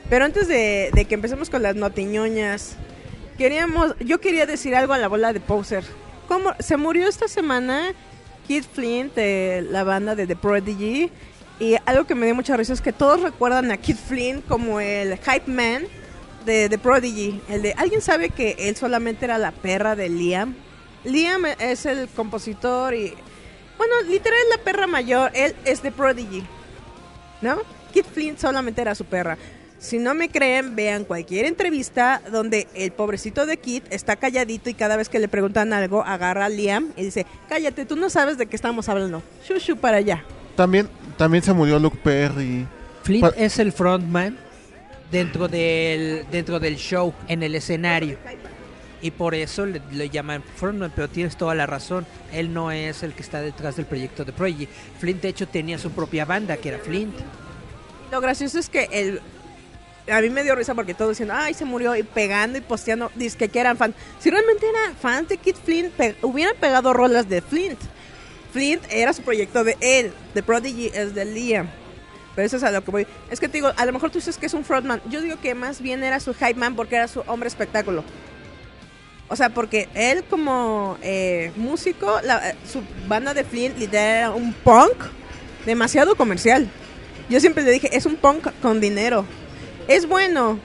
[0.09, 2.75] Pero antes de, de que empecemos con las notiñoñas,
[3.37, 5.83] queríamos, yo quería decir algo a la bola de Poser.
[6.27, 6.51] ¿Cómo?
[6.59, 7.93] Se murió esta semana
[8.47, 11.09] Kid Flint de la banda de The Prodigy.
[11.59, 14.79] Y algo que me dio mucha risa es que todos recuerdan a Kid Flint como
[14.79, 15.83] el hype man
[16.45, 17.41] de The Prodigy.
[17.49, 20.55] El de, ¿Alguien sabe que él solamente era la perra de Liam?
[21.03, 23.13] Liam es el compositor y...
[23.77, 25.31] Bueno, literal es la perra mayor.
[25.33, 26.43] Él es The Prodigy.
[27.41, 27.57] ¿no?
[27.93, 29.37] Kid Flint solamente era su perra.
[29.77, 34.73] Si no me creen, vean cualquier entrevista donde el pobrecito de Kid está calladito y
[34.73, 38.37] cada vez que le preguntan algo, agarra a Liam y dice, cállate, tú no sabes
[38.37, 39.21] de qué estamos hablando.
[39.45, 40.23] Shushu para allá.
[40.55, 40.87] También,
[41.17, 42.65] también se murió Luke Perry.
[43.03, 44.37] Flint Pa- es el frontman
[45.11, 48.17] dentro del, dentro del show, en el escenario.
[49.03, 52.05] Y por eso le, llaman frontman, pero tienes toda la razón.
[52.31, 54.65] Él no es el que está detrás del proyecto de Prodigy.
[54.97, 57.13] Flint, de hecho, tenía su propia banda, que era Flint.
[58.11, 59.21] Lo gracioso es que el...
[60.09, 63.11] A mí me dio risa porque todos diciendo, ay, se murió y pegando y posteando,
[63.15, 63.93] dice que eran fans.
[64.19, 67.79] Si realmente eran fans de Kid Flint, hubieran pegado rolas de Flint.
[68.53, 71.67] Flint era su proyecto de él, The Prodigy es de Liam.
[72.35, 73.07] Pero eso es a lo que voy.
[73.29, 75.01] Es que te digo, a lo mejor tú dices que es un frontman.
[75.09, 78.03] Yo digo que más bien era su hype man porque era su hombre espectáculo.
[79.33, 84.53] O sea, porque él como eh, músico, eh, su banda de Flint literal era un
[84.53, 84.93] punk
[85.65, 86.69] demasiado comercial.
[87.29, 89.25] Yo siempre le dije, es un punk con dinero.
[89.87, 90.59] Es bueno,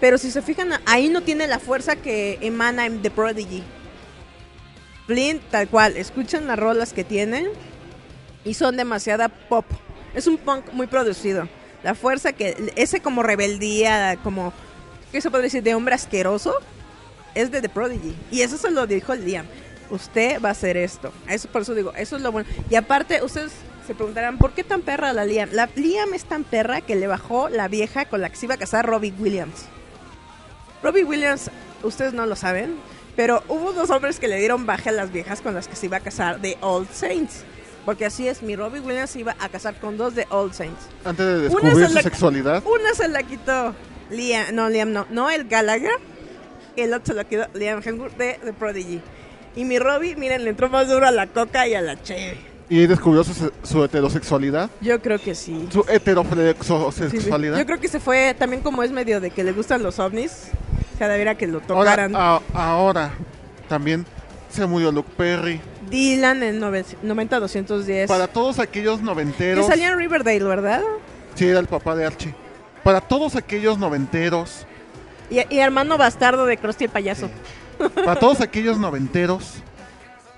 [0.00, 3.62] pero si se fijan, ahí no tiene la fuerza que emana en The Prodigy.
[5.06, 7.48] Flint, tal cual, escuchan las rolas que tienen
[8.42, 9.66] y son demasiada pop.
[10.14, 11.46] Es un punk muy producido.
[11.82, 14.54] La fuerza que, ese como rebeldía, como,
[15.12, 15.62] ¿qué se puede decir?
[15.62, 16.54] De hombre asqueroso,
[17.34, 18.14] es de The Prodigy.
[18.30, 19.46] Y eso se lo dijo Liam.
[19.90, 21.12] Usted va a hacer esto.
[21.28, 22.48] Eso por eso digo, eso es lo bueno.
[22.70, 23.52] Y aparte, ustedes
[23.86, 25.50] se preguntarán, ¿por qué tan perra la Liam?
[25.52, 28.54] La Liam es tan perra que le bajó la vieja con la que se iba
[28.54, 29.66] a casar Robbie Williams.
[30.82, 31.50] Robbie Williams,
[31.82, 32.76] ustedes no lo saben,
[33.16, 35.86] pero hubo dos hombres que le dieron baja a las viejas con las que se
[35.86, 37.44] iba a casar de Old Saints.
[37.84, 40.80] Porque así es, mi Robbie Williams se iba a casar con dos de Old Saints.
[41.04, 42.62] Antes de Una descubrir se su la- sexualidad.
[42.66, 43.74] Una se la quitó
[44.10, 45.92] Liam, no, Liam no, no el Gallagher.
[46.76, 49.00] El otro se la quitó Liam Hemsworth de The Prodigy.
[49.56, 52.36] Y mi Robbie, miren, le entró más duro a la coca y a la cheve.
[52.68, 54.70] Y descubrió su, su heterosexualidad.
[54.80, 55.68] Yo creo que sí.
[55.70, 55.92] Su sí.
[55.92, 57.58] heterosexualidad.
[57.58, 60.48] Yo creo que se fue también como es medio de que le gustan los ovnis.
[60.98, 62.16] Cada vez que lo ahora, tocaran.
[62.16, 63.12] a- ahora
[63.68, 64.06] también
[64.48, 65.60] se murió Luke Perry.
[65.90, 68.06] Dylan en 90-210.
[68.08, 69.66] Para todos aquellos Que noventeros.
[69.66, 70.82] salía en Riverdale, ¿verdad?
[71.34, 72.34] Sí, era el papá de Archie.
[72.82, 74.66] Para todos aquellos noventeros.
[75.30, 77.30] Y, y hermano bastardo de Krusty el payaso.
[77.94, 79.54] Para todos aquellos noventeros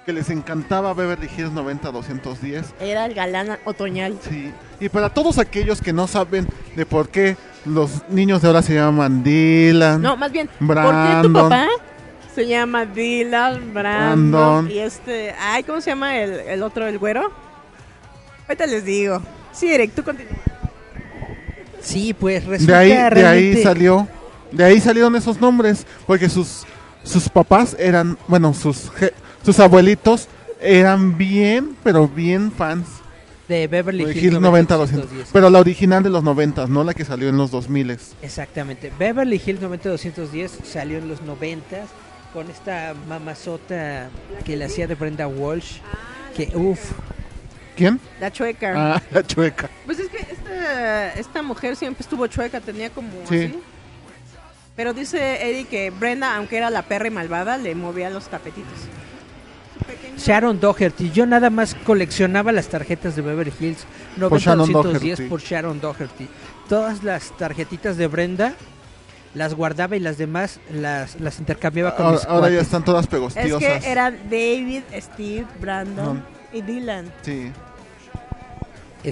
[0.07, 2.65] que les encantaba Beverly Hills 90-210.
[2.81, 4.17] Era el galán otoñal.
[4.29, 4.53] Sí.
[4.79, 6.47] Y para todos aquellos que no saben
[6.77, 10.01] de por qué los niños de ahora se llaman Dylan.
[10.01, 11.33] No, más bien, ¿por qué tu Brandon.
[11.33, 11.67] papá
[12.35, 14.71] se llama Dylan, Brandon, Brandon.
[14.71, 17.33] y este, ay, ¿cómo se llama el, el otro, el güero?
[18.47, 19.21] Ahorita les digo.
[19.53, 20.33] Sí, Eric, tú continúa.
[21.81, 24.07] Sí, pues De resulta ahí, de ahí salió,
[24.53, 26.65] de ahí salieron esos nombres, porque sus
[27.03, 29.13] sus papás eran, bueno, sus je-
[29.45, 30.29] sus abuelitos
[30.61, 32.87] eran bien, pero bien fans
[33.49, 35.29] de Beverly Hills Hills 90 210, 90210.
[35.33, 38.93] pero la original de los 90, no la que salió en los 2000 Exactamente.
[38.99, 41.85] Beverly Hills 90210 salió en los 90
[42.33, 44.09] con esta mamazota
[44.45, 45.77] que le hacía de Brenda Walsh.
[46.37, 46.91] Que uff,
[47.77, 48.01] ¿Quién?
[48.21, 48.73] La chueca.
[48.97, 49.69] Ah, la chueca.
[49.85, 53.45] Pues es que esta, esta mujer siempre estuvo chueca, tenía como Sí.
[53.45, 53.61] así.
[54.77, 58.73] Pero dice Eric que Brenda, aunque era la perra y malvada, le movía los tapetitos.
[60.19, 61.11] Sharon Doherty.
[61.11, 63.87] Yo nada más coleccionaba las tarjetas de Beverly Hills
[64.19, 65.29] Por Sharon 90210 Doherty.
[65.31, 66.29] por Sharon Doherty.
[66.69, 68.55] Todas las tarjetitas de Brenda
[69.35, 73.05] las guardaba y las demás las, las intercambiaba con Ahora, mis ahora ya están todas
[73.05, 73.59] Es pegostiosas.
[73.85, 76.23] que eran David, Steve, Brandon No.
[76.59, 77.13] y Dylan.
[77.23, 77.53] Sí.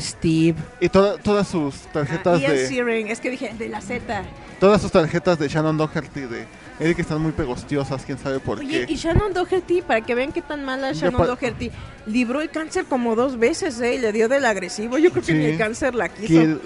[0.00, 0.54] Steve.
[0.80, 4.24] Y toda- todas sus tarjetas Ian de Searing, es que dije de la Z.
[4.60, 6.46] todas sus tarjetas de Shannon Doherty de
[6.80, 8.92] Eric están muy pegostiosas, quién sabe por Oye, qué.
[8.92, 11.70] y Shannon Doherty, para que vean qué tan mala es Shannon Doherty,
[12.06, 13.94] libró el cáncer como dos veces, ¿eh?
[13.94, 14.98] Y le dio del agresivo.
[14.98, 15.38] Yo creo que Sí.
[15.38, 16.26] ni el cáncer la quiso.
[16.28, 16.58] Que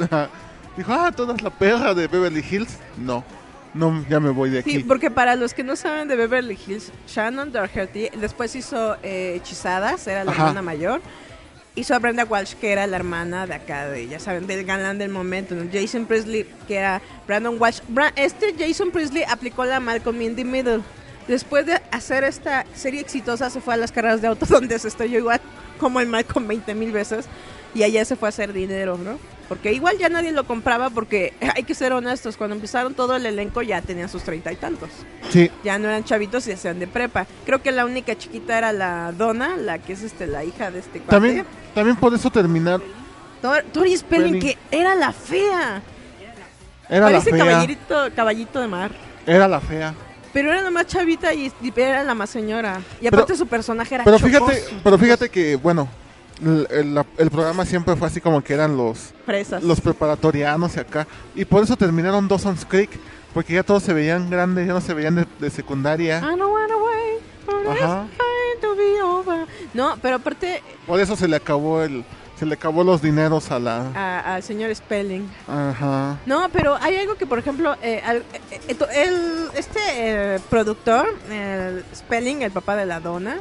[0.78, 2.78] dijo, ah, tú eres la perra de Beverly Hills.
[2.96, 3.22] No,
[3.74, 4.70] no, ya me voy de aquí.
[4.70, 9.34] Sí, porque para los que no saben de Beverly Hills, Shannon Doherty después hizo eh,
[9.36, 10.42] Hechizadas, era la Ajá.
[10.44, 11.00] hermana mayor.
[11.78, 14.98] Hizo a Brenda Walsh, que era la hermana de acá, de, ya saben, del galán
[14.98, 15.55] del momento.
[15.55, 15.68] ¿no?
[15.72, 17.80] Jason Priestley, que era Brandon Walsh.
[17.88, 20.80] Bra- este Jason Priestley aplicó la Malcolm in the Middle.
[21.28, 24.88] Después de hacer esta serie exitosa, se fue a las carreras de auto, donde se
[24.88, 25.40] estrelló igual
[25.78, 27.26] como el Malcolm 20 mil veces.
[27.74, 29.19] Y allá se fue a hacer dinero, ¿no?
[29.49, 33.24] Porque igual ya nadie lo compraba, porque hay que ser honestos, cuando empezaron todo el
[33.27, 34.90] elenco ya tenían sus treinta y tantos
[35.31, 37.27] Sí, ya no eran chavitos y hacían de prepa.
[37.47, 40.81] Creo que la única chiquita era la Donna, la que es este la hija de
[40.81, 41.11] este cuate.
[41.11, 42.81] también, también por eso terminar.
[43.43, 45.81] Tor- Tori Spelling, que era la fea.
[46.89, 47.36] Era la fea.
[47.39, 48.90] caballito, caballito de mar.
[49.27, 49.95] Era la fea.
[50.32, 52.81] Pero era la más chavita y, y era la más señora.
[53.01, 55.89] Y aparte su personaje era Pero fíjate, pero fíjate que, bueno,
[56.43, 59.12] el, el- la- el programa siempre fue así como que eran los,
[59.62, 61.06] los preparatorianos y acá.
[61.35, 62.90] Y por eso terminaron Dawson's Creek.
[63.35, 66.19] Porque ya todos se veían grandes, ya no se veían de, de secundaria.
[66.19, 68.06] I don't wanna wait for this Ajá.
[68.62, 69.47] to be over.
[69.74, 72.05] No, pero aparte Por eso se le acabó el,
[72.39, 75.28] se le acabó los dineros a la, a- al señor Spelling.
[75.47, 76.16] ajá.
[76.24, 81.06] No, pero hay algo que, por ejemplo, eh, al- eh, eh, el, este eh, productor,
[81.31, 83.36] el Spelling, el papá de la dona,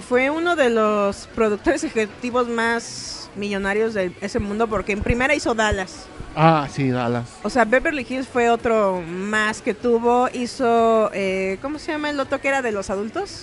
[0.00, 5.54] fue uno de los productores ejecutivos más millonarios de ese mundo porque en primera hizo
[5.54, 6.06] Dallas.
[6.34, 7.24] Ah, sí, Dallas.
[7.42, 10.28] O sea, Beverly Hills fue otro más que tuvo.
[10.32, 13.42] Hizo, eh, ¿cómo se llama el otro que era de los adultos?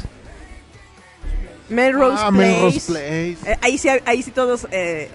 [1.70, 2.54] Melrose ah, Place.
[2.54, 3.52] Melrose Place.
[3.52, 5.10] Eh, ahí sí, ahí sí todos, eh,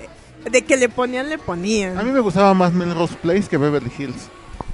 [0.51, 1.97] de que le ponían, le ponían.
[1.97, 4.29] A mí me gustaba más Melrose Place que Beverly Hills.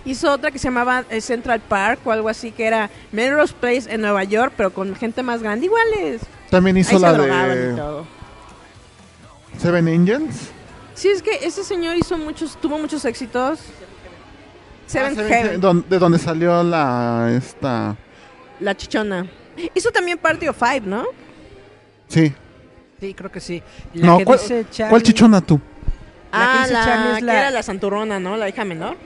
[0.04, 3.84] Hizo otra que se llamaba eh, Central Park o algo así, que era Melrose Place
[3.92, 5.66] en Nueva York, pero con gente más grande.
[5.66, 6.20] Iguales.
[6.50, 8.04] También hizo Ahí la de.
[9.58, 10.50] Seven Angels.
[10.94, 13.60] Sí, es que ese señor hizo muchos, tuvo muchos éxitos.
[14.86, 17.96] Seven Ah, Seven Heaven, de donde salió la esta
[18.60, 19.26] la chichona.
[19.74, 21.04] Hizo también Party of Five, ¿no?
[22.08, 22.32] sí
[23.00, 23.62] Sí, creo que sí.
[23.94, 25.60] La no que ¿cuál, dice Charlie- cuál chichona tú
[26.32, 28.36] La que ah, dice la, Charlie es que la- era la santurrona, ¿no?
[28.36, 28.96] La hija menor.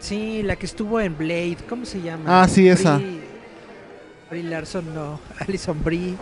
[0.00, 1.58] Sí, la que estuvo en Blade.
[1.68, 2.42] ¿Cómo se llama?
[2.42, 2.98] Ah, sí, esa.
[2.98, 5.20] Brie- Larson, no.
[5.38, 6.14] Alison Brie.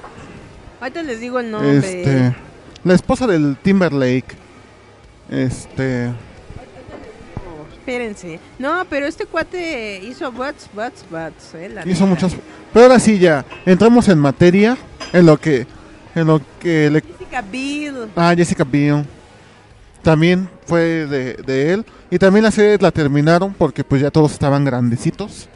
[0.80, 1.78] Ahorita les digo el nombre.
[1.78, 2.34] este
[2.84, 4.36] la esposa del Timberlake
[5.30, 6.10] este
[7.72, 8.38] espérense.
[8.59, 11.55] No, pero este cuate hizo Butts, Butts, Butts.
[11.55, 12.06] Eh, la hizo neta.
[12.06, 12.36] muchas
[12.72, 14.76] pero ahora sí ya entramos en materia
[15.12, 15.66] en lo que
[16.14, 18.09] en lo que le Jessica Biel.
[18.16, 19.05] ah Jessica Biel
[20.02, 24.32] también fue de, de él y también la serie la terminaron porque pues ya todos
[24.32, 25.48] estaban grandecitos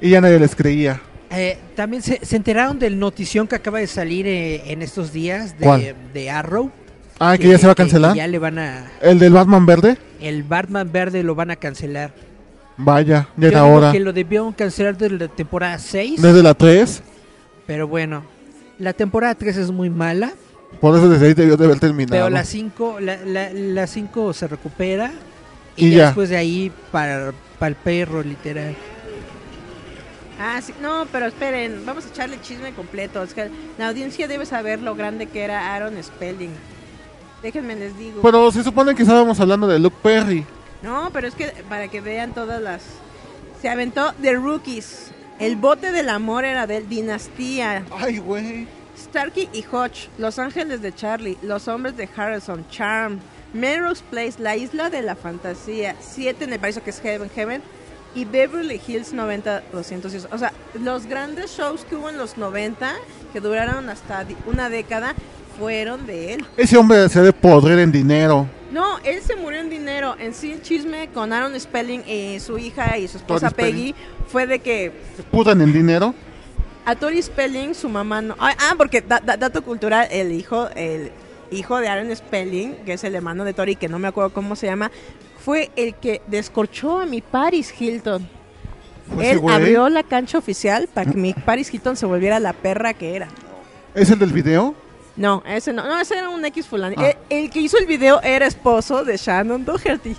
[0.00, 1.00] y ya nadie les creía
[1.30, 5.58] Eh, también se, se enteraron del notición que acaba de salir eh, en estos días
[5.58, 5.94] de, ¿Cuál?
[6.12, 6.70] de Arrow.
[7.18, 8.90] ah que ya se va a que- cancelar que ya le van a.
[9.00, 12.12] el del Batman verde El Batman verde lo van a cancelar.
[12.76, 16.20] vaya ya era hora que lo debieron cancelar desde la temporada 6.
[16.20, 17.02] desde la 3
[17.66, 18.24] Pero bueno,
[18.78, 20.32] la temporada 3 es muy mala.
[20.80, 24.32] Por eso desde ahí debió de haber terminado Pero la 5 la, la, la cinco
[24.32, 25.12] se recupera.
[25.76, 26.04] Y Y, ya ya.
[26.06, 28.74] después de ahí, para, para el perro, literal.
[30.38, 30.74] Ah, sí.
[30.80, 31.84] No, pero esperen.
[31.86, 33.22] Vamos a echarle chisme completo.
[33.22, 36.50] Es que la audiencia debe saber lo grande que era Aaron Spelling.
[37.42, 38.20] Déjenme les digo.
[38.22, 40.46] pero se supone que estábamos hablando de Luke Perry
[40.80, 42.82] No, pero es que para que vean todas las...
[43.60, 45.10] Se aventó The Rookies.
[45.40, 46.88] El bote del amor era de él.
[46.88, 47.84] Dinastía.
[47.98, 48.66] ay güey
[49.02, 50.08] Starkey y Hodge.
[50.18, 51.36] Los ángeles de Charlie.
[51.42, 52.64] Los hombres de Harrison.
[52.70, 53.20] Charm.
[53.52, 54.34] Melrose Place.
[54.38, 55.96] La isla de la fantasía.
[56.00, 57.62] Siete en el paraíso que es Heaven Heaven.
[58.14, 60.28] Y Beverly Hills 90-200.
[60.30, 62.94] O sea, los grandes shows que hubo en los 90,
[63.32, 65.14] que duraron hasta una década,
[65.58, 66.46] fueron de él.
[66.56, 68.46] Ese hombre se debe podrer en dinero.
[68.70, 70.14] No, él se murió en dinero.
[70.18, 73.50] En sí, el chisme con Aaron Spelling y su hija y su esposa.
[73.50, 73.94] Peggy
[74.26, 76.14] fue de que Se putan en dinero.
[76.84, 78.34] A Tori Spelling, su mamá no.
[78.38, 81.12] Ah, porque da- da- dato cultural, el hijo, el
[81.50, 84.56] hijo de Aaron Spelling, que es el hermano de Tori, que no me acuerdo cómo
[84.56, 84.90] se llama,
[85.44, 88.28] fue el que descorchó a mi Paris Hilton.
[89.20, 89.54] Él güey.
[89.54, 93.28] abrió la cancha oficial para que mi Paris Hilton se volviera la perra que era.
[93.94, 94.74] ¿Es el del video?
[95.16, 96.94] No, ese no, no, ese era un X fulano.
[96.98, 97.10] Ah.
[97.28, 100.16] El, el que hizo el video era esposo de Shannon Doherty.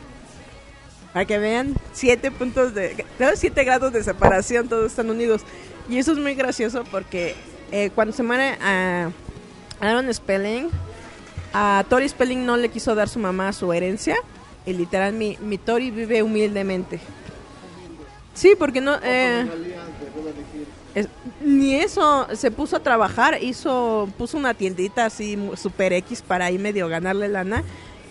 [1.14, 5.42] Para que vean, siete puntos de, siete grados de separación, todos están unidos.
[5.90, 7.36] Y eso es muy gracioso porque
[7.72, 9.10] eh, cuando se muere a
[9.80, 10.70] Aaron Spelling,
[11.54, 14.16] a Tori Spelling no le quiso dar su mamá su herencia.
[14.66, 17.00] Y literal, mi, mi Tori vive humildemente.
[18.34, 18.96] Sí, porque no...
[19.04, 19.46] eh,
[20.96, 21.08] es-
[21.42, 26.58] ni eso, se puso a trabajar, hizo, puso una tiendita así super X para ahí
[26.58, 27.64] medio ganarle lana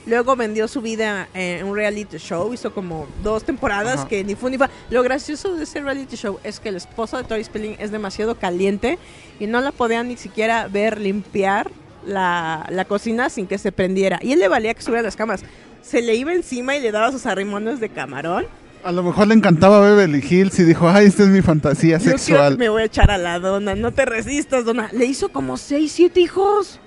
[0.07, 4.09] Luego vendió su vida en un reality show, hizo como dos temporadas Ajá.
[4.09, 4.69] que ni fue ni fa.
[4.91, 8.35] Lo gracioso de ese reality show es que el esposo de Tori Spelling es demasiado
[8.35, 8.99] caliente
[9.39, 11.71] y no la podían ni siquiera ver limpiar
[12.05, 14.19] la, la cocina sin que se prendiera.
[14.23, 15.45] Y él le valía que estuviera las cámaras.
[15.83, 18.47] Se le iba encima y le daba sus arrimones de camarón.
[18.85, 22.05] A lo mejor le encantaba Beverly Hills y dijo, ay, esta es mi fantasía Yo
[22.07, 22.55] creo sexual.
[22.55, 24.91] que me voy a echar a la dona, no te resistas, dona.
[24.93, 26.81] Le hizo como seis, siete hijos.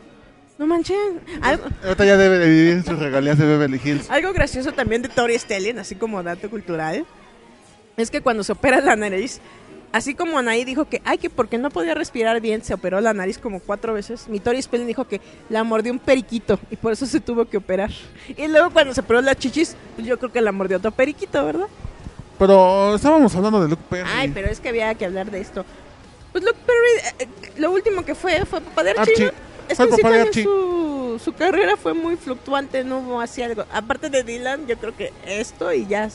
[0.57, 1.19] No manchen.
[1.41, 4.10] Algo, Ahorita ya debe de vivir sus regalías de Beverly Hills.
[4.10, 7.06] algo gracioso también de Tori Stelling, así como dato cultural,
[7.98, 9.41] es que cuando se opera la nariz,
[9.91, 13.14] así como Anaí dijo que, ay, que porque no podía respirar bien, se operó la
[13.14, 15.19] nariz como cuatro veces, mi Tori Spelling dijo que
[15.49, 17.91] la mordió un periquito y por eso se tuvo que operar.
[18.38, 21.45] Y luego cuando se operó las chichis, pues yo creo que la mordió otro periquito,
[21.45, 21.68] ¿verdad?
[22.40, 24.10] Pero estábamos hablando de Luke Perry.
[24.14, 25.65] Ay, pero es que había que hablar de esto.
[26.32, 29.26] Pues Luke Perry, eh, eh, lo último que fue fue papá de Archie.
[29.27, 29.32] Archie.
[29.69, 33.65] Es Fue que sí también su, su carrera fue muy fluctuante, no hubo así algo.
[33.73, 36.09] Aparte de Dylan, yo creo que esto y ya.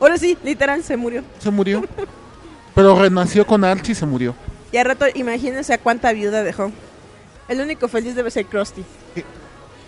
[0.00, 1.22] Ahora sí, literal, se murió.
[1.38, 1.82] Se murió.
[2.74, 4.34] Pero renació con Archie y se murió.
[4.72, 6.70] Y al rato, imagínense a cuánta viuda dejó.
[7.48, 8.84] El único feliz debe ser Krusty.
[9.14, 9.24] Sí.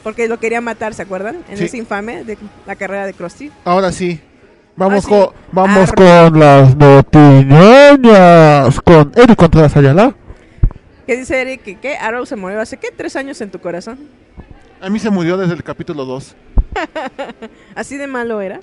[0.03, 1.45] Porque lo quería matar, ¿se acuerdan?
[1.51, 1.65] En Sí.
[1.65, 3.51] ese infame de la carrera de Krusty.
[3.65, 4.21] Ahora sí.
[4.77, 5.95] Vamos, Ah, con, vamos Arre.
[6.31, 6.77] con las
[7.59, 8.81] notiñañas.
[8.81, 10.15] Con Eric Contreras Ayala.
[11.09, 11.63] ¿Qué dice Eric?
[11.63, 11.97] que ¿Qué?
[11.97, 12.91] Arrow se murió hace, ¿qué?
[12.95, 13.99] ¿Tres años en tu corazón?
[14.79, 16.37] A mí se murió desde el capítulo 2.
[17.75, 18.61] Así de malo era.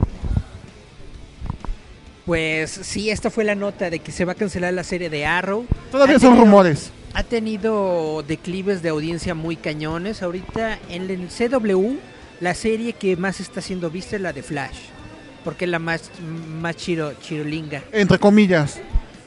[2.27, 5.25] Pues sí, esta fue la nota de que se va a cancelar la serie de
[5.25, 5.65] Arrow.
[5.91, 6.91] Todavía Ha son tenido- rumores.
[7.15, 10.21] Ha tenido declives de audiencia muy cañones.
[10.21, 11.95] Ahorita en el CW,
[12.41, 14.77] la serie que más está siendo vista es la de Flash.
[15.43, 16.11] Porque es la más,
[16.61, 17.81] más chiro, chirolinga.
[17.91, 18.79] Entre comillas.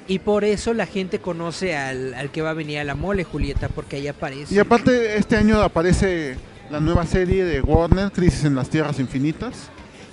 [0.08, 3.24] Y por eso la gente conoce al, al que va a venir a la mole,
[3.24, 4.54] Julieta, porque ahí aparece.
[4.54, 6.36] Y aparte, este año aparece
[6.70, 9.68] la nueva serie de Warner, Crisis en las Tierras Infinitas.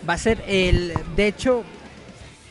[0.08, 0.94] Va a ser el.
[1.16, 1.64] De hecho,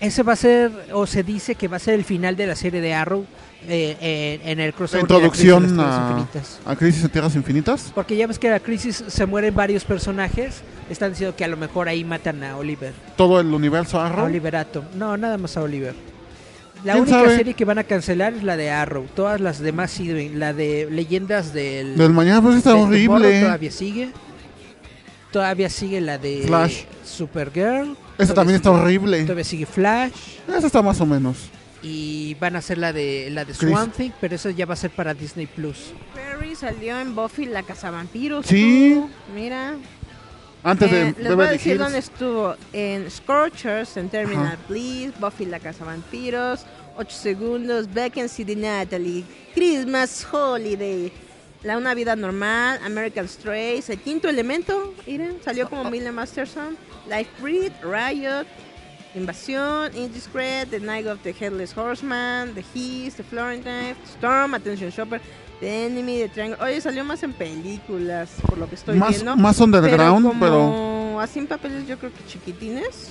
[0.01, 2.57] ese va a ser, o se dice que va a ser el final de la
[2.57, 3.27] serie de Arrow
[3.69, 5.03] eh, eh, en el crossover.
[5.03, 7.93] la Crisis de introducción las Tierras a, a Crisis en Tierras Infinitas.
[7.95, 10.63] Porque ya ves que en la crisis se mueren varios personajes.
[10.89, 12.93] Están diciendo que a lo mejor ahí matan a Oliver.
[13.17, 14.25] Todo el universo A Arrow.
[14.25, 14.85] Oliverato.
[14.95, 15.95] No, nada más a Oliver.
[16.85, 17.37] La ¿Quién única sabe?
[17.37, 19.07] serie que van a cancelar es la de Arrow.
[19.17, 20.39] Todas las demás siguen.
[20.39, 21.97] La de Leyendas del.
[21.97, 23.41] Del mañana, pues está horrible.
[23.41, 24.11] Todavía sigue.
[25.33, 26.83] Todavía sigue la de Flash.
[27.05, 27.97] Supergirl.
[28.19, 29.23] Esa también está sigue- horrible.
[29.23, 30.13] Todavía sigue Flash.
[30.47, 31.49] Esa está más o menos.
[31.83, 33.71] Y van a hacer la de la de Chris.
[33.73, 35.93] Swan Thing, pero eso ya va a ser para Disney Plus.
[36.15, 38.47] Perry salió en Buffy la Cazavampiros.
[38.47, 38.93] Sí.
[38.97, 39.11] tú.
[39.35, 39.75] Mira.
[40.65, 41.79] Antes Eh, de les voy a decir Hills.
[41.81, 42.57] dónde estuvo.
[42.73, 44.59] En Scorchers, en Terminal Ajá.
[44.69, 46.65] Bliss, Buffy la Cazavampiros,
[46.97, 49.25] 8 segundos, Vacancy de Natalie,
[49.55, 51.13] Christmas Holiday,
[51.63, 56.77] La Una Vida Normal, American Strays, El Quinto Elemento, miren, salió como Mila Masterson,
[57.09, 58.47] Life Breed, Riot,
[59.15, 65.21] Invasión, Indiscreet, The Night of the Headless Horseman, The Heat, The Florentine, Storm, Attention Shopper,
[65.61, 66.59] The Enemy, The Triangle.
[66.63, 69.37] Oye, salió más en películas, por lo que estoy Más, viendo.
[69.37, 73.11] más underground, pero, pero, como así en papeles yo creo que chiquitines.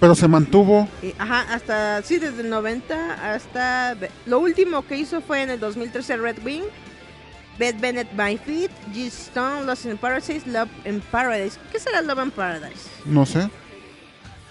[0.00, 0.88] pero se mantuvo.
[1.02, 3.96] Y, ajá, hasta, sí, desde el 90 hasta...
[4.26, 6.64] Lo último que hizo fue en el 2013 Red Wing,
[7.58, 9.06] Beth Bennett by Feet, G.
[9.06, 11.58] Stone, Lost in Paradise, Love in Paradise.
[11.72, 12.88] ¿Qué será Love in Paradise?
[13.06, 13.48] No sé.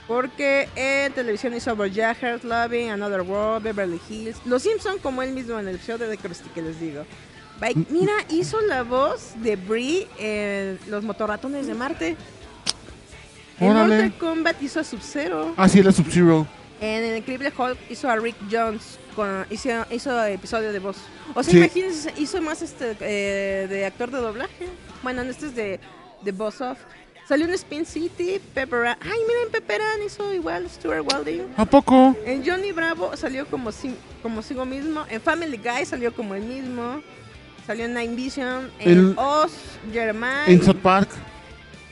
[0.08, 5.60] Porque en televisión hizo Jaggers, Loving, Another World, Beverly Hills, Los Simpson como él mismo
[5.60, 7.06] en el episodio de Krusty que les digo.
[7.90, 12.16] Mira, hizo la voz de Brie en Los Motorratones de Marte.
[13.60, 13.74] En.
[13.74, 15.54] Mortal Kombat hizo a Sub-Zero.
[15.56, 16.46] Ah, sí, es Sub-Zero.
[16.82, 19.00] En el Increíble Hulk hizo a Rick Jones.
[19.16, 20.98] Con, hizo, hizo episodio de voz.
[21.36, 21.58] O sea, Sí.
[21.60, 24.68] imagínense, hizo más este eh, de actor de doblaje.
[25.02, 25.80] Bueno, en este es de,
[26.24, 26.80] de Boss Off.
[27.30, 28.98] Salió en Spin City, Pepper Ann.
[29.02, 31.44] Ay, miren, Pepper Ann hizo igual Stuart Walding.
[31.56, 32.18] ¿A poco?
[32.26, 35.06] En Johnny Bravo salió como, si, como sigo mismo.
[35.10, 37.02] En Family Guy salió como el mismo.
[37.66, 38.70] Salió en Night Vision.
[38.80, 39.52] En El- Oz,
[39.92, 40.46] Jeremiah.
[40.48, 41.10] En South Park.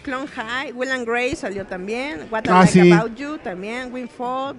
[0.03, 2.91] Clone High, Will and Grace salió también, What I Ah, Like sí.
[2.91, 4.56] About You también, Winfall,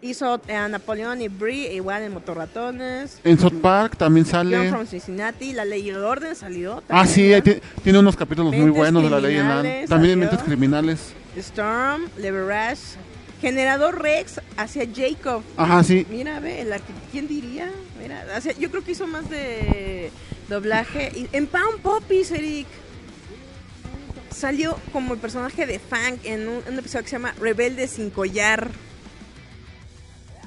[0.00, 4.70] hizo eh, a Napoleón y Brie, igual en Motorratones, En South Park también John sale.
[4.70, 8.16] from Cincinnati, La Ley y el Orden salió Ah, sí, también, ahí ti- tiene unos
[8.16, 10.18] capítulos muy buenos de la ley en Criminales También en.
[10.20, 11.12] Mentes Criminales.
[11.36, 12.80] Storm, Leverage,
[13.42, 16.06] Generador Rex hacia Jacob, Ajá, sí.
[16.10, 16.72] mira, ve, el
[17.12, 17.70] ¿quién diría?
[17.98, 18.24] Mira,
[18.58, 20.10] yo creo que hizo más de
[20.48, 22.66] doblaje, y en Pound Poppies, Eric.
[24.30, 28.10] Salió como el personaje de Fang en un, un episodio que se llama Rebelde sin
[28.10, 28.70] collar.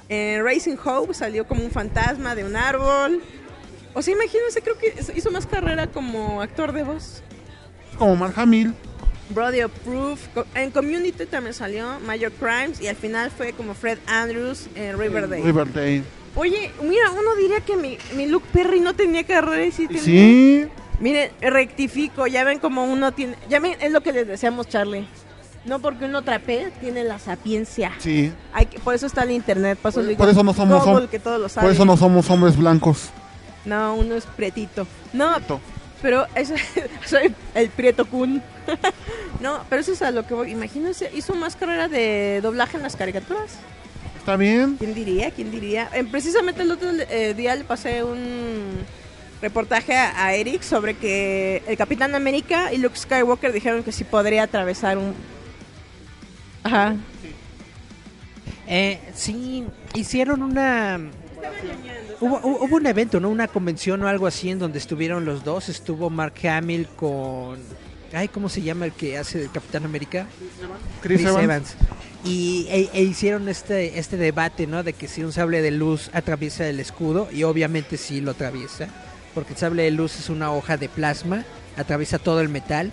[0.07, 3.21] En Racing Hope salió como un fantasma de un árbol.
[3.93, 7.21] O sea, imagínense, creo que hizo más carrera como actor de voz.
[7.97, 8.73] Como Mark Hamill.
[9.29, 10.19] Brody of Proof.
[10.55, 15.43] En Community también salió Major Crimes y al final fue como Fred Andrews en Riverdale.
[15.43, 16.03] Riverdale.
[16.35, 20.01] Oye, mira, uno diría que mi, mi Luke Perry no tenía carrera y sí tenía.
[20.03, 20.67] Sí,
[20.99, 25.07] Miren, rectifico, ya ven como uno tiene, ya ven, es lo que les decíamos Charlie.
[25.65, 27.91] No porque uno trapee, tiene la sapiencia.
[27.99, 28.31] sí.
[28.53, 30.85] Hay que, por eso está el internet, por eso, Por- digo, por eso no somos
[30.85, 31.65] Google, que todo lo sabe.
[31.67, 33.09] Por eso no somos hombres blancos.
[33.65, 34.87] No, uno es prietito.
[35.13, 35.35] No,
[36.01, 36.53] pero eso,
[37.05, 38.41] soy el prieto kun.
[39.39, 40.51] no, pero eso es a lo que voy.
[40.51, 43.57] Imagínense, hizo más carrera de doblaje en las caricaturas.
[44.21, 44.75] ¿Está bien?
[44.77, 45.31] ¿Quién diría?
[45.31, 45.89] ¿Quién diría?
[45.95, 48.77] Eh, precisamente el otro eh, día le pasé un
[49.41, 54.03] reportaje a, a Eric sobre que el Capitán América y Luke Skywalker dijeron que sí
[54.03, 55.15] podría atravesar un...
[56.61, 56.97] Ajá.
[58.67, 59.65] Eh, sí,
[59.95, 60.99] hicieron una...
[62.19, 63.27] Hubo, hubo hubo un evento, ¿no?
[63.27, 65.67] Una convención o algo así en donde estuvieron los dos.
[65.67, 67.57] Estuvo Mark Hamill con...
[68.13, 70.27] Ay, ¿cómo se llama el que hace el Capitán América?
[71.01, 71.75] Chris, Evans.
[72.23, 74.83] Y e, e hicieron este este debate, ¿no?
[74.83, 78.87] De que si un sable de luz atraviesa el escudo, y obviamente sí lo atraviesa,
[79.33, 81.45] porque el sable de luz es una hoja de plasma,
[81.77, 82.91] atraviesa todo el metal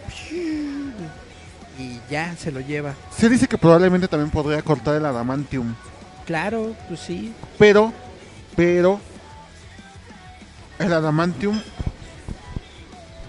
[1.78, 2.94] y ya se lo lleva.
[3.16, 5.74] Se dice que probablemente también podría cortar el adamantium.
[6.26, 7.32] Claro, pues sí.
[7.59, 7.92] Pero,
[8.56, 9.00] pero,
[10.78, 11.60] el adamantium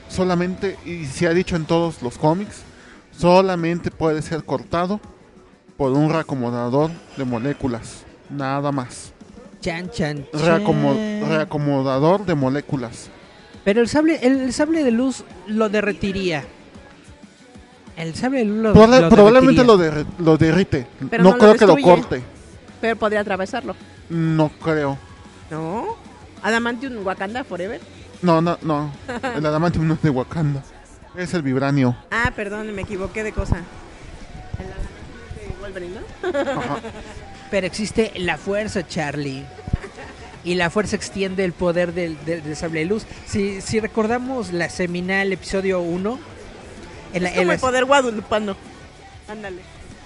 [0.10, 2.64] solamente, y se ha dicho en todos los cómics,
[3.18, 5.00] solamente puede ser cortado
[5.80, 8.04] por un reacomodador de moléculas.
[8.30, 9.14] Nada más.
[9.62, 10.42] Chan, chan, chan.
[10.42, 13.10] Reacomo- reacomodador de moléculas.
[13.64, 16.44] Pero el sable, el, sable de luz lo derretiría.
[17.96, 20.86] El sable de luz lo, Proba- lo probablemente lo, derri- lo derrite.
[21.10, 22.24] Pero no, no lo creo que lo corte.
[22.82, 23.74] Pero podría atravesarlo.
[24.10, 24.98] No creo.
[25.50, 25.96] ¿No?
[26.44, 27.80] Adamantium Wakanda Forever.
[28.22, 28.92] No, no, no.
[29.34, 30.62] El adamantium no es de Wakanda.
[31.16, 31.96] Es el vibranio.
[32.12, 33.62] Ah, perdón, me equivoqué de cosa.
[37.52, 39.44] Pero existe la fuerza, Charlie.
[40.44, 43.06] Y la fuerza extiende el poder del, del- del sable de luz.
[43.26, 46.20] Si, si recordamos la seminal episodio 1,
[47.14, 48.56] en la- es en como el las- poder guadalupano.
[49.28, 49.62] Ándale.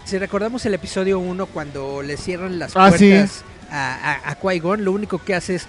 [0.06, 3.10] si recordamos el episodio 1 cuando le cierran las Ah, sí.
[3.10, 3.94] puertas a,
[4.26, 5.66] a, a Qui-Gon, lo único que hace es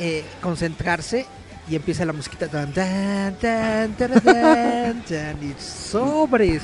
[0.00, 1.26] eh, concentrarse
[1.68, 6.62] y empieza la musiquita tan tan tan tan tan, tan, y sobres.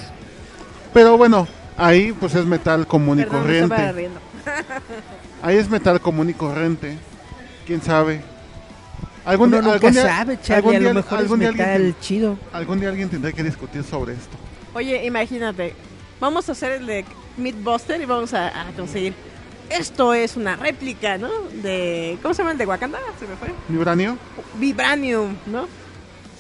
[0.95, 1.47] Pero bueno,
[1.77, 3.93] ahí pues es metal común y Perdón, me estaba corriente.
[3.93, 4.21] riendo.
[5.43, 6.99] Ahí es metal común y corriente.
[7.67, 8.21] ¿Quién sabe?
[9.25, 11.39] Algún Uno día, nunca algún día- sabe, Charlie, algún a día- lo mejor es algún
[11.41, 12.39] día alguien metal ten- chido.
[12.53, 14.37] algún día alguien tendrá que discutir sobre esto.
[14.75, 15.75] Oye, imagínate.
[16.21, 17.05] Vamos a hacer el de
[17.37, 19.15] Meatbuster y vamos a, a conseguir.
[19.71, 21.29] Esto es una réplica, ¿no?
[21.63, 22.19] De.
[22.23, 22.99] ¿Cómo se llama el de Wakanda?
[23.19, 23.49] Se me fue.
[23.69, 24.17] ¿Vibranio?
[24.59, 25.67] Vibranium, ¿no?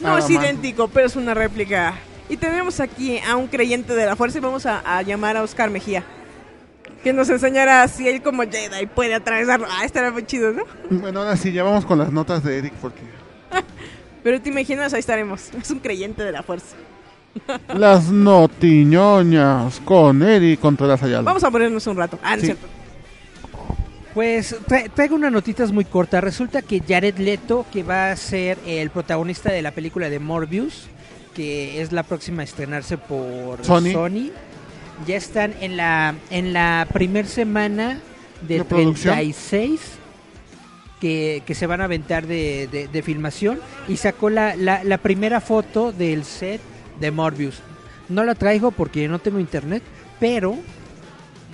[0.00, 0.42] No Ah, es man.
[0.42, 1.94] idéntico, pero es una réplica.
[2.30, 5.42] Y tenemos aquí a un creyente de la fuerza y vamos a, a llamar a
[5.42, 6.02] Oscar Mejía.
[7.04, 9.66] Que nos enseñará si él como Jedi puede atravesarlo.
[9.70, 10.62] Ah, estaría muy chido, ¿no?
[10.90, 13.00] Bueno, ahora sí, ya vamos con las notas de Eric porque
[14.22, 15.50] Pero te imaginas, ahí estaremos.
[15.60, 16.76] Es un creyente de la fuerza.
[17.74, 21.22] las notiñoñas con Eric contra las Ayala.
[21.22, 22.18] Vamos a ponernos un rato.
[22.22, 22.46] Ah, no es Sí.
[22.46, 22.66] cierto.
[24.14, 26.22] Pues tra- traigo unas notitas muy cortas.
[26.22, 30.88] Resulta que Jared Leto, que va a ser el protagonista de la película de Morbius,
[31.34, 34.30] que es la próxima a estrenarse por Sony.
[35.06, 38.00] ya están en la en la primer semana
[38.46, 39.14] de ¿De producción?
[39.14, 39.80] 36
[41.00, 43.58] que, que se van a aventar de, de- de filmación
[43.88, 46.60] y sacó la, la, la primera foto del set
[47.00, 47.60] de Morbius.
[48.10, 49.82] No la traigo porque no tengo internet,
[50.18, 50.56] pero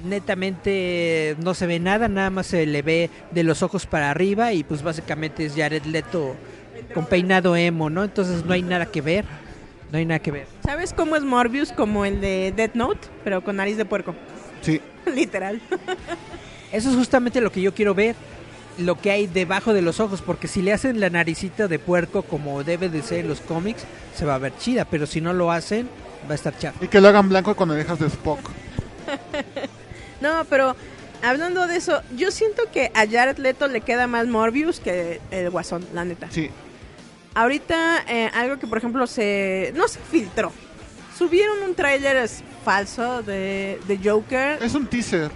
[0.05, 4.53] netamente no se ve nada, nada más se le ve de los ojos para arriba
[4.53, 6.35] y pues básicamente es Jared Leto
[6.95, 8.05] con peinado emo, ¿no?
[8.05, 9.25] Entonces no hay nada que ver,
[9.93, 10.47] no hay nada que ver.
[10.65, 11.73] ¿Sabes cómo es Morbius?
[11.73, 14.15] Como el de Death Note, pero con nariz de puerco.
[14.63, 14.81] Sí,
[15.15, 15.61] Literal.
[16.73, 18.17] Eso es justamente lo que yo quiero ver,
[18.79, 22.23] lo que hay debajo de los ojos, porque si le hacen la naricita de puerco
[22.23, 23.85] como debe de ser en los cómics,
[24.15, 25.89] se va a ver chida, pero si no lo hacen,
[26.29, 26.85] va a estar chafa.
[26.85, 28.41] y que lo hagan blanco con orejas de Spock.
[30.21, 30.75] No, pero
[31.23, 35.51] hablando de eso, yo siento que a Jared Leto le queda más Morbius que el
[35.51, 36.29] Guasón, la neta.
[36.31, 36.51] Sí,
[37.37, 39.73] Ahorita, eh, algo que por ejemplo se...
[39.77, 40.51] no se filtró.
[41.17, 45.31] Subieron un tráiler es- falso de, de Joker, es un teaser.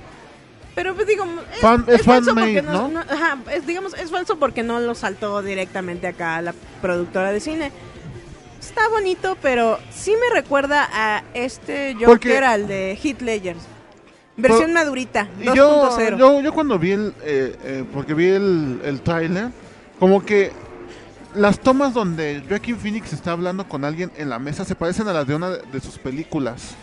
[0.75, 1.25] pero pues digo...
[1.53, 3.01] Es, Fan- es falso fan-made, porque ¿no?
[3.01, 7.41] ajá, es, digamos, es falso porque no lo saltó directamente acá a la productora de
[7.41, 7.71] cine.
[8.59, 13.57] Está bonito, pero sí me recuerda a este Joker, Porque- al de Heath Ledger.
[14.39, 16.17] Versión madurita, Y yo, 2.0.
[16.17, 19.49] yo, yo cuando vi el, eh, eh, porque vi el, el tráiler,
[19.99, 20.51] como que
[21.35, 25.13] las tomas donde Joaquin Phoenix está hablando con alguien en la mesa se parecen a
[25.13, 26.75] las de una de, sus películas.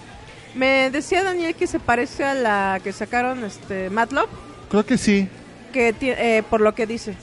[0.55, 4.29] Me decía Daniel que se parece a la que sacaron este Matlock,
[4.69, 5.29] Creo que sí.
[5.71, 7.15] que eh, por lo que dice.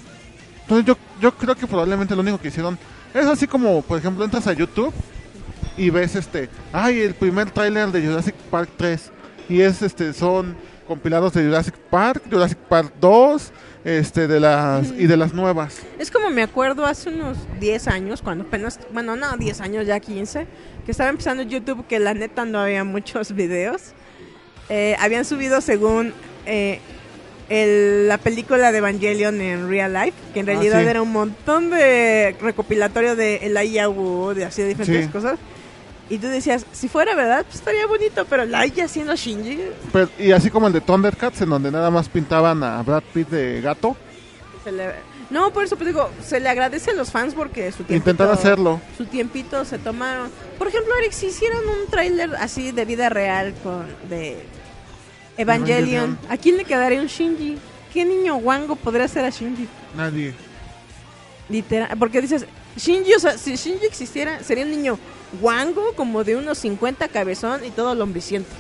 [0.62, 2.78] Entonces yo, yo creo que probablemente lo único que hicieron
[3.12, 4.92] es así como, por ejemplo, entras a YouTube
[5.76, 9.10] y ves este, ay, el primer tráiler de Jurassic Park 3
[9.48, 10.56] y es este son
[10.86, 13.52] compilados de Jurassic Park, Jurassic Park 2,
[13.85, 15.78] este de las y de las nuevas.
[15.98, 20.01] Es como me acuerdo hace unos 10 años, cuando apenas, bueno, no 10 años, ya
[20.01, 20.47] 15,
[20.86, 23.93] que estaba empezando YouTube, que la neta no había muchos videos.
[24.70, 26.15] Eh, habían subido según
[26.47, 26.78] eh,
[27.51, 30.86] el- la película de Evangelion en Real Life, que en Ah, realidad sí.
[30.86, 35.12] era un montón de recopilatorio de el Ayahu, de así de diferentes Sí.
[35.12, 35.39] cosas.
[36.10, 39.59] Y tú decías, si fuera verdad, pues estaría bonito, pero Laia haciendo Shinji,
[39.93, 43.28] Pero- y así como el de Thundercats en donde nada más pintaban a Brad Pitt
[43.31, 43.97] de gato,
[44.62, 47.78] se le- No, por eso pues digo, se le agradece a los fans porque su
[47.85, 48.81] tiempito, intentar hacerlo.
[48.98, 50.31] su tiempito se tomaron.
[50.59, 54.44] Por ejemplo, Eric, si hicieran un tráiler así de vida real con de
[55.39, 56.18] Evangelion, Evangelion.
[56.28, 57.56] ¿a quién le quedaría un Shinji?
[57.93, 59.66] ¿Qué niño guango podría ser a Shinji?
[59.97, 60.35] Nadie.
[61.48, 62.46] Literal, porque dices,
[62.76, 64.98] Shinji, o sea, si Shinji existiera, sería un niño
[65.40, 68.50] guango como de unos 50 cabezón y todo lombriciento.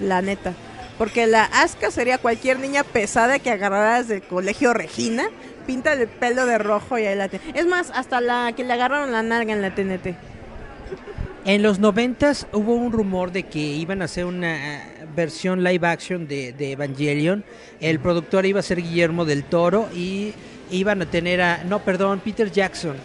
[0.00, 0.52] La neta.
[0.98, 5.24] Porque la Asuka sería cualquier niña pesada que agarraras del colegio Regina,
[5.66, 9.10] pinta el pelo de rojo y ahí la Es más, hasta la que le agarraron
[9.10, 10.16] la nalga en la TNT.
[11.46, 15.86] En los noventas hubo un rumor de que iban a hacer una eh, versión live
[15.86, 17.44] action de Evangelion.
[17.80, 20.32] El productor iba a ser Guillermo del Toro y
[20.74, 22.96] iban a tener a, no, perdón, Peter Jackson.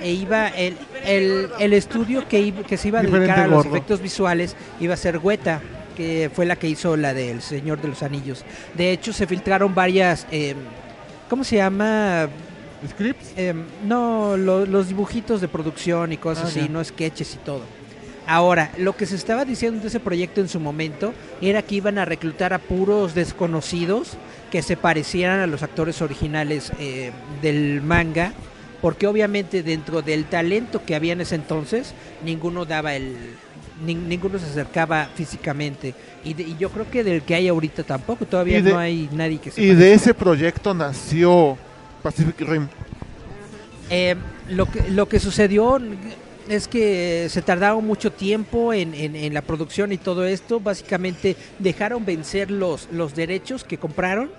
[0.00, 3.46] E iba el, el, el estudio que, iba- que se iba a dedicar Diferente a
[3.48, 3.76] los gordo.
[3.76, 5.60] efectos visuales iba a ser Weta,
[5.96, 8.44] que fue la que hizo la del Señor de los Anillos.
[8.74, 10.54] De hecho, se filtraron varias, eh,
[11.28, 12.28] ¿cómo se llama?
[12.88, 13.32] ¿Scripts?
[13.36, 16.68] Em, no, lo- los dibujitos de producción y cosas Ah, así, ya.
[16.68, 17.62] no sketches y todo.
[18.30, 21.96] Ahora, lo que se estaba diciendo de ese proyecto en su momento era que iban
[21.96, 24.18] a reclutar a puros desconocidos
[24.52, 27.10] que se parecieran a los actores originales eh,
[27.40, 28.34] del manga,
[28.82, 33.16] porque obviamente dentro del talento que había en ese entonces, ninguno daba el...
[33.84, 37.82] nin- ninguno se acercaba físicamente y, de- y yo creo que del que hay ahorita
[37.82, 41.56] tampoco todavía de- no hay nadie que se Y de ese proyecto nació
[42.02, 42.68] Pacific Rim.
[43.90, 44.16] Eh,
[44.50, 45.78] lo, que, lo que sucedió
[46.48, 50.60] es que se tardaron mucho tiempo en, en- en la producción y todo esto.
[50.60, 54.30] Básicamente dejaron vencer los, los derechos que compraron.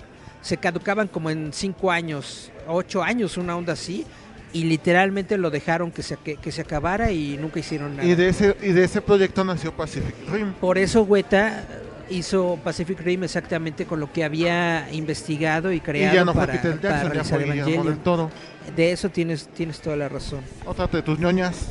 [0.41, 4.05] Se caducaban como en cinco años, ocho años, una onda así.
[4.51, 8.07] Y literalmente lo dejaron que se, que, que se acabara y nunca hicieron nada.
[8.09, 10.53] Y de ese y de ese proyecto nació Pacific Rim.
[10.53, 11.65] Por eso Weta
[12.09, 16.47] hizo Pacific Rim exactamente con lo que había investigado y Y creado ya no fue
[16.47, 16.73] para, para
[17.13, 18.31] Jackson, ya fue del Toro.
[18.75, 20.39] De eso tienes, tienes toda la razón.
[20.65, 21.67] Otra de tus ñoñas.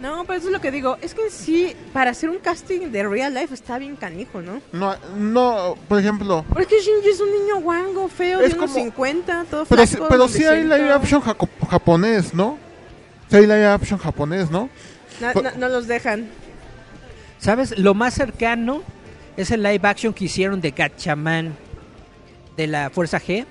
[0.00, 0.96] No, pero eso es lo que digo.
[1.02, 4.62] Es que sí, para hacer un casting de real life está bien canijo, ¿no?
[4.72, 8.82] No, no, por ejemplo, Porque Shinji es un niño guango, feo, Es de unos como-
[8.84, 10.06] 50, todo pero, flaco.
[10.08, 12.58] pero sí hay live action japonés, ¿no?
[13.28, 14.70] Sí hay live action japonés, ¿no?
[15.20, 16.28] No, no- no los dejan.
[17.38, 17.78] ¿Sabes?
[17.78, 18.82] Lo más cercano
[19.36, 21.54] es el live action que hicieron de Gatchaman
[22.56, 23.44] de la Fuerza G.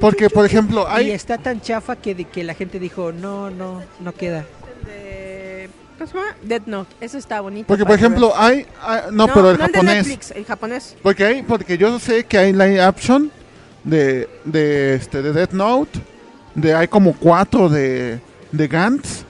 [0.00, 1.10] Porque, por ejemplo, Y hay...
[1.10, 4.44] está tan chafa que, que la gente dijo, no, no, no queda.
[4.84, 5.70] De...
[5.98, 6.36] ¿Cómo se llama?
[6.42, 6.94] Death Note.
[7.00, 7.66] Ese está bonito.
[7.68, 8.66] Porque, por ejemplo, hay...
[8.82, 10.06] hay- no, pero el no de japonés.
[10.06, 10.96] Netflix, el japonés.
[11.02, 13.30] Porque hay, porque yo sé que hay live action
[13.84, 16.00] de, de, este, de Death Note,
[16.54, 18.20] de hay como cuatro de,
[18.52, 19.24] de Gantz.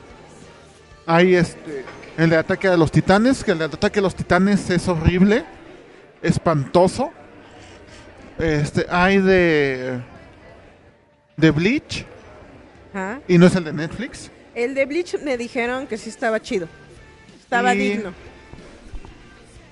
[1.07, 1.85] Hay este,
[2.17, 5.45] el de Ataque a los Titanes, que el de Ataque a los Titanes es horrible,
[6.23, 7.11] espantoso.
[8.39, 10.01] Este, hay de,
[11.37, 12.07] de Bleach,
[13.29, 14.31] y no es el de Netflix.
[14.55, 16.69] El de Bleach me dijeron que sí estaba chido.
[17.41, 18.13] Estaba Y- digno.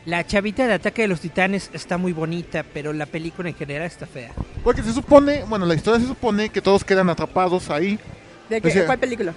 [0.04, 3.86] La chavita de Ataque de los Titanes está muy bonita, pero la película en general
[3.86, 4.32] está fea.
[4.64, 8.00] Porque se supone, bueno, la historia se supone que todos quedan atrapados ahí.
[8.48, 8.68] ¿De qué?
[8.68, 9.32] O sea- ¿Cuál película?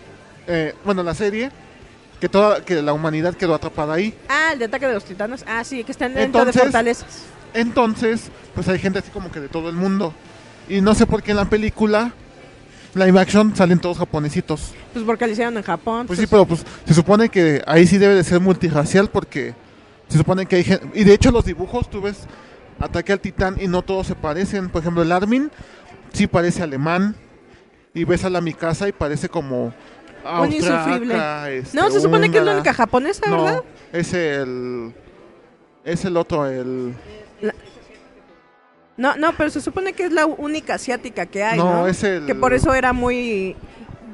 [0.47, 1.51] Eh, bueno, la serie,
[2.19, 4.15] que toda que la humanidad quedó atrapada ahí.
[4.27, 5.43] Ah, el de Ataque de los Titanos.
[5.47, 7.23] Ah, sí, que están dentro de Entonces- fortalezas.
[7.53, 10.13] Entonces, pues hay gente así como que de todo el mundo.
[10.67, 12.11] Y no sé por qué en la película,
[12.95, 14.73] live action, salen todos japonesitos.
[14.93, 16.07] Pues porque lo hicieron en Japón.
[16.07, 19.53] Pues sí, pero pues se supone que ahí sí debe de ser multirracial porque
[20.07, 20.88] se supone que hay gente...
[20.93, 22.26] Y de hecho los dibujos, tú ves
[22.80, 24.69] Ataque al Titán y no todos se parecen.
[24.69, 25.51] Por ejemplo, el Armin
[26.13, 27.15] sí parece alemán.
[27.93, 29.73] Y ves a la Mikasa y parece como...
[30.26, 31.13] Un insufrible.
[31.13, 33.63] austriaca, este, No, se supone que es la única japonesa, No, ¿verdad?
[33.93, 34.93] es el...
[35.84, 36.95] Es el otro, el...
[38.97, 41.88] No, no, pero se supone que es la única asiática que hay, No, ¿no?
[41.88, 43.55] es el- Que por eso era muy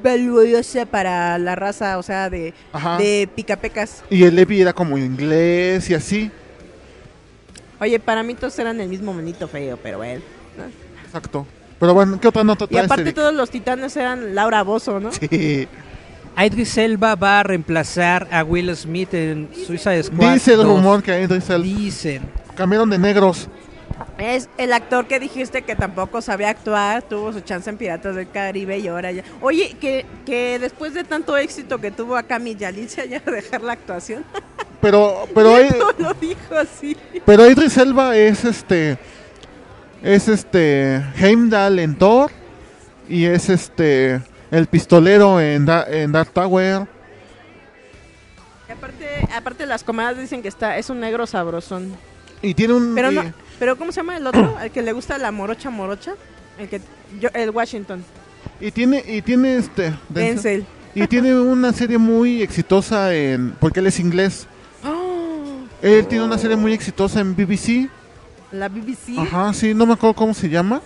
[0.02, 2.96] valiosa para la raza, o sea, de, Ajá.
[2.98, 4.02] de picapecas.
[4.10, 6.30] Y el Levi era como inglés y así.
[7.80, 10.22] Oye, para mí todos eran el mismo monito feo, pero bueno.
[11.04, 11.46] Exacto.
[11.78, 13.14] Pero bueno, ¿qué otra nota Y aparte Eric?
[13.14, 15.10] todos los titanes eran Laura Bozo, ¿no?
[15.12, 15.68] Sí.
[16.38, 20.32] Idris Elba va a reemplazar a Will Smith en Suicide Squad.
[20.34, 20.66] Dice el 2.
[20.66, 22.22] rumor que Idris Elba Dicen.
[22.56, 23.48] cambiaron de negros.
[24.18, 28.30] Es el actor que dijiste que tampoco sabía actuar, tuvo su chance en Piratas del
[28.30, 29.24] Caribe y ahora ya.
[29.40, 32.40] Oye, que, que después de tanto éxito que tuvo acá
[32.88, 34.24] se haya de dejar la actuación.
[34.80, 36.96] Pero, pero, no lo dijo así.
[37.24, 38.98] pero Idris Elba es este.
[40.02, 41.02] Es este.
[41.16, 42.30] Heimdall en Thor.
[43.08, 44.20] Y es este.
[44.50, 46.86] El pistolero en, Da- en Dark Tower.
[48.68, 51.94] Y aparte, aparte las comadres dicen que está, es un negro sabrosón.
[52.40, 52.94] Y tiene un.
[52.94, 53.32] Pero y- no,
[53.62, 54.58] pero ¿cómo se llama el otro?
[54.60, 56.14] El que le gusta la morocha morocha.
[56.58, 56.80] El que
[57.20, 58.04] yo, el Washington.
[58.60, 59.94] Y tiene, y tiene este.
[60.08, 60.66] Denzel.
[60.96, 63.52] Y tiene una serie muy exitosa en.
[63.60, 64.48] Porque él es inglés.
[64.84, 67.88] Oh, Él tiene una serie muy exitosa en BBC.
[68.50, 69.16] la BBC.
[69.16, 70.82] Ajá, sí, no me acuerdo cómo se llama.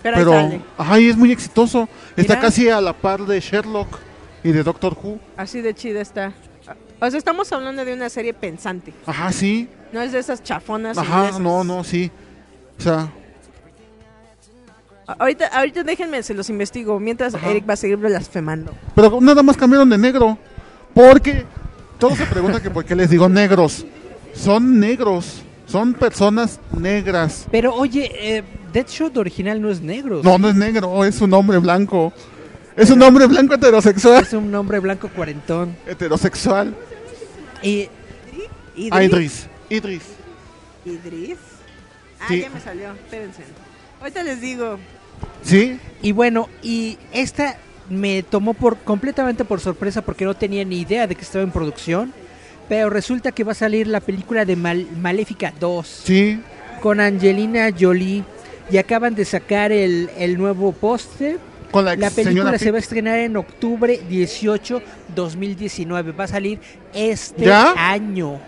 [0.00, 0.60] Pero, Pero, ahí sale.
[0.78, 1.88] ajá, y es muy exitoso.
[2.16, 2.40] Está Mira.
[2.46, 3.98] casi a la par de Sherlock
[4.44, 5.18] y de Doctor Who.
[5.36, 6.32] Así de chida está.
[7.00, 8.92] O sea, estamos hablando de una serie pensante.
[9.06, 9.68] Ajá, sí.
[9.92, 10.96] No es de esas chafonas.
[10.98, 11.40] Ajá, inglesas.
[11.40, 12.10] no, no, sí.
[12.78, 13.10] O sea,
[15.06, 16.98] A- Ahorita, ahorita déjenme, se los investigo.
[16.98, 17.50] Mientras Ajá.
[17.50, 18.72] Eric va a seguir blasfemando.
[18.94, 20.38] pero nada más cambiaron de negro.
[20.94, 21.44] Porque
[21.98, 23.84] todos se preguntan que por qué les digo negros.
[24.34, 25.42] Son negros.
[25.66, 27.46] Son personas negras.
[27.50, 30.20] Pero oye, eh, Deadshot original no es negro.
[30.22, 32.12] No, no es negro, es un hombre blanco.
[32.76, 34.22] Es un hombre blanco heterosexual.
[34.22, 35.76] Es un hombre blanco cuarentón.
[35.86, 36.74] Heterosexual.
[37.62, 37.88] Y
[38.90, 39.46] Ah, Idris.
[39.70, 40.02] Idris.
[40.84, 41.36] Idris.
[42.20, 42.40] Ah, Sí.
[42.40, 42.90] ya me salió.
[42.92, 43.42] Espérense.
[44.00, 44.78] Ahorita les digo.
[45.42, 45.78] ¿Sí?
[46.02, 47.56] Y bueno, y esta
[47.88, 51.52] me tomó por completamente por sorpresa porque no tenía ni idea de que estaba en
[51.52, 52.12] producción.
[52.68, 56.40] Pero resulta que va a salir la película de Mal- Maléfica 2 Sí.
[56.82, 58.24] con Angelina Jolie.
[58.70, 61.38] Y acaban de sacar el, el nuevo póster.
[61.74, 64.80] Con la, película se va a estrenar en octubre 18,
[65.12, 66.12] 2019.
[66.12, 66.60] Va a salir
[66.94, 67.74] este ¿Ya?
[67.76, 68.38] año.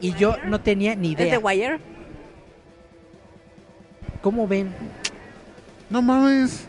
[0.00, 1.38] Y yo no tenía ni ¿Es de idea.
[1.38, 1.78] Wire?
[4.20, 4.74] ¿Cómo ven?
[5.88, 6.64] No mames.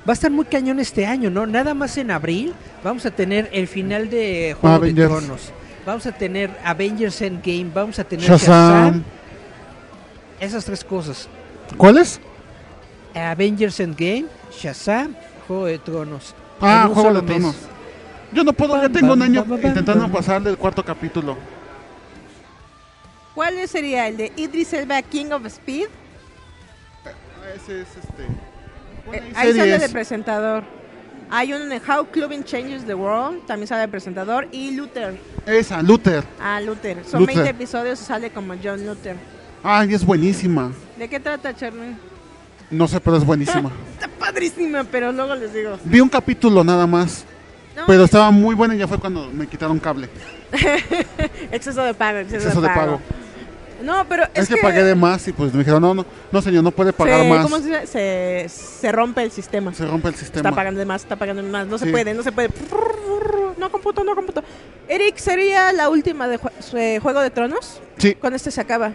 [0.00, 1.46] Va a estar muy cañón este año, ¿no?
[1.46, 5.08] Nada más en abril vamos a tener el final de Juego Avengers.
[5.08, 5.52] de Tronos.
[5.86, 8.86] Vamos a tener Avengers Endgame, vamos a tener Shazam.
[8.86, 9.04] Shazam.
[10.40, 11.28] Esas tres cosas.
[11.76, 12.20] ¿Cuáles?
[13.14, 15.14] Avengers Endgame, Shazam,
[15.46, 16.34] Juego de Tronos.
[16.60, 17.38] Ah, En un Juego solo de mes.
[17.38, 17.56] Tronos.
[18.32, 20.12] Yo no puedo, ya tengo bam, un año bam, bam, intentando bam.
[20.12, 21.36] pasar del cuarto capítulo.
[23.34, 24.08] ¿Cuál sería?
[24.08, 25.86] ¿El de Idris Elba King of Speed?
[27.56, 28.22] Ese es este.
[29.12, 30.64] Eh, ahí sale de presentador.
[31.30, 33.46] Hay uno en How Clubbing Changes the World.
[33.46, 34.48] También sale de presentador.
[34.52, 35.18] Y Luther.
[35.46, 36.24] Esa, Luther.
[36.40, 37.02] Ah, Luther.
[37.04, 37.36] Son Luther.
[37.36, 39.16] 20 episodios y sale como John Luther.
[39.62, 40.72] Ay, es buenísima.
[40.98, 41.96] ¿De qué trata, Charlie?
[42.72, 43.70] No sé, pero es buenísima.
[43.94, 45.78] Está padrísima, pero luego les digo.
[45.84, 47.24] Vi un capítulo nada más.
[47.76, 50.08] No, Pero estaba muy buena y ya fue cuando me quitaron cable.
[51.52, 52.96] exceso de pago, exceso, Exceso de, de pago.
[52.98, 53.00] pago.
[53.82, 56.42] No, pero es, Es, que, pagué de más y pues me dijeron, no, no, no
[56.42, 57.42] señor, no puede pagar se, más.
[57.42, 59.72] ¿cómo se, se, se rompe el sistema.
[59.74, 60.48] Se rompe el sistema.
[60.50, 61.66] Está pagando de más, está pagando de más.
[61.66, 61.90] No se Sí.
[61.90, 62.50] puede, no se puede.
[63.58, 64.44] No computo, no computo.
[64.88, 67.80] Eric, ¿sería la última de Jue- Juego de Tronos?
[67.96, 68.92] Sí, Con este se acaba.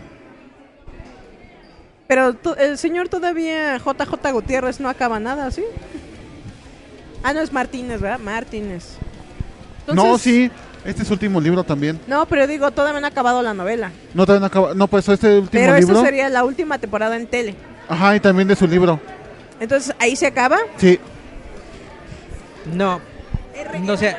[2.08, 5.64] Pero el señor todavía, JJ Gutiérrez, no acaba nada, ¿sí?
[7.24, 8.20] Ah, no, es Martínez, ¿verdad?
[8.20, 8.96] Martínez.
[9.94, 10.50] no, sí.
[10.86, 12.00] Este es su último libro también.
[12.08, 13.92] No, pero digo, todavía no ha acabado la novela.
[14.14, 14.74] No, todavía no acaba.
[14.74, 15.96] No, pues este último Pero libro.
[15.96, 17.56] esta sería la última temporada en tele.
[17.90, 18.98] Ajá, y también de su libro.
[19.60, 20.58] Entonces, ahí se acaba.
[20.78, 20.98] Sí.
[22.74, 23.02] No,
[23.82, 24.16] no se,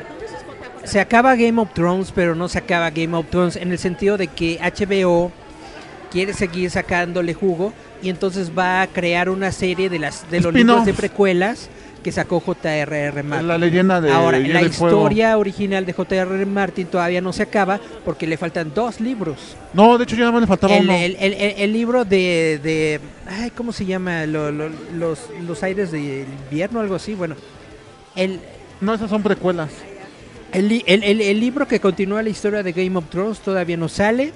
[0.85, 4.19] se acaba Game of Thrones, pero no se acaba Game of Thrones en el sentido
[4.19, 5.33] de que HBO
[6.11, 7.73] quiere seguir sacándole jugo
[8.03, 11.69] y entonces va a crear una serie de las de los libros de precuelas
[12.03, 13.23] que sacó J.R.R.
[13.25, 13.49] Martin.
[13.49, 14.97] La leyenda de Ahora, la Fuego.
[14.99, 16.47] historia original de J.R.R.
[16.47, 19.57] Martin todavía no se acaba porque le faltan dos libros.
[19.75, 20.93] No, de hecho ya nada más le faltaba El, uno.
[20.95, 24.27] el- el- el- libro de, de ay, ¿cómo se llama?
[24.27, 27.15] Lo- lo- los, los aires del invierno, algo así.
[27.15, 27.35] Bueno,
[28.15, 28.39] el,
[28.81, 29.71] No, esas son precuelas.
[30.53, 34.33] el- el- el libro que continúa la historia de Game of Thrones todavía no sale.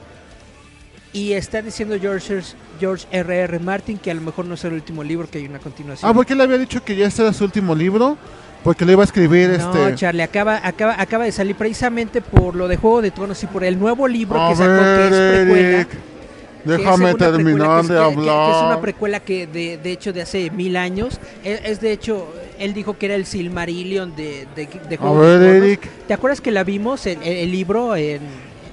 [1.13, 2.41] Y está diciendo George,
[2.81, 3.37] George R.
[3.41, 3.59] R.
[3.59, 6.11] Martin que a lo mejor no es el último libro, que hay una continuación.
[6.11, 8.17] Ah, porque él había dicho que ya este era su último libro.
[8.65, 9.97] Porque lo iba a escribir No, este.
[9.97, 13.65] Charlie, acaba, acaba, acaba de salir precisamente por lo de Juego de Tronos y por
[13.65, 15.69] el nuevo libro A que sacó, que es precuela.
[15.79, 15.89] Eric,
[16.65, 18.81] Déjame terminar de que- que- que es una hablar.
[18.81, 21.19] precuela que de, de hecho de hace mil años.
[21.43, 25.23] Es, es de hecho él dijo que era el Silmarillion de, de, de A Juego
[25.25, 25.67] de ver, Tronos.
[25.67, 25.91] Eric.
[26.07, 28.21] ¿Te acuerdas que la vimos, el, el- el libro, en,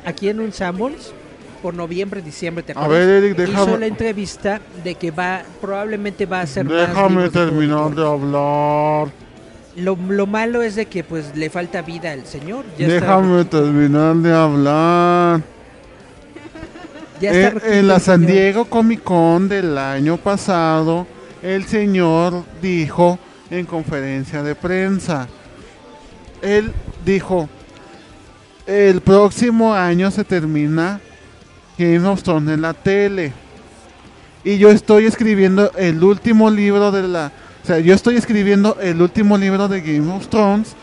[0.06, 1.14] aquí en un Samuels?
[1.62, 3.08] Por noviembre, diciembre, ¿te A acuerdas?
[3.08, 7.94] ver, Eric, Hizo déjame- la entrevista de que va, probablemente va a ser Déjame terminar
[7.94, 9.08] de hablar.
[9.76, 12.66] Lo, lo malo es de que pues le falta vida al señor.
[12.78, 15.42] Ya está- Déjame terminar de hablar.
[17.22, 18.26] ya está Eh, rojito en la San.
[18.26, 21.06] Diego Comic Con del año pasado,
[21.44, 23.20] el señor dijo
[23.52, 25.28] en conferencia de prensa,
[26.42, 26.72] él
[27.06, 27.50] dijo,
[28.66, 31.00] el próximo año se termina
[31.80, 33.32] Game of Thrones en la tele.
[34.44, 37.32] Y yo estoy escribiendo el último libro de la...
[37.64, 40.76] O sea, yo estoy escribiendo el último libro de Game of Thrones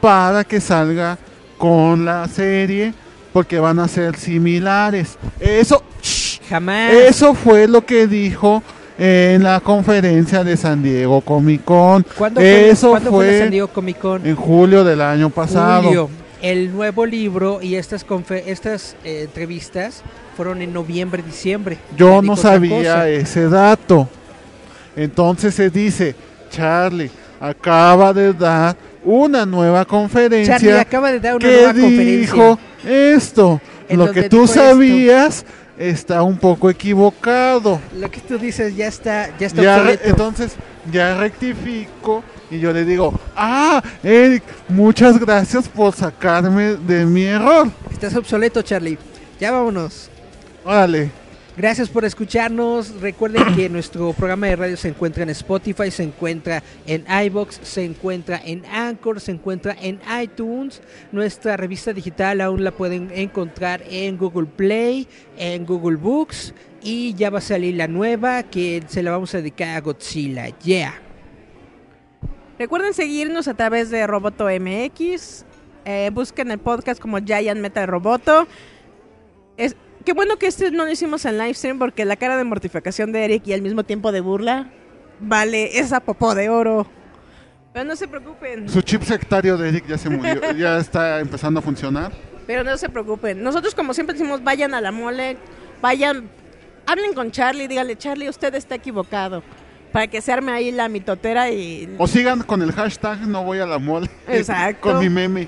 [0.00, 1.18] para que salga
[1.58, 2.92] con la serie
[3.32, 5.18] porque van a ser similares.
[5.40, 5.82] Eso,
[6.48, 6.92] Jamás.
[6.92, 8.62] eso fue lo que dijo
[8.98, 12.04] en la conferencia de San Diego Comic Con.
[12.16, 14.24] ¿Cuándo fue, Eso ¿cuándo fue fue San Diego Comic Con?
[14.26, 15.82] en julio del año pasado.
[15.84, 16.10] Julio.
[16.44, 20.02] El nuevo libro y estas confe- estas eh, entrevistas
[20.36, 21.78] fueron en noviembre, diciembre.
[21.96, 23.08] Yo no sabía cosa.
[23.08, 24.08] ese dato.
[24.94, 26.14] Entonces se dice,
[26.50, 27.10] Charlie
[27.40, 33.14] acaba de dar una nueva conferencia Charlie acaba de dar una que nueva dijo conferencia.
[33.14, 33.60] esto.
[33.88, 34.54] En Lo que tú esto.
[34.60, 35.44] sabías
[35.78, 37.80] está un poco equivocado.
[37.98, 40.56] Lo que tú dices ya está, ya está Ya re- entonces
[40.92, 47.70] ya rectifico y yo le digo, ah, Eric, muchas gracias por sacarme de mi error.
[47.90, 48.98] Estás obsoleto, Charlie.
[49.40, 50.10] Ya vámonos.
[50.64, 51.10] Órale.
[51.56, 53.00] Gracias por escucharnos.
[53.00, 57.84] Recuerden que nuestro programa de radio se encuentra en Spotify, se encuentra en iBox, se
[57.84, 60.80] encuentra en Anchor, se encuentra en iTunes.
[61.12, 65.06] Nuestra revista digital aún la pueden encontrar en Google Play,
[65.38, 66.52] en Google Books
[66.82, 70.48] y ya va a salir la nueva que se la vamos a dedicar a Godzilla.
[70.58, 71.03] Yeah.
[72.58, 75.44] Recuerden seguirnos a través de Roboto MX.
[75.84, 78.46] eh, busquen el podcast como Giant Metal Roboto.
[79.56, 82.44] Es, qué bueno que este no lo hicimos en live stream porque la cara de
[82.44, 84.70] mortificación de Eric y al mismo tiempo de burla
[85.20, 86.86] vale esa popó de oro.
[87.72, 91.58] Pero no se preocupen, Su chip sectario de Eric ya se murió, ya está empezando
[91.58, 92.12] a funcionar.
[92.46, 93.42] pero no se preocupen.
[93.42, 95.36] Nosotros como siempre decimos, vayan a la mole,
[95.82, 96.28] vayan,
[96.86, 99.42] hablen con Charlie, díganle, Charlie, usted está equivocado.
[99.94, 103.60] Para que se arme ahí la mitotera y O sigan con el hashtag no voy
[103.60, 104.10] a la mole.
[104.28, 104.80] Exacto.
[104.90, 105.46] con mi meme.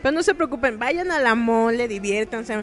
[0.00, 2.62] Pero no se preocupen, vayan a la mole, diviértanse.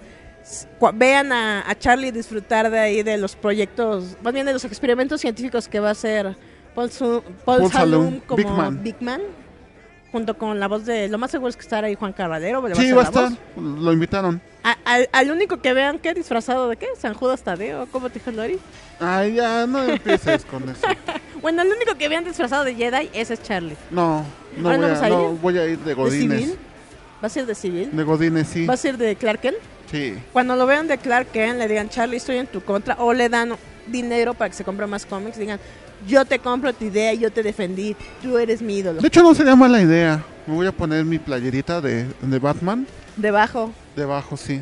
[0.93, 5.19] Vean a, a Charlie disfrutar de ahí de los proyectos, más bien de los experimentos
[5.19, 6.33] científicos que va a hacer
[6.73, 8.83] Paul, Su- Paul Paul Salum Salum, como Big Man.
[8.83, 9.21] Big Man,
[10.11, 12.67] junto con la voz de, lo más seguro es que estará ahí Juan Carvalero.
[12.67, 13.29] le Sí, va a estar.
[13.29, 13.39] voz.
[13.81, 14.41] Lo invitaron.
[14.63, 16.13] A- al, al único que vean, ¿qué?
[16.13, 16.88] ¿Disfrazado de qué?
[16.99, 17.88] ¿San Judas Tadeo?
[17.91, 18.59] ¿Cómo te dijo Lori?
[18.99, 20.81] Ay, ya, no empieces con eso.
[21.41, 23.75] Bueno, el único que vean disfrazado de Jedi, ese es Charlie.
[23.89, 24.23] No,
[24.57, 25.15] no, ¿Ahora no voy, vas a, a ir?
[25.15, 26.39] no voy a ir de ¿De Godines.
[26.39, 26.57] civil?
[27.23, 27.89] ¿Va a ser de civil?
[27.91, 28.67] De Godines, sí.
[28.67, 29.57] ¿Va a ser de Clark Kent?
[29.89, 30.19] Sí.
[30.33, 33.27] Cuando lo vean de Clark Kent, le digan, Charlie, estoy en tu contra, o le
[33.27, 33.55] dan
[33.88, 35.59] dinero para que se compre más cómics, digan,
[36.07, 39.01] yo te compro tu idea, yo te defendí, tú eres mi ídolo.
[39.01, 40.23] De hecho, no sería mala idea.
[40.47, 42.87] Me voy a poner mi playerita de, de Batman.
[43.17, 44.61] Debajo, Debajo, sí.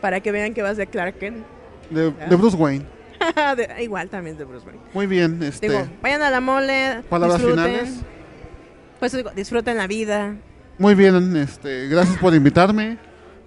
[0.00, 1.44] para que vean que vas de Clark Kent.
[1.90, 2.84] De, de Bruce Wayne.
[3.56, 4.80] De- igual también de Bruce Wayne.
[4.92, 5.68] Muy bien, este.
[5.68, 7.64] Digo, vayan a la mole, Palabras disfruten.
[7.64, 7.94] finales.
[8.98, 10.34] Pues digo, disfruten la vida.
[10.78, 11.88] Muy bien, este.
[11.88, 12.98] Gracias por invitarme.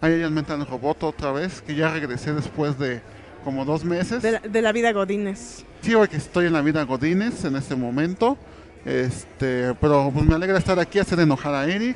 [0.01, 3.01] Ahí ya Mental Robot otra vez, que ya regresé después de
[3.47, 4.21] como dos meses.
[4.21, 5.63] De la, de la vida Godines.
[5.79, 8.37] Sí, hoy que estoy en la vida Godines en este momento.
[8.83, 11.95] Este, pero pues me alegra estar aquí, hacer enojar a Eric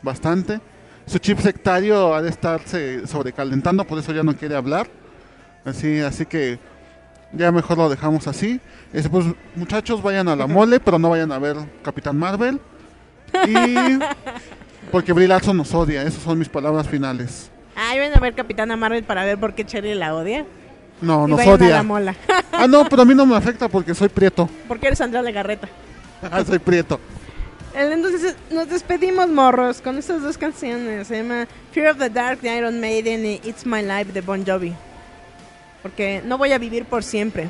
[0.00, 0.62] bastante.
[1.04, 4.88] Su chip sectario ha de estarse sobrecalentando, por eso ya no quiere hablar.
[5.66, 6.58] Así, así que
[7.34, 8.58] ya mejor lo dejamos así.
[8.94, 12.58] Este, pues muchachos, vayan a la mole, pero no vayan a ver Capitán Marvel.
[13.46, 13.98] Y
[14.90, 17.50] porque Brie Larson nos odia, esas son mis palabras finales.
[17.76, 20.46] Ay, ven a ver Capitana Marvel para ver por qué Cherry la odia.
[21.02, 21.82] No, la odia.
[21.82, 22.14] mola.
[22.54, 24.48] Ah, no, pero a mí no me afecta porque soy prieto.
[24.68, 25.68] porque eres Andrea Legarreta.
[26.46, 27.00] soy prieto.
[27.74, 31.08] Entonces nos despedimos, morros, con estas dos canciones.
[31.08, 34.44] Se llama Fear of the Dark de Iron Maiden y It's My Life de Bon
[34.46, 34.74] Jovi.
[35.82, 37.48] Porque no voy a vivir por siempre.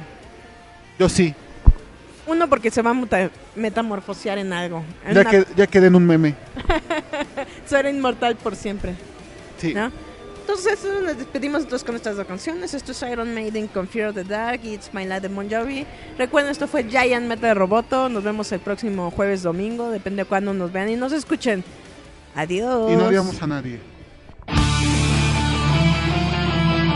[0.99, 1.35] Yo sí.
[2.27, 4.85] Uno, porque se va a metamorfosear en algo.
[5.05, 6.35] En Ya, una- que, ya quedé en un meme.
[7.67, 8.95] Ser inmortal por siempre.
[9.59, 9.75] Sí.
[9.75, 9.91] ¿no?
[10.43, 12.75] Entonces eso, nos despedimos entonces con estas dos canciones.
[12.75, 15.49] Esto es Iron Maiden con Fear of the Dark y It's My Life de Bon
[15.49, 15.87] Jovi.
[16.19, 18.09] Recuerden, esto fue Giant Metal Roboto.
[18.09, 19.91] Nos vemos el próximo jueves, domingo.
[19.91, 21.63] Depende de cuándo nos vean y nos escuchen.
[22.35, 22.91] Adiós.
[22.91, 23.79] Y no odiamos a nadie.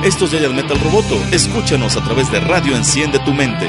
[0.05, 1.15] Esto es Giant Metal Roboto.
[1.31, 3.69] Escúchanos a través de Radio Enciende tu Mente.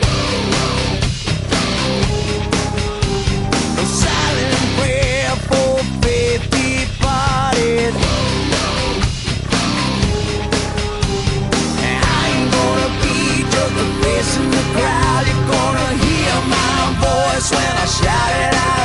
[18.03, 18.80] shouted out.